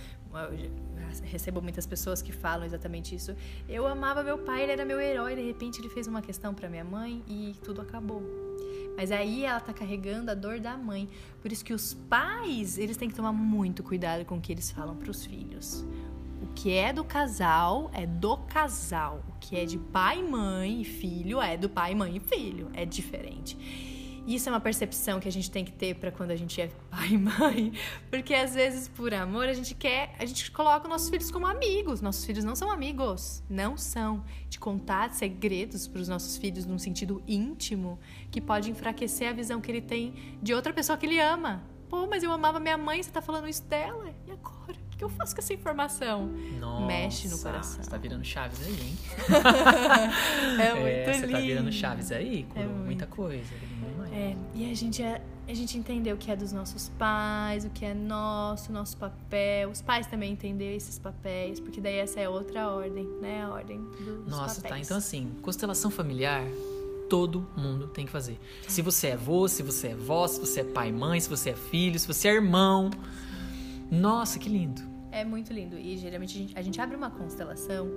recebo 1.23 1.61
muitas 1.61 1.87
pessoas 1.87 2.21
que 2.21 2.31
falam 2.31 2.65
exatamente 2.65 3.15
isso. 3.15 3.35
Eu 3.67 3.87
amava 3.87 4.21
meu 4.21 4.37
pai, 4.37 4.63
ele 4.63 4.73
era 4.73 4.85
meu 4.85 4.99
herói. 4.99 5.35
De 5.35 5.41
repente, 5.41 5.79
ele 5.79 5.89
fez 5.89 6.05
uma 6.05 6.21
questão 6.21 6.53
pra 6.53 6.69
minha 6.69 6.83
mãe 6.83 7.23
e 7.27 7.55
tudo 7.63 7.81
acabou. 7.81 8.21
Mas 8.95 9.11
aí 9.11 9.45
ela 9.45 9.61
tá 9.61 9.71
carregando 9.71 10.29
a 10.29 10.33
dor 10.33 10.59
da 10.59 10.77
mãe. 10.77 11.09
Por 11.41 11.51
isso 11.51 11.63
que 11.63 11.73
os 11.73 11.93
pais, 11.93 12.77
eles 12.77 12.97
têm 12.97 13.09
que 13.09 13.15
tomar 13.15 13.31
muito 13.31 13.81
cuidado 13.81 14.25
com 14.25 14.35
o 14.35 14.41
que 14.41 14.51
eles 14.51 14.69
falam 14.69 14.95
pros 14.95 15.25
filhos. 15.25 15.85
Que 16.61 16.73
é 16.73 16.91
do 16.91 17.05
casal 17.05 17.89
é 17.93 18.05
do 18.05 18.35
casal. 18.35 19.23
O 19.29 19.39
que 19.39 19.55
é 19.55 19.63
de 19.63 19.77
pai, 19.77 20.21
mãe 20.21 20.81
e 20.81 20.83
filho 20.83 21.41
é 21.41 21.55
do 21.55 21.69
pai, 21.69 21.95
mãe 21.95 22.17
e 22.17 22.19
filho. 22.19 22.69
É 22.73 22.83
diferente. 22.83 23.57
Isso 24.27 24.49
é 24.49 24.51
uma 24.51 24.59
percepção 24.59 25.21
que 25.21 25.27
a 25.29 25.31
gente 25.31 25.49
tem 25.49 25.63
que 25.63 25.71
ter 25.71 25.95
para 25.95 26.11
quando 26.11 26.31
a 26.31 26.35
gente 26.35 26.59
é 26.59 26.67
pai 26.91 27.11
e 27.11 27.17
mãe, 27.17 27.71
porque 28.11 28.33
às 28.33 28.55
vezes 28.55 28.89
por 28.89 29.13
amor 29.13 29.47
a 29.47 29.53
gente 29.53 29.73
quer, 29.73 30.13
a 30.19 30.25
gente 30.25 30.51
coloca 30.51 30.83
os 30.83 30.89
nossos 30.89 31.09
filhos 31.09 31.31
como 31.31 31.47
amigos. 31.47 32.01
Nossos 32.01 32.25
filhos 32.25 32.43
não 32.43 32.57
são 32.57 32.69
amigos, 32.69 33.41
não 33.49 33.77
são. 33.77 34.21
De 34.49 34.59
contar 34.59 35.13
segredos 35.13 35.87
para 35.87 36.01
os 36.01 36.09
nossos 36.09 36.35
filhos 36.35 36.65
num 36.65 36.77
sentido 36.77 37.23
íntimo, 37.25 37.97
que 38.29 38.41
pode 38.41 38.69
enfraquecer 38.69 39.29
a 39.29 39.31
visão 39.31 39.61
que 39.61 39.71
ele 39.71 39.81
tem 39.81 40.13
de 40.43 40.53
outra 40.53 40.73
pessoa 40.73 40.97
que 40.97 41.05
ele 41.05 41.21
ama. 41.21 41.63
Pô, 41.87 42.05
mas 42.05 42.21
eu 42.21 42.33
amava 42.33 42.59
minha 42.59 42.77
mãe, 42.77 43.01
você 43.01 43.09
tá 43.09 43.21
falando 43.21 43.47
isso 43.47 43.63
dela? 43.63 44.13
E 44.27 44.31
agora? 44.31 44.78
O 44.99 45.01
que 45.01 45.05
eu 45.05 45.09
faço 45.09 45.33
com 45.33 45.39
essa 45.41 45.53
informação? 45.53 46.29
Nossa, 46.59 46.85
Mexe 46.85 47.29
no 47.29 47.39
coração. 47.39 47.81
Você 47.81 47.89
tá 47.89 47.95
virando 47.95 48.25
chaves 48.25 48.59
aí, 48.67 48.73
hein? 48.73 48.97
É 50.59 50.73
muito 50.73 51.05
você 51.15 51.25
lindo. 51.25 51.31
tá 51.31 51.39
virando 51.39 51.71
chaves 51.71 52.11
aí, 52.11 52.43
curou 52.43 52.63
É 52.63 52.67
muito. 52.67 52.85
muita 52.85 53.07
coisa. 53.07 53.49
Mamãe. 53.81 54.11
É, 54.13 54.35
e 54.53 54.69
a 54.69 54.75
gente, 54.75 55.01
a, 55.01 55.21
a 55.47 55.53
gente 55.53 55.77
entender 55.77 56.11
o 56.11 56.17
que 56.17 56.29
é 56.29 56.35
dos 56.35 56.51
nossos 56.51 56.89
pais, 56.99 57.63
o 57.63 57.69
que 57.69 57.85
é 57.85 57.93
nosso, 57.93 58.73
nosso 58.73 58.97
papel. 58.97 59.69
Os 59.69 59.81
pais 59.81 60.05
também 60.05 60.33
entender 60.33 60.75
esses 60.75 60.99
papéis, 60.99 61.61
porque 61.61 61.79
daí 61.79 61.95
essa 61.95 62.19
é 62.19 62.27
outra 62.27 62.69
ordem, 62.69 63.07
né? 63.21 63.43
A 63.43 63.49
ordem 63.51 63.79
do- 63.79 64.23
dos 64.23 64.31
Nossa, 64.35 64.61
tá. 64.61 64.67
papéis. 64.67 64.85
Então, 64.87 64.97
assim, 64.97 65.31
constelação 65.41 65.89
familiar, 65.89 66.43
todo 67.09 67.47
mundo 67.55 67.87
tem 67.87 68.05
que 68.05 68.11
fazer. 68.11 68.37
Se 68.67 68.81
você 68.81 69.07
é 69.07 69.13
avô, 69.13 69.47
se 69.47 69.63
você 69.63 69.87
é 69.87 69.95
vó, 69.95 70.27
se 70.27 70.41
você 70.41 70.59
é 70.59 70.63
pai 70.65 70.91
mãe, 70.91 71.21
se 71.21 71.29
você 71.29 71.51
é 71.51 71.55
filho, 71.55 71.97
se 71.97 72.05
você 72.05 72.27
é 72.27 72.33
irmão. 72.33 72.89
Nossa, 73.91 74.37
que 74.37 74.49
lindo. 74.49 74.81
É 75.11 75.25
muito 75.25 75.51
lindo. 75.51 75.77
E 75.77 75.97
geralmente 75.97 76.37
a 76.37 76.41
gente, 76.41 76.57
a 76.59 76.61
gente 76.61 76.81
abre 76.81 76.95
uma 76.95 77.09
constelação 77.09 77.91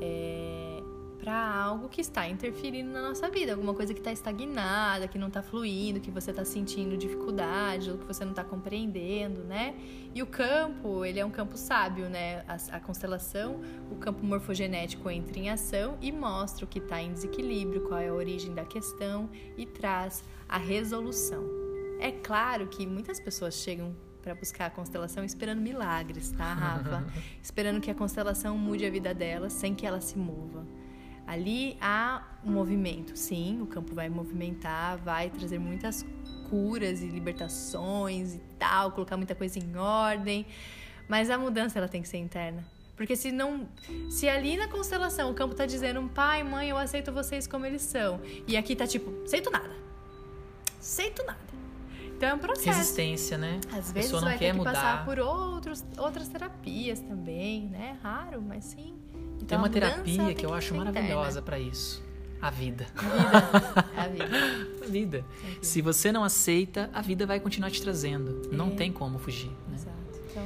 é, 0.00 0.82
para 1.18 1.54
algo 1.54 1.88
que 1.88 2.00
está 2.00 2.28
interferindo 2.28 2.90
na 2.90 3.02
nossa 3.02 3.28
vida, 3.28 3.52
alguma 3.52 3.74
coisa 3.74 3.92
que 3.92 4.00
está 4.00 4.10
estagnada, 4.10 5.06
que 5.06 5.18
não 5.18 5.28
está 5.28 5.42
fluindo, 5.42 6.00
que 6.00 6.10
você 6.10 6.30
está 6.30 6.44
sentindo 6.44 6.96
dificuldade, 6.96 7.90
ou 7.90 7.98
que 7.98 8.06
você 8.06 8.24
não 8.24 8.32
está 8.32 8.42
compreendendo, 8.42 9.44
né? 9.44 9.74
E 10.14 10.22
o 10.22 10.26
campo, 10.26 11.04
ele 11.04 11.20
é 11.20 11.24
um 11.24 11.30
campo 11.30 11.56
sábio, 11.56 12.08
né? 12.08 12.42
A, 12.48 12.76
a 12.76 12.80
constelação, 12.80 13.60
o 13.90 13.96
campo 13.96 14.24
morfogenético 14.24 15.08
entra 15.10 15.38
em 15.38 15.50
ação 15.50 15.96
e 16.00 16.10
mostra 16.10 16.64
o 16.64 16.68
que 16.68 16.78
está 16.78 17.00
em 17.00 17.12
desequilíbrio, 17.12 17.82
qual 17.82 18.00
é 18.00 18.08
a 18.08 18.14
origem 18.14 18.54
da 18.54 18.64
questão 18.64 19.28
e 19.56 19.64
traz 19.64 20.24
a 20.48 20.58
resolução. 20.58 21.44
É 21.98 22.10
claro 22.10 22.66
que 22.66 22.86
muitas 22.86 23.20
pessoas 23.20 23.54
chegam 23.54 23.94
para 24.22 24.34
buscar 24.34 24.66
a 24.66 24.70
constelação 24.70 25.24
esperando 25.24 25.60
milagres, 25.60 26.30
tá, 26.32 26.52
Rafa? 26.52 27.04
esperando 27.42 27.80
que 27.80 27.90
a 27.90 27.94
constelação 27.94 28.56
mude 28.56 28.84
a 28.84 28.90
vida 28.90 29.14
delas 29.14 29.52
sem 29.52 29.74
que 29.74 29.86
ela 29.86 30.00
se 30.00 30.18
mova. 30.18 30.66
Ali 31.26 31.76
há 31.80 32.24
um 32.44 32.50
movimento, 32.50 33.16
sim, 33.16 33.60
o 33.62 33.66
campo 33.66 33.94
vai 33.94 34.08
movimentar, 34.08 34.98
vai 34.98 35.30
trazer 35.30 35.58
muitas 35.58 36.04
curas 36.48 37.02
e 37.02 37.06
libertações 37.06 38.34
e 38.34 38.40
tal, 38.58 38.90
colocar 38.90 39.16
muita 39.16 39.34
coisa 39.34 39.58
em 39.58 39.76
ordem, 39.76 40.44
mas 41.08 41.30
a 41.30 41.38
mudança 41.38 41.78
ela 41.78 41.88
tem 41.88 42.02
que 42.02 42.08
ser 42.08 42.18
interna. 42.18 42.64
Porque 42.96 43.16
se 43.16 43.32
não, 43.32 43.66
se 44.10 44.28
ali 44.28 44.56
na 44.56 44.68
constelação 44.68 45.30
o 45.30 45.34
campo 45.34 45.54
tá 45.54 45.64
dizendo, 45.64 46.02
pai, 46.14 46.42
mãe, 46.42 46.68
eu 46.68 46.76
aceito 46.76 47.12
vocês 47.12 47.46
como 47.46 47.64
eles 47.64 47.82
são, 47.82 48.20
e 48.46 48.56
aqui 48.56 48.74
tá 48.74 48.86
tipo, 48.86 49.22
aceito 49.24 49.50
nada. 49.50 49.74
Aceito 50.78 51.24
nada. 51.24 51.49
Então 52.20 52.28
é 52.28 52.34
um 52.34 52.38
processo. 52.38 52.68
Resistência, 52.78 53.38
né? 53.38 53.58
Às 53.72 53.88
A 53.88 53.92
vezes 53.94 54.10
você 54.10 54.16
não 54.16 54.22
vai 54.28 54.36
ter 54.36 54.50
que 54.50 54.58
mudar. 54.58 54.72
passar 54.74 55.04
por 55.06 55.18
outros, 55.18 55.82
outras 55.96 56.28
terapias 56.28 57.00
também, 57.00 57.62
né? 57.70 57.96
Raro, 58.02 58.42
mas 58.46 58.62
sim. 58.64 58.92
Então, 59.36 59.46
Tem 59.46 59.56
uma 59.56 59.70
terapia 59.70 60.24
tem 60.26 60.34
que 60.34 60.44
eu 60.44 60.52
acho 60.52 60.74
maravilhosa 60.74 61.40
para 61.40 61.58
isso. 61.58 62.02
A 62.42 62.50
vida. 62.50 62.86
A 63.96 64.06
vida. 64.06 64.26
A 64.82 64.86
vida. 64.86 65.24
Se 65.62 65.80
você 65.80 66.12
não 66.12 66.22
aceita, 66.22 66.90
a 66.92 67.00
vida 67.00 67.24
vai 67.24 67.40
continuar 67.40 67.70
te 67.70 67.80
trazendo. 67.80 68.50
Não 68.52 68.66
É. 68.66 68.70
tem 68.72 68.92
como 68.92 69.18
fugir, 69.18 69.48
né? 69.66 69.76
Exato. 69.76 70.20
Então, 70.30 70.44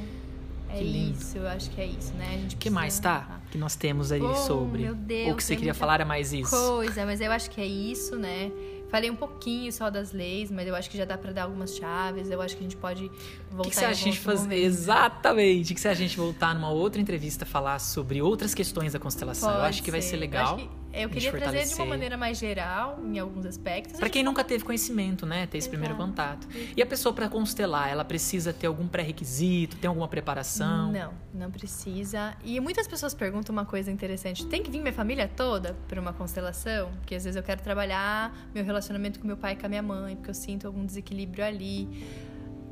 é 0.68 0.78
Que 0.78 0.84
lindo. 0.84 1.18
isso. 1.18 1.38
Eu 1.38 1.48
acho 1.48 1.70
que 1.70 1.80
é 1.80 1.86
isso, 1.86 2.12
né? 2.14 2.34
A 2.34 2.38
gente 2.38 2.54
O 2.54 2.58
que 2.58 2.70
mais, 2.70 3.00
tá? 3.00 3.40
Que 3.50 3.58
nós 3.58 3.74
temos 3.74 4.12
aí 4.12 4.22
Oh, 4.22 4.32
sobre. 4.34 4.82
meu 4.82 4.94
Deus, 4.94 5.28
Ou 5.30 5.34
que 5.36 5.42
você 5.42 5.56
queria 5.56 5.74
falar 5.74 6.00
é 6.00 6.04
mais 6.04 6.32
isso. 6.32 6.50
coisa, 6.50 7.04
mas 7.04 7.20
eu 7.20 7.32
acho 7.32 7.50
que 7.50 7.60
é 7.60 7.66
isso, 7.66 8.16
né? 8.16 8.52
Falei 8.88 9.10
um 9.10 9.16
pouquinho 9.16 9.72
só 9.72 9.90
das 9.90 10.12
leis, 10.12 10.50
mas 10.50 10.68
eu 10.68 10.74
acho 10.74 10.88
que 10.88 10.96
já 10.96 11.04
dá 11.04 11.18
pra 11.18 11.32
dar 11.32 11.44
algumas 11.44 11.74
chaves. 11.74 12.30
Eu 12.30 12.40
acho 12.40 12.56
que 12.56 12.60
a 12.60 12.64
gente 12.64 12.76
pode 12.76 13.10
voltar 13.50 13.70
que, 13.70 13.76
que 13.78 13.84
a 13.84 13.92
gente 13.92 14.18
fazer? 14.18 14.42
momento. 14.42 14.62
Exatamente. 14.64 15.74
Que 15.74 15.80
acha 15.88 15.88
a 15.88 15.94
gente 15.94 16.16
voltar 16.16 16.54
numa 16.54 16.70
outra 16.70 17.00
entrevista 17.00 17.44
falar 17.44 17.78
sobre 17.78 18.22
outras 18.22 18.54
questões 18.54 18.92
da 18.92 18.98
constelação? 18.98 19.48
eu 19.50 19.56
Pode 19.56 19.68
acho 19.68 19.82
que 19.82 19.90
vai 19.90 20.00
ser 20.02 20.16
Eu 20.16 20.20
legal. 20.20 20.58
Que- 20.94 21.00
Eu, 21.02 21.08
queria 21.10 21.32
trazer 21.32 21.66
de 21.66 21.74
uma 21.74 21.86
maneira 21.86 22.16
mais 22.16 22.38
geral, 22.38 23.00
em 23.04 23.18
alguns 23.18 23.44
aspectos. 23.46 23.98
Pra 23.98 24.08
quem 24.08 24.22
nunca 24.22 24.44
teve 24.44 24.64
conhecimento, 24.64 25.26
né? 25.26 25.46
Ter 25.46 25.58
esse 25.58 25.68
primeiro 25.68 25.94
Exato. 25.94 26.08
contato. 26.08 26.48
E 26.76 26.80
a 26.82 26.86
pessoa 26.86 27.12
pra 27.12 27.28
constelar, 27.28 27.88
ela 27.90 28.04
precisa 28.04 28.52
ter 28.52 28.66
algum 28.66 28.86
pré-requisito, 28.86 29.76
tem 29.76 29.88
alguma 29.88 30.08
preparação? 30.08 30.92
Não, 30.92 31.12
não 31.32 31.50
precisa. 31.50 32.34
E 32.44 32.58
muitas 32.60 32.86
pessoas 32.86 33.12
perguntam 33.14 33.52
uma 33.52 33.64
coisa 33.64 33.90
interessante: 33.90 34.46
tem 34.46 34.62
que 34.62 34.70
vir 34.70 34.80
minha 34.80 34.92
família 34.92 35.28
toda 35.28 35.74
para 35.88 36.00
uma 36.00 36.12
constelação? 36.12 36.90
Porque 37.00 37.14
às 37.14 37.24
vezes 37.24 37.36
eu 37.36 37.42
quero 37.42 37.62
trabalhar 37.62 38.32
meu 38.54 38.64
relacionamento 38.64 39.18
com 39.20 39.26
meu 39.26 39.36
pai 39.36 39.54
e 39.54 39.56
com 39.56 39.66
a 39.66 39.68
minha 39.68 39.82
mãe, 39.82 40.14
porque 40.16 40.30
eu 40.30 40.34
sinto 40.34 40.66
algum 40.66 40.84
desequilíbrio 40.86 41.44
ali. 41.44 41.88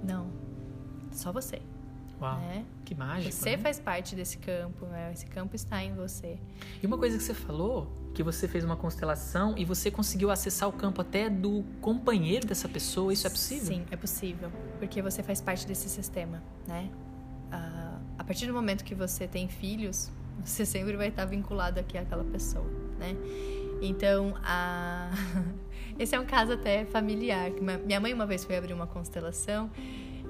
Não, 0.05 0.31
só 1.11 1.33
você. 1.33 1.61
Uau, 2.23 2.39
Né? 2.39 2.65
que 2.85 2.95
mágico. 2.95 3.33
Você 3.33 3.57
né? 3.57 3.59
faz 3.59 3.81
parte 3.81 4.15
desse 4.15 4.39
campo, 4.39 4.87
né? 4.87 5.11
esse 5.13 5.27
campo 5.27 5.57
está 5.57 5.83
em 5.83 5.93
você. 5.95 6.39
E 6.83 6.87
uma 6.87 6.97
coisa 6.97 7.17
que 7.17 7.23
você 7.23 7.35
falou, 7.35 7.91
que 8.15 8.23
você 8.23 8.47
fez 8.47 8.63
uma 8.65 8.77
constelação 8.77 9.55
e 9.57 9.65
você 9.65 9.91
conseguiu 9.91 10.31
acessar 10.31 10.69
o 10.69 10.73
campo 10.73 11.01
até 11.01 11.29
do 11.29 11.65
companheiro 11.81 12.47
dessa 12.47 12.69
pessoa, 12.69 13.13
isso 13.13 13.27
é 13.27 13.31
possível? 13.31 13.67
Sim, 13.67 13.85
é 13.91 13.97
possível, 13.97 14.53
porque 14.79 15.03
você 15.03 15.23
faz 15.23 15.41
parte 15.41 15.67
desse 15.67 15.89
sistema, 15.89 16.43
né? 16.67 16.91
Ah, 17.51 17.99
a 18.19 18.25
partir 18.25 18.47
do 18.47 18.53
momento 18.53 18.85
que 18.85 18.95
você 18.95 19.27
tem 19.27 19.49
filhos, 19.49 20.11
você 20.45 20.65
sempre 20.65 20.97
vai 20.97 21.09
estar 21.09 21.25
vinculado 21.25 21.81
aqui 21.81 21.99
àquela 21.99 22.25
pessoa, 22.25 22.71
né? 22.99 23.17
Então, 23.81 24.35
a... 24.45 25.11
esse 25.99 26.15
é 26.15 26.21
um 26.21 26.25
caso 26.25 26.53
até 26.53 26.85
familiar. 26.85 27.51
Minha 27.85 27.99
mãe 27.99 28.15
uma 28.15 28.27
vez 28.27 28.45
foi 28.45 28.57
abrir 28.57 28.73
uma 28.73 28.87
constelação 28.87 29.69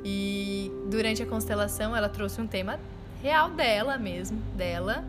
e 0.05 0.71
durante 0.91 1.23
a 1.23 1.27
constelação 1.27 1.95
ela 1.95 2.09
trouxe 2.09 2.41
um 2.41 2.47
tema 2.47 2.79
real 3.23 3.51
dela 3.51 3.97
mesmo, 3.99 4.39
dela, 4.57 5.05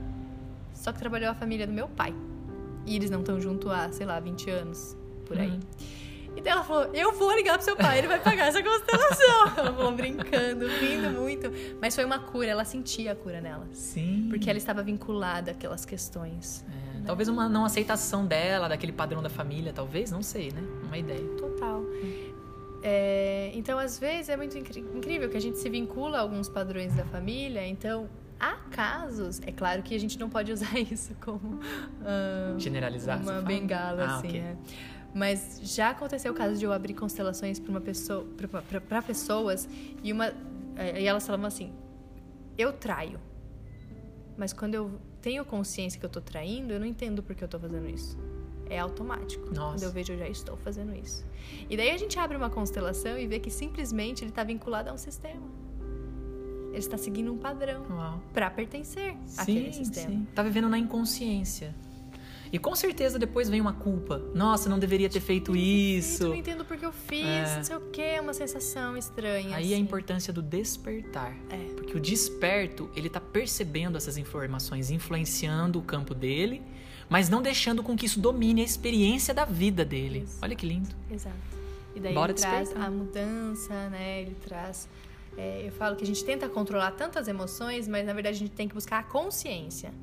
só 0.73 0.91
que 0.91 0.99
trabalhou 0.99 1.31
a 1.31 1.33
família 1.33 1.65
do 1.65 1.73
meu 1.73 1.87
pai. 1.87 2.13
E 2.85 2.95
eles 2.95 3.09
não 3.09 3.21
estão 3.21 3.39
junto 3.39 3.69
há, 3.69 3.91
sei 3.91 4.05
lá, 4.05 4.19
20 4.19 4.49
anos, 4.49 4.95
por 5.25 5.39
aí. 5.39 5.49
Uhum. 5.49 5.59
E 6.35 6.41
daí 6.41 6.51
ela 6.51 6.63
falou: 6.63 6.89
Eu 6.93 7.13
vou 7.13 7.33
ligar 7.35 7.57
pro 7.57 7.63
seu 7.63 7.75
pai, 7.75 7.99
ele 7.99 8.07
vai 8.07 8.19
pagar 8.19 8.47
essa 8.47 8.61
constelação. 8.61 9.47
ela 9.57 9.73
falou 9.73 9.91
brincando, 9.91 10.67
rindo 10.67 11.11
muito. 11.11 11.51
Mas 11.79 11.95
foi 11.95 12.03
uma 12.03 12.19
cura, 12.19 12.47
ela 12.47 12.65
sentia 12.65 13.11
a 13.11 13.15
cura 13.15 13.39
nela. 13.39 13.67
Sim. 13.71 14.27
Porque 14.29 14.49
ela 14.49 14.57
estava 14.57 14.81
vinculada 14.81 15.51
àquelas 15.51 15.85
questões. 15.85 16.65
É, 16.67 17.05
talvez 17.05 17.29
uma 17.29 17.47
não 17.47 17.65
aceitação 17.65 18.25
dela, 18.25 18.67
daquele 18.67 18.91
padrão 18.91 19.21
da 19.21 19.29
família, 19.29 19.71
talvez, 19.71 20.11
não 20.11 20.23
sei, 20.23 20.51
né? 20.51 20.63
Uma 20.85 20.97
ideia. 20.97 21.23
Total. 21.37 21.83
É, 22.85 23.49
então, 23.55 23.79
às 23.79 23.97
vezes, 23.97 24.27
é 24.29 24.35
muito 24.35 24.57
incrível 24.57 25.29
que 25.29 25.37
a 25.37 25.41
gente 25.41 25.57
se 25.57 25.69
vincula 25.69 26.17
a 26.17 26.21
alguns 26.21 26.49
padrões 26.49 26.93
da 26.93 27.05
família. 27.05 27.65
Então, 27.65 28.09
há 28.39 28.55
casos, 28.69 29.39
é 29.45 29.51
claro 29.53 29.81
que 29.81 29.95
a 29.95 29.99
gente 29.99 30.19
não 30.19 30.29
pode 30.29 30.51
usar 30.51 30.77
isso 30.91 31.15
como 31.21 31.59
ah, 32.05 32.55
Generalizar. 32.57 33.21
uma 33.21 33.41
bengala, 33.41 34.03
Ah, 34.03 34.17
assim, 34.17 34.27
ok. 34.27 34.41
né? 34.41 34.57
Mas 35.15 35.61
já 35.63 35.91
aconteceu 35.91 36.31
o 36.33 36.35
caso 36.35 36.57
de 36.57 36.65
eu 36.65 36.73
abrir 36.73 36.93
constelações 36.95 37.59
para 37.59 37.69
uma 37.69 37.79
pessoa, 37.81 38.25
para 38.89 39.01
pessoas 39.01 39.69
e 40.03 40.11
uma 40.11 40.33
eh, 40.75 41.01
e 41.03 41.05
elas 41.07 41.23
falavam 41.25 41.45
assim: 41.45 41.71
eu 42.57 42.73
traio, 42.73 43.19
mas 44.35 44.51
quando 44.53 44.73
eu 44.73 44.99
tenho 45.21 45.45
consciência 45.45 45.99
que 45.99 46.05
eu 46.05 46.09
tô 46.09 46.19
traindo, 46.19 46.73
eu 46.73 46.79
não 46.79 46.87
entendo 46.87 47.21
por 47.21 47.35
que 47.35 47.43
eu 47.43 47.47
tô 47.47 47.59
fazendo 47.59 47.87
isso. 47.87 48.17
É 48.69 48.79
automático. 48.79 49.53
Nossa. 49.53 49.73
Quando 49.77 49.83
eu 49.83 49.91
vejo, 49.91 50.13
eu 50.13 50.17
já 50.19 50.27
estou 50.27 50.57
fazendo 50.57 50.95
isso. 50.95 51.25
E 51.69 51.75
daí 51.77 51.91
a 51.91 51.97
gente 51.97 52.17
abre 52.17 52.35
uma 52.37 52.49
constelação 52.49 53.17
e 53.17 53.27
vê 53.27 53.39
que 53.39 53.49
simplesmente 53.51 54.23
ele 54.23 54.29
está 54.31 54.43
vinculado 54.43 54.89
a 54.89 54.93
um 54.93 54.97
sistema. 54.97 55.41
Ele 56.69 56.79
está 56.79 56.97
seguindo 56.97 57.31
um 57.31 57.37
padrão 57.37 57.83
para 58.33 58.49
pertencer 58.49 59.15
àquele 59.37 59.71
Sim, 59.71 59.83
sistema. 59.83 60.09
sim. 60.09 60.27
Tá 60.33 60.41
vivendo 60.41 60.67
na 60.67 60.77
inconsciência. 60.79 61.75
E 62.51 62.59
com 62.59 62.75
certeza 62.75 63.17
depois 63.17 63.49
vem 63.49 63.59
uma 63.59 63.73
culpa. 63.73 64.19
Nossa, 64.33 64.69
não 64.69 64.77
deveria 64.77 65.09
ter 65.09 65.19
feito 65.19 65.51
Eu 65.51 65.55
isso. 65.55 66.27
não 66.29 66.35
entendo 66.35 66.63
porque 66.63 66.85
eu 66.85 66.91
fiz, 66.91 67.25
É. 67.25 67.55
não 67.57 67.63
sei 67.63 67.75
o 67.75 67.81
que, 67.91 68.01
é 68.01 68.21
uma 68.21 68.33
sensação 68.33 68.95
estranha. 68.95 69.55
Aí 69.55 69.71
a 69.73 69.75
assim. 69.75 69.83
importância 69.83 70.31
do 70.31 70.41
despertar. 70.41 71.35
É. 71.49 71.73
Porque 71.75 71.97
o 71.97 71.99
desperto, 71.99 72.89
ele 72.95 73.09
tá 73.09 73.19
percebendo 73.19 73.97
essas 73.97 74.17
informações, 74.17 74.91
influenciando 74.91 75.79
o 75.79 75.81
campo 75.81 76.13
dele, 76.13 76.61
mas 77.13 77.29
não 77.29 77.43
deixando 77.43 77.83
com 77.83 77.95
que 77.95 78.07
isso 78.07 78.19
domine 78.19 78.61
a 78.61 78.63
experiência 78.65 79.35
da 79.35 79.45
vida 79.45 79.85
dele. 79.85 80.23
Isso. 80.25 80.39
Olha 80.41 80.55
que 80.55 80.65
lindo. 80.65 80.89
Exato. 81.11 81.35
E 81.95 81.99
daí 81.99 82.11
Bora 82.11 82.31
ele 82.31 82.39
traz 82.39 82.69
despertar. 82.69 82.87
a 82.87 82.91
mudança, 82.91 83.89
né? 83.91 84.21
Ele 84.23 84.35
traz. 84.43 84.89
é, 85.37 85.61
eu 85.63 85.71
falo 85.73 85.95
que 85.95 86.03
a 86.03 86.07
gente 86.07 86.25
tenta 86.25 86.49
controlar 86.49 86.89
tantas 86.93 87.27
emoções, 87.27 87.87
mas 87.87 88.03
na 88.07 88.13
verdade 88.13 88.37
a 88.37 88.39
gente 88.39 88.53
tem 88.53 88.67
que 88.67 88.73
buscar 88.73 88.97
a 88.97 89.03
consciência. 89.03 89.93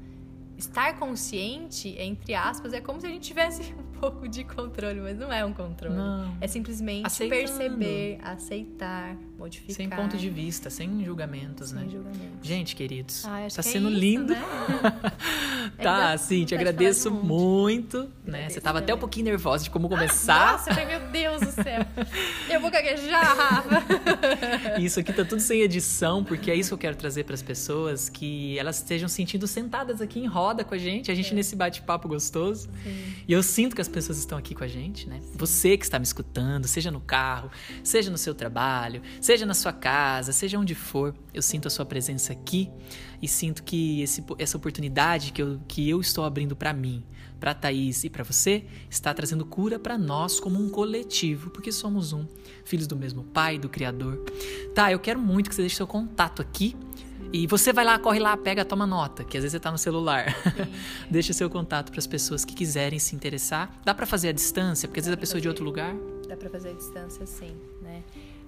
Estar 0.56 1.00
consciente, 1.00 1.88
entre 1.98 2.32
aspas, 2.32 2.72
é 2.72 2.80
como 2.80 3.00
se 3.00 3.08
a 3.08 3.10
gente 3.10 3.26
tivesse 3.26 3.74
um 3.74 3.98
pouco 3.98 4.28
de 4.28 4.44
controle, 4.44 5.00
mas 5.00 5.18
não 5.18 5.32
é 5.32 5.44
um 5.44 5.52
controle. 5.52 5.96
Não. 5.96 6.36
É 6.40 6.46
simplesmente 6.46 7.06
Aceitando. 7.06 7.40
perceber, 7.40 8.20
aceitar, 8.22 9.16
modificar. 9.40 9.74
Sem 9.76 9.88
ponto 9.90 10.16
de 10.16 10.30
vista, 10.30 10.70
sem 10.70 11.04
julgamentos, 11.04 11.70
sem 11.70 11.78
né? 11.78 11.86
julgamento. 11.90 12.38
Gente, 12.42 12.76
queridos, 12.76 13.24
Ah, 13.24 13.46
acho 13.46 13.56
tá 13.56 13.60
é 13.60 13.62
sendo 13.62 13.90
isso, 13.90 13.98
lindo. 13.98 14.32
né? 14.34 14.42
É 15.78 15.82
tá, 15.84 15.98
dá 15.98 16.12
assim, 16.12 16.44
te 16.44 16.54
agradeço 16.54 17.10
monte. 17.10 17.26
muito, 17.26 18.10
né? 18.24 18.48
Você 18.48 18.60
tava 18.60 18.78
até 18.78 18.86
um 18.86 18.96
também. 18.96 19.00
pouquinho 19.00 19.24
nervosa 19.26 19.62
de 19.64 19.70
como 19.70 19.88
começar. 19.88 20.52
Nossa, 20.52 20.84
meu 20.84 21.00
Deus 21.10 21.40
do 21.42 21.52
céu. 21.52 21.86
Eu 22.50 22.60
vou 22.60 22.70
gaguejar, 22.70 23.36
Rafa. 23.36 23.84
Isso 24.80 24.98
aqui 25.00 25.12
tá 25.12 25.24
tudo 25.24 25.40
sem 25.40 25.60
edição, 25.60 26.24
porque 26.24 26.50
é 26.50 26.56
isso 26.56 26.70
que 26.70 26.74
eu 26.74 26.78
quero 26.78 26.96
trazer 26.96 27.24
para 27.24 27.34
as 27.34 27.42
pessoas, 27.42 28.08
que 28.08 28.58
elas 28.58 28.76
estejam 28.78 29.08
sentindo 29.08 29.46
sentadas 29.46 30.00
aqui 30.00 30.18
em 30.18 30.26
roda 30.26 30.64
com 30.64 30.74
a 30.74 30.78
gente, 30.78 31.10
a 31.10 31.14
gente 31.14 31.34
nesse 31.34 31.54
bate-papo 31.54 32.08
gostoso. 32.08 32.68
E 33.28 33.32
eu 33.32 33.42
sinto 33.42 33.74
que 33.74 33.80
as 33.80 33.88
pessoas 33.88 34.18
estão 34.18 34.36
aqui 34.36 34.54
com 34.54 34.64
a 34.64 34.68
gente, 34.68 35.08
né? 35.08 35.20
Você 35.34 35.76
que 35.76 35.84
está 35.84 35.98
me 35.98 36.04
escutando, 36.04 36.66
seja 36.66 36.90
no 36.90 37.00
carro, 37.00 37.50
seja 37.84 38.10
no 38.10 38.18
seu 38.18 38.34
trabalho, 38.34 39.00
seja 39.20 39.29
na 39.46 39.54
sua 39.54 39.72
casa, 39.72 40.32
seja 40.32 40.58
onde 40.58 40.74
for, 40.74 41.14
eu 41.32 41.40
sinto 41.40 41.68
a 41.68 41.70
sua 41.70 41.86
presença 41.86 42.32
aqui 42.32 42.70
e 43.22 43.28
sinto 43.28 43.62
que 43.62 44.02
esse, 44.02 44.24
essa 44.38 44.56
oportunidade 44.56 45.32
que 45.32 45.40
eu, 45.40 45.60
que 45.68 45.88
eu 45.88 46.00
estou 46.00 46.24
abrindo 46.24 46.56
para 46.56 46.72
mim, 46.72 47.04
para 47.38 47.54
Thaís 47.54 48.04
e 48.04 48.10
para 48.10 48.24
você, 48.24 48.64
está 48.90 49.14
trazendo 49.14 49.46
cura 49.46 49.78
para 49.78 49.96
nós 49.96 50.40
como 50.40 50.60
um 50.60 50.68
coletivo, 50.68 51.50
porque 51.50 51.70
somos 51.70 52.12
um, 52.12 52.26
filhos 52.64 52.86
do 52.86 52.96
mesmo 52.96 53.22
Pai, 53.22 53.58
do 53.58 53.68
Criador. 53.68 54.22
Tá, 54.74 54.90
eu 54.90 54.98
quero 54.98 55.20
muito 55.20 55.48
que 55.48 55.54
você 55.54 55.62
deixe 55.62 55.76
seu 55.76 55.86
contato 55.86 56.42
aqui. 56.42 56.76
E 57.32 57.46
você 57.46 57.72
vai 57.72 57.84
lá, 57.84 57.96
corre 57.96 58.18
lá, 58.18 58.36
pega, 58.36 58.64
toma 58.64 58.84
nota, 58.84 59.22
que 59.22 59.36
às 59.36 59.44
vezes 59.44 59.52
você 59.52 59.60
tá 59.60 59.70
no 59.70 59.78
celular. 59.78 60.34
Deixa 61.08 61.32
seu 61.32 61.48
contato 61.48 61.92
para 61.92 62.00
as 62.00 62.06
pessoas 62.06 62.44
que 62.44 62.52
quiserem 62.52 62.98
se 62.98 63.14
interessar. 63.14 63.72
Dá 63.84 63.94
para 63.94 64.04
fazer 64.04 64.30
à 64.30 64.32
distância, 64.32 64.88
porque 64.88 64.98
às 64.98 65.06
vezes 65.06 65.16
a 65.16 65.20
pessoa 65.20 65.38
é 65.38 65.40
de 65.40 65.46
fazer. 65.46 65.48
outro 65.50 65.64
lugar. 65.64 65.94
Dá 66.28 66.36
pra 66.36 66.50
fazer 66.50 66.70
a 66.70 66.72
distância, 66.72 67.24
sim, 67.26 67.54
né? 67.80 68.02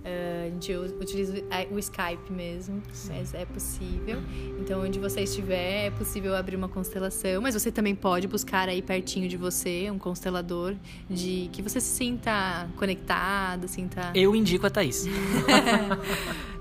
Ah, 0.04 0.46
a 0.46 0.50
gente 0.50 0.72
utiliza 0.74 1.34
o- 1.70 1.78
Skype 1.78 2.30
mesmo, 2.32 2.82
mas 3.08 3.34
é 3.34 3.44
possível. 3.44 4.18
Então, 4.60 4.82
onde 4.82 4.98
você 4.98 5.20
estiver, 5.22 5.86
é 5.86 5.90
possível 5.90 6.34
abrir 6.36 6.56
uma 6.56 6.68
constelação, 6.68 7.40
mas 7.40 7.54
você 7.54 7.70
também 7.70 7.94
pode 7.94 8.26
buscar 8.26 8.68
aí 8.68 8.82
pertinho 8.82 9.28
de 9.28 9.36
você 9.36 9.90
um 9.90 9.98
constelador 9.98 10.74
de 11.08 11.48
que 11.52 11.62
você 11.62 11.80
se 11.80 11.96
sinta 11.96 12.68
conectado, 12.76 13.68
sinta. 13.68 14.10
Eu 14.14 14.34
indico 14.34 14.66
a 14.66 14.70
Thaís. 14.70 15.06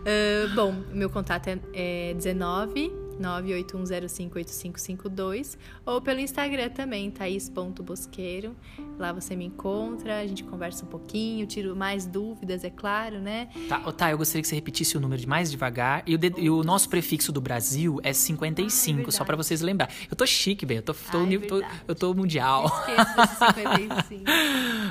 Ah, 0.03 0.53
bom, 0.55 0.73
meu 0.91 1.09
contato 1.11 1.47
é, 1.47 1.59
é 1.73 2.13
19 2.15 2.91
981058552 3.21 5.57
ou 5.85 6.01
pelo 6.01 6.19
Instagram 6.19 6.69
também, 6.69 7.09
thaís.bosqueiro. 7.11 8.55
Lá 8.97 9.11
você 9.13 9.35
me 9.35 9.45
encontra, 9.45 10.19
a 10.19 10.27
gente 10.27 10.43
conversa 10.43 10.83
um 10.85 10.87
pouquinho, 10.87 11.45
tiro 11.47 11.75
mais 11.75 12.05
dúvidas, 12.05 12.63
é 12.63 12.69
claro, 12.69 13.19
né? 13.19 13.49
Tá, 13.67 13.79
tá, 13.91 14.11
eu 14.11 14.17
gostaria 14.17 14.41
que 14.41 14.47
você 14.47 14.55
repetisse 14.55 14.95
o 14.97 14.99
número 14.99 15.19
de 15.21 15.27
mais 15.27 15.49
devagar. 15.51 16.03
E 16.05 16.15
o, 16.15 16.17
de- 16.17 16.33
e 16.37 16.49
o 16.49 16.63
nosso 16.63 16.89
prefixo 16.89 17.31
do 17.31 17.39
Brasil 17.41 17.99
é 18.03 18.13
55, 18.13 18.99
Ah, 18.99 19.03
é 19.07 19.11
só 19.11 19.23
para 19.25 19.35
vocês 19.37 19.61
lembrar. 19.61 19.89
Eu 20.09 20.15
tô 20.15 20.25
chique, 20.25 20.65
bem, 20.65 20.77
eu 20.77 20.83
tô, 20.83 20.93
tô, 20.93 21.17
Ah, 21.19 21.33
é 21.33 21.37
tô- 21.39 21.61
eu 21.87 21.95
tô 21.95 22.13
mundial. 22.13 22.65
Esqueço 22.65 23.15
desse 23.17 23.35
55. 23.53 24.23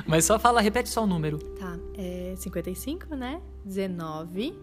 Mas 0.07 0.25
só 0.25 0.37
fala, 0.39 0.61
repete 0.61 0.89
só 0.89 1.03
o 1.03 1.07
número. 1.07 1.37
Tá, 1.59 1.77
é 1.97 2.33
55, 2.37 3.15
né? 3.15 3.41
19 3.65 4.53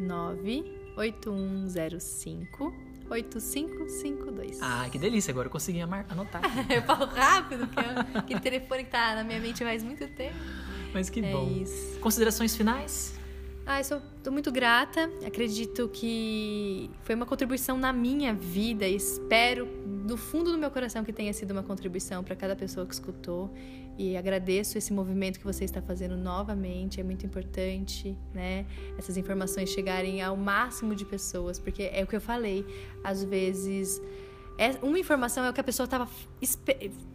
98105 0.00 2.72
8552. 3.10 4.58
Ah, 4.62 4.88
que 4.90 4.98
delícia, 4.98 5.30
agora 5.30 5.48
eu 5.48 5.52
consegui 5.52 5.80
anotar. 5.80 6.40
eu 6.70 6.82
falo 6.82 7.06
rápido, 7.06 7.66
porque 7.66 7.80
é 7.80 8.18
aquele 8.18 8.40
telefone 8.40 8.84
que 8.84 8.90
tá 8.90 9.14
na 9.14 9.24
minha 9.24 9.40
mente 9.40 9.64
faz 9.64 9.82
muito 9.82 10.06
tempo. 10.08 10.36
Mas 10.92 11.08
que 11.08 11.20
É 11.20 11.32
bom. 11.32 11.48
isso. 11.62 11.98
Considerações 12.00 12.56
finais? 12.56 13.14
Ah, 13.66 13.78
eu 13.78 13.84
sou, 13.84 14.02
tô 14.22 14.32
muito 14.32 14.50
grata. 14.50 15.08
Acredito 15.24 15.88
que 15.92 16.90
foi 17.04 17.14
uma 17.14 17.26
contribuição 17.26 17.78
na 17.78 17.92
minha 17.92 18.34
vida. 18.34 18.88
Espero 18.88 19.66
do 20.04 20.16
fundo 20.16 20.50
do 20.50 20.58
meu 20.58 20.70
coração 20.70 21.04
que 21.04 21.12
tenha 21.12 21.32
sido 21.32 21.52
uma 21.52 21.62
contribuição 21.62 22.24
para 22.24 22.34
cada 22.34 22.56
pessoa 22.56 22.84
que 22.84 22.92
escutou. 22.94 23.52
E 24.02 24.16
agradeço 24.16 24.78
esse 24.78 24.94
movimento 24.94 25.38
que 25.38 25.44
você 25.44 25.62
está 25.62 25.82
fazendo 25.82 26.16
novamente. 26.16 26.98
É 26.98 27.04
muito 27.04 27.26
importante, 27.26 28.16
né? 28.32 28.64
Essas 28.96 29.18
informações 29.18 29.68
chegarem 29.68 30.22
ao 30.22 30.34
máximo 30.38 30.94
de 30.94 31.04
pessoas, 31.04 31.58
porque 31.58 31.82
é 31.92 32.02
o 32.02 32.06
que 32.06 32.16
eu 32.16 32.20
falei. 32.20 32.64
Às 33.04 33.22
vezes, 33.22 34.00
é, 34.56 34.70
uma 34.82 34.98
informação 34.98 35.44
é 35.44 35.50
o 35.50 35.52
que 35.52 35.60
a 35.60 35.64
pessoa 35.64 35.84
estava 35.84 36.08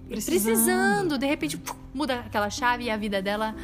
precisando. 0.08 1.18
De 1.18 1.26
repente, 1.26 1.58
pum, 1.58 1.74
muda 1.92 2.20
aquela 2.20 2.52
chave 2.52 2.84
e 2.84 2.92
a 2.92 2.98
vida 2.98 3.20
dela 3.20 3.56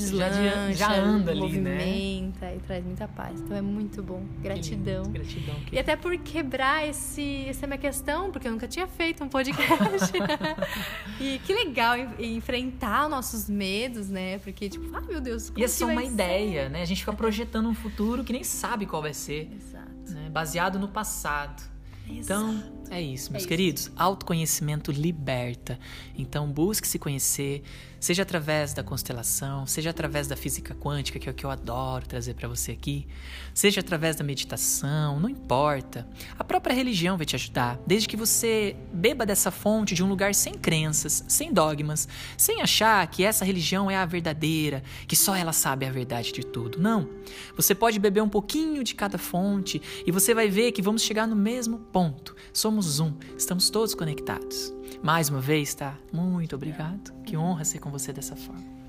deslancha, 0.00 0.72
já 0.72 0.92
anda 0.94 1.30
ali, 1.30 1.40
né? 1.40 1.74
movimenta 1.74 2.54
e 2.54 2.58
traz 2.60 2.84
muita 2.84 3.08
paz. 3.08 3.40
Então 3.40 3.56
é 3.56 3.60
muito 3.60 4.02
bom. 4.02 4.22
Gratidão. 4.42 5.02
Que 5.04 5.18
lindo, 5.18 5.24
Gratidão. 5.30 5.54
que 5.66 5.74
E 5.76 5.78
até 5.78 5.96
por 5.96 6.16
quebrar 6.18 6.86
esse, 6.88 7.44
essa 7.48 7.66
minha 7.66 7.78
questão, 7.78 8.30
porque 8.30 8.46
eu 8.48 8.52
nunca 8.52 8.66
tinha 8.68 8.86
feito 8.86 9.22
um 9.24 9.28
podcast. 9.28 10.12
e 11.20 11.38
que 11.44 11.52
legal 11.52 11.96
en- 11.96 12.36
enfrentar 12.36 13.04
os 13.04 13.10
nossos 13.10 13.48
medos, 13.48 14.08
né? 14.08 14.38
Porque, 14.38 14.68
tipo, 14.68 14.94
ah, 14.96 15.00
meu 15.00 15.20
Deus, 15.20 15.48
como 15.50 15.60
E 15.60 15.64
é 15.64 15.68
só 15.68 15.86
uma 15.86 16.00
ser? 16.00 16.06
ideia, 16.08 16.68
né? 16.68 16.82
A 16.82 16.84
gente 16.84 16.98
fica 17.00 17.12
projetando 17.12 17.68
um 17.68 17.74
futuro 17.74 18.24
que 18.24 18.32
nem 18.32 18.44
sabe 18.44 18.86
qual 18.86 19.02
vai 19.02 19.14
ser, 19.14 19.50
Exato. 19.54 20.12
né? 20.12 20.28
Baseado 20.30 20.78
no 20.78 20.88
passado. 20.88 21.62
Então, 22.06 22.60
é 22.90 23.00
isso, 23.00 23.30
meus 23.30 23.42
isso. 23.42 23.48
queridos. 23.48 23.90
Autoconhecimento 23.96 24.90
liberta. 24.90 25.78
Então, 26.16 26.50
busque 26.50 26.86
se 26.86 26.98
conhecer, 26.98 27.62
seja 28.00 28.22
através 28.22 28.74
da 28.74 28.82
constelação, 28.82 29.66
seja 29.66 29.90
através 29.90 30.26
da 30.26 30.34
física 30.34 30.74
quântica, 30.74 31.18
que 31.18 31.28
é 31.28 31.32
o 31.32 31.34
que 31.34 31.44
eu 31.44 31.50
adoro 31.50 32.06
trazer 32.06 32.34
para 32.34 32.48
você 32.48 32.72
aqui, 32.72 33.06
seja 33.54 33.80
através 33.80 34.16
da 34.16 34.24
meditação, 34.24 35.20
não 35.20 35.28
importa. 35.28 36.08
A 36.38 36.42
própria 36.42 36.74
religião 36.74 37.16
vai 37.16 37.26
te 37.26 37.36
ajudar, 37.36 37.78
desde 37.86 38.08
que 38.08 38.16
você 38.16 38.74
beba 38.92 39.24
dessa 39.24 39.50
fonte 39.50 39.94
de 39.94 40.02
um 40.02 40.08
lugar 40.08 40.34
sem 40.34 40.54
crenças, 40.54 41.24
sem 41.28 41.52
dogmas, 41.52 42.08
sem 42.36 42.60
achar 42.62 43.06
que 43.06 43.22
essa 43.22 43.44
religião 43.44 43.90
é 43.90 43.96
a 43.96 44.06
verdadeira, 44.06 44.82
que 45.06 45.14
só 45.14 45.36
ela 45.36 45.52
sabe 45.52 45.86
a 45.86 45.92
verdade 45.92 46.32
de 46.32 46.44
tudo. 46.44 46.80
Não. 46.80 47.08
Você 47.54 47.74
pode 47.74 47.98
beber 47.98 48.22
um 48.22 48.28
pouquinho 48.28 48.82
de 48.82 48.94
cada 48.94 49.18
fonte 49.18 49.80
e 50.06 50.10
você 50.10 50.34
vai 50.34 50.48
ver 50.48 50.72
que 50.72 50.82
vamos 50.82 51.02
chegar 51.02 51.26
no 51.26 51.36
mesmo 51.36 51.78
ponto. 51.78 52.34
Somos 52.80 52.98
um, 52.98 53.12
estamos 53.36 53.68
todos 53.68 53.94
conectados. 53.94 54.72
Mais 55.02 55.28
uma 55.28 55.40
vez, 55.40 55.74
tá? 55.74 55.98
Muito 56.10 56.56
obrigado. 56.56 57.12
Que 57.24 57.36
honra 57.36 57.62
ser 57.62 57.78
com 57.78 57.90
você 57.90 58.10
dessa 58.10 58.34
forma. 58.34 58.79